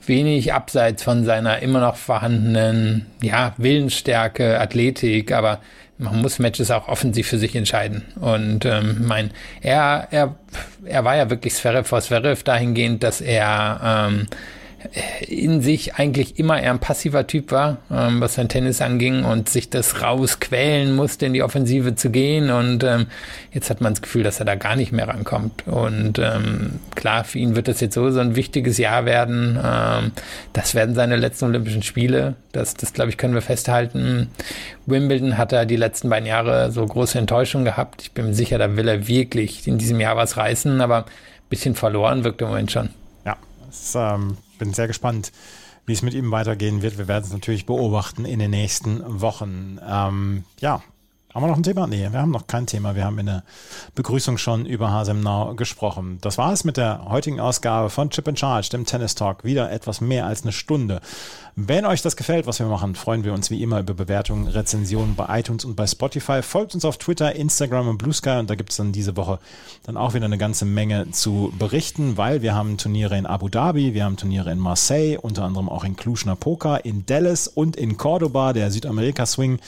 wenig 0.09 0.52
abseits 0.52 1.02
von 1.02 1.24
seiner 1.24 1.61
immer 1.61 1.80
noch 1.80 1.96
vorhandenen, 1.96 3.06
ja, 3.22 3.54
Willensstärke, 3.56 4.61
Athletik, 4.61 5.32
aber 5.32 5.61
man 5.98 6.22
muss 6.22 6.38
Matches 6.38 6.70
auch 6.70 6.88
offensiv 6.88 7.28
für 7.28 7.38
sich 7.38 7.54
entscheiden. 7.56 8.04
Und 8.20 8.64
ähm, 8.64 9.04
mein, 9.06 9.30
er, 9.61 10.09
er, 10.11 10.36
er 10.84 11.04
war 11.04 11.16
ja 11.16 11.28
wirklich 11.28 11.54
Zverev 11.54 11.88
vor 11.88 12.00
Zverev 12.00 12.42
dahingehend, 12.44 13.02
dass 13.02 13.20
er 13.20 14.09
ähm, 14.09 14.26
in 15.26 15.61
sich 15.61 15.97
eigentlich 15.97 16.39
immer 16.39 16.61
eher 16.61 16.70
ein 16.70 16.79
passiver 16.79 17.26
Typ 17.26 17.51
war, 17.51 17.79
ähm, 17.91 18.20
was 18.20 18.35
sein 18.35 18.49
Tennis 18.49 18.81
anging 18.81 19.24
und 19.24 19.49
sich 19.49 19.70
das 19.70 20.03
rausquälen 20.03 20.95
musste, 20.95 21.26
in 21.26 21.33
die 21.33 21.43
Offensive 21.43 21.97
zu 21.97 22.11
gehen. 22.11 22.51
Und 22.51 22.85
ähm, 22.85 23.07
jetzt 23.53 23.70
hat 23.70 23.81
man 23.81 23.95
das 23.95 24.03
Gefühl, 24.03 24.22
dass 24.22 24.39
er 24.39 24.47
da 24.47 24.55
gar 24.55 24.76
nicht 24.76 24.93
mehr 24.93 25.09
rankommt. 25.09 25.66
Und 25.66 26.20
ähm, 26.20 26.79
klar, 26.95 27.24
für 27.24 27.39
ihn 27.39 27.57
wird 27.57 27.66
das 27.66 27.81
jetzt 27.81 27.95
so, 27.95 28.11
so 28.11 28.20
ein 28.20 28.37
wichtiges 28.37 28.79
Jahr 28.79 29.05
werden. 29.05 29.59
Ähm, 29.62 30.12
das 30.53 30.76
werden 30.76 30.95
seine 30.95 31.16
letzten 31.16 31.47
Olympischen 31.47 31.83
Spiele. 31.83 32.37
Das, 32.53 32.74
das 32.74 32.93
glaube 32.93 33.11
ich, 33.11 33.16
können 33.16 33.35
wir 33.35 33.43
festhalten. 33.43 34.29
Wimbledon 34.87 35.39
hat 35.39 35.53
er 35.53 35.66
die 35.66 35.76
letzten 35.76 36.09
beiden 36.09 36.26
Jahre 36.26 36.70
so 36.70 36.87
große 36.87 37.18
Enttäuschung 37.18 37.64
gehabt. 37.64 38.03
Ich 38.03 38.12
bin 38.12 38.26
mir 38.26 38.35
sicher, 38.35 38.59
da 38.59 38.76
will 38.76 38.87
er 38.87 39.09
wirklich 39.09 39.66
in 39.66 39.79
diesem 39.79 39.99
Jahr 39.99 40.16
was 40.16 40.37
reißen, 40.37 40.81
aber 40.81 40.99
ein 40.99 41.05
bisschen 41.51 41.74
verloren 41.74 42.22
wirkt 42.22 42.41
im 42.43 42.49
Moment 42.49 42.70
schon. 42.70 42.91
Ja, 43.24 43.37
es 43.68 43.97
ähm 43.97 44.37
bin 44.59 44.74
sehr 44.74 44.86
gespannt, 44.86 45.32
wie 45.86 45.92
es 45.92 46.02
mit 46.02 46.14
ihm 46.14 46.30
weitergehen 46.30 46.82
wird. 46.82 46.98
Wir 46.98 47.09
werden 47.09 47.24
es 47.24 47.32
natürlich 47.32 47.66
beobachten 47.66 48.24
in 48.24 48.38
den 48.38 48.50
nächsten 48.50 49.02
Wochen. 49.20 49.78
Ähm, 49.86 50.44
ja, 50.61 50.82
haben 51.35 51.43
wir 51.43 51.49
noch 51.49 51.57
ein 51.59 51.62
Thema? 51.62 51.87
Nee, 51.87 52.09
wir 52.11 52.20
haben 52.20 52.31
noch 52.31 52.47
kein 52.47 52.66
Thema. 52.66 52.97
Wir 52.97 53.05
haben 53.05 53.18
in 53.18 53.26
der 53.26 53.45
Begrüßung 53.95 54.39
schon 54.39 54.64
über 54.64 54.91
Hasemnau 54.91 55.55
gesprochen. 55.55 56.18
Das 56.22 56.39
war 56.39 56.55
es 56.55 56.64
mit 56.64 56.79
der 56.79 57.05
heutigen 57.11 57.39
Ausgabe 57.39 57.91
von 57.91 58.09
Chip 58.09 58.26
and 58.29 58.39
Charge, 58.39 58.70
dem 58.70 58.87
Tennis 58.87 59.14
Talk. 59.14 59.45
Wieder 59.45 59.70
etwas 59.70 60.01
mehr 60.01 60.24
als 60.24 60.43
eine 60.43 60.53
Stunde. 60.53 61.03
Wenn 61.55 61.85
euch 61.85 62.01
das 62.03 62.16
gefällt, 62.16 62.47
was 62.47 62.61
wir 62.61 62.66
machen, 62.66 62.95
freuen 62.95 63.24
wir 63.24 63.35
uns 63.35 63.51
wie 63.51 63.62
immer 63.62 63.81
über 63.81 63.93
Bewertungen, 63.93 64.47
Rezensionen 64.47 65.16
bei 65.16 65.41
iTunes 65.41 65.64
und 65.66 65.74
bei 65.76 65.87
Spotify. 65.87 66.41
Folgt 66.41 66.74
uns 66.74 66.85
auf 66.85 66.97
Twitter, 66.97 67.35
Instagram 67.35 67.89
und 67.89 67.99
Blue 67.99 68.14
Sky 68.14 68.39
und 68.39 68.49
da 68.49 68.55
gibt 68.55 68.70
es 68.70 68.76
dann 68.76 68.93
diese 68.93 69.16
Woche 69.16 69.39
dann 69.83 69.97
auch 69.97 70.14
wieder 70.14 70.26
eine 70.26 70.39
ganze 70.39 70.64
Menge 70.64 71.11
zu 71.11 71.53
berichten, 71.59 72.16
weil 72.16 72.43
wir 72.43 72.55
haben 72.55 72.79
Turniere 72.79 73.18
in 73.18 73.26
Abu 73.26 73.49
Dhabi, 73.49 73.93
wir 73.93 74.05
haben 74.05 74.16
Turniere 74.16 74.53
in 74.53 74.59
Marseille, 74.59 75.18
unter 75.18 75.43
anderem 75.45 75.68
auch 75.68 75.83
in 75.83 75.97
Cluj-Napoca, 75.97 76.76
in 76.76 77.05
Dallas 77.07 77.49
und 77.49 77.76
in 77.76 77.97
Cordoba, 77.97 78.53
der 78.53 78.70
Südamerika-Swing 78.70 79.59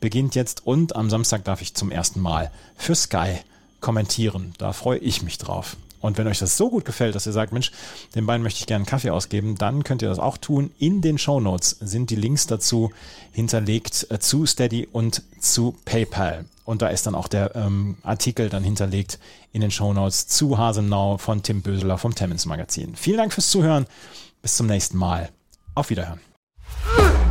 beginnt 0.00 0.34
jetzt 0.34 0.66
und 0.66 0.96
am 0.96 1.10
Samstag 1.10 1.44
darf 1.44 1.62
ich 1.62 1.74
zum 1.74 1.90
ersten 1.90 2.20
Mal 2.20 2.50
für 2.76 2.94
Sky 2.94 3.38
kommentieren. 3.80 4.54
Da 4.58 4.72
freue 4.72 4.98
ich 4.98 5.22
mich 5.22 5.38
drauf. 5.38 5.76
Und 6.04 6.18
wenn 6.18 6.26
euch 6.26 6.38
das 6.38 6.58
so 6.58 6.68
gut 6.68 6.84
gefällt, 6.84 7.14
dass 7.14 7.24
ihr 7.24 7.32
sagt, 7.32 7.54
Mensch, 7.54 7.72
den 8.14 8.26
beiden 8.26 8.42
möchte 8.42 8.60
ich 8.60 8.66
gerne 8.66 8.82
einen 8.82 8.86
Kaffee 8.86 9.08
ausgeben, 9.08 9.56
dann 9.56 9.84
könnt 9.84 10.02
ihr 10.02 10.08
das 10.10 10.18
auch 10.18 10.36
tun. 10.36 10.70
In 10.78 11.00
den 11.00 11.16
Show 11.16 11.40
Notes 11.40 11.78
sind 11.80 12.10
die 12.10 12.16
Links 12.16 12.46
dazu 12.46 12.92
hinterlegt 13.32 14.06
äh, 14.10 14.18
zu 14.18 14.44
Steady 14.44 14.86
und 14.92 15.22
zu 15.40 15.74
PayPal. 15.86 16.44
Und 16.66 16.82
da 16.82 16.88
ist 16.88 17.06
dann 17.06 17.14
auch 17.14 17.26
der 17.26 17.56
ähm, 17.56 17.96
Artikel 18.02 18.50
dann 18.50 18.64
hinterlegt 18.64 19.18
in 19.52 19.62
den 19.62 19.70
Show 19.70 19.94
Notes 19.94 20.26
zu 20.26 20.58
Hasenau 20.58 21.16
von 21.16 21.42
Tim 21.42 21.62
Böseler 21.62 21.96
vom 21.96 22.14
Temmens 22.14 22.44
Magazin. 22.44 22.96
Vielen 22.96 23.16
Dank 23.16 23.32
fürs 23.32 23.50
Zuhören. 23.50 23.86
Bis 24.42 24.56
zum 24.58 24.66
nächsten 24.66 24.98
Mal. 24.98 25.30
Auf 25.74 25.88
Wiederhören. 25.88 26.33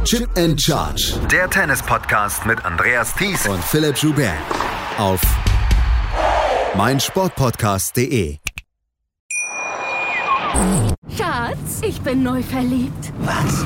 Chip 0.05 0.29
and 0.37 0.59
Charge. 0.61 1.13
Der 1.31 1.49
Tennis-Podcast 1.49 2.45
mit 2.45 2.63
Andreas 2.65 3.13
Thies 3.15 3.47
und 3.47 3.63
Philipp 3.63 3.97
Joubert. 3.97 4.33
Auf 4.97 5.21
meinsportpodcast.de. 6.75 8.37
Schatz, 11.17 11.81
ich 11.81 12.01
bin 12.01 12.23
neu 12.23 12.41
verliebt. 12.43 13.13
Was? 13.19 13.65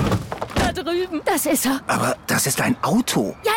Da 0.55 0.71
drüben. 0.71 1.21
Das 1.25 1.45
ist 1.45 1.65
er. 1.65 1.81
Aber 1.87 2.15
das 2.27 2.47
ist 2.47 2.61
ein 2.61 2.75
Auto. 2.83 3.35
Ja, 3.43 3.51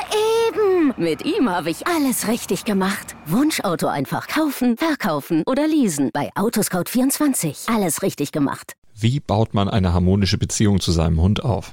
eben. 0.48 0.94
Mit 0.96 1.24
ihm 1.24 1.48
habe 1.48 1.70
ich 1.70 1.86
alles 1.86 2.28
richtig 2.28 2.64
gemacht. 2.64 3.14
Wunschauto 3.26 3.86
einfach 3.88 4.26
kaufen, 4.26 4.76
verkaufen 4.76 5.42
oder 5.46 5.66
leasen. 5.68 6.10
Bei 6.12 6.30
Autoscout24. 6.34 7.72
Alles 7.74 8.02
richtig 8.02 8.32
gemacht. 8.32 8.72
Wie 8.94 9.20
baut 9.20 9.54
man 9.54 9.68
eine 9.68 9.92
harmonische 9.92 10.38
Beziehung 10.38 10.80
zu 10.80 10.92
seinem 10.92 11.20
Hund 11.20 11.42
auf? 11.44 11.72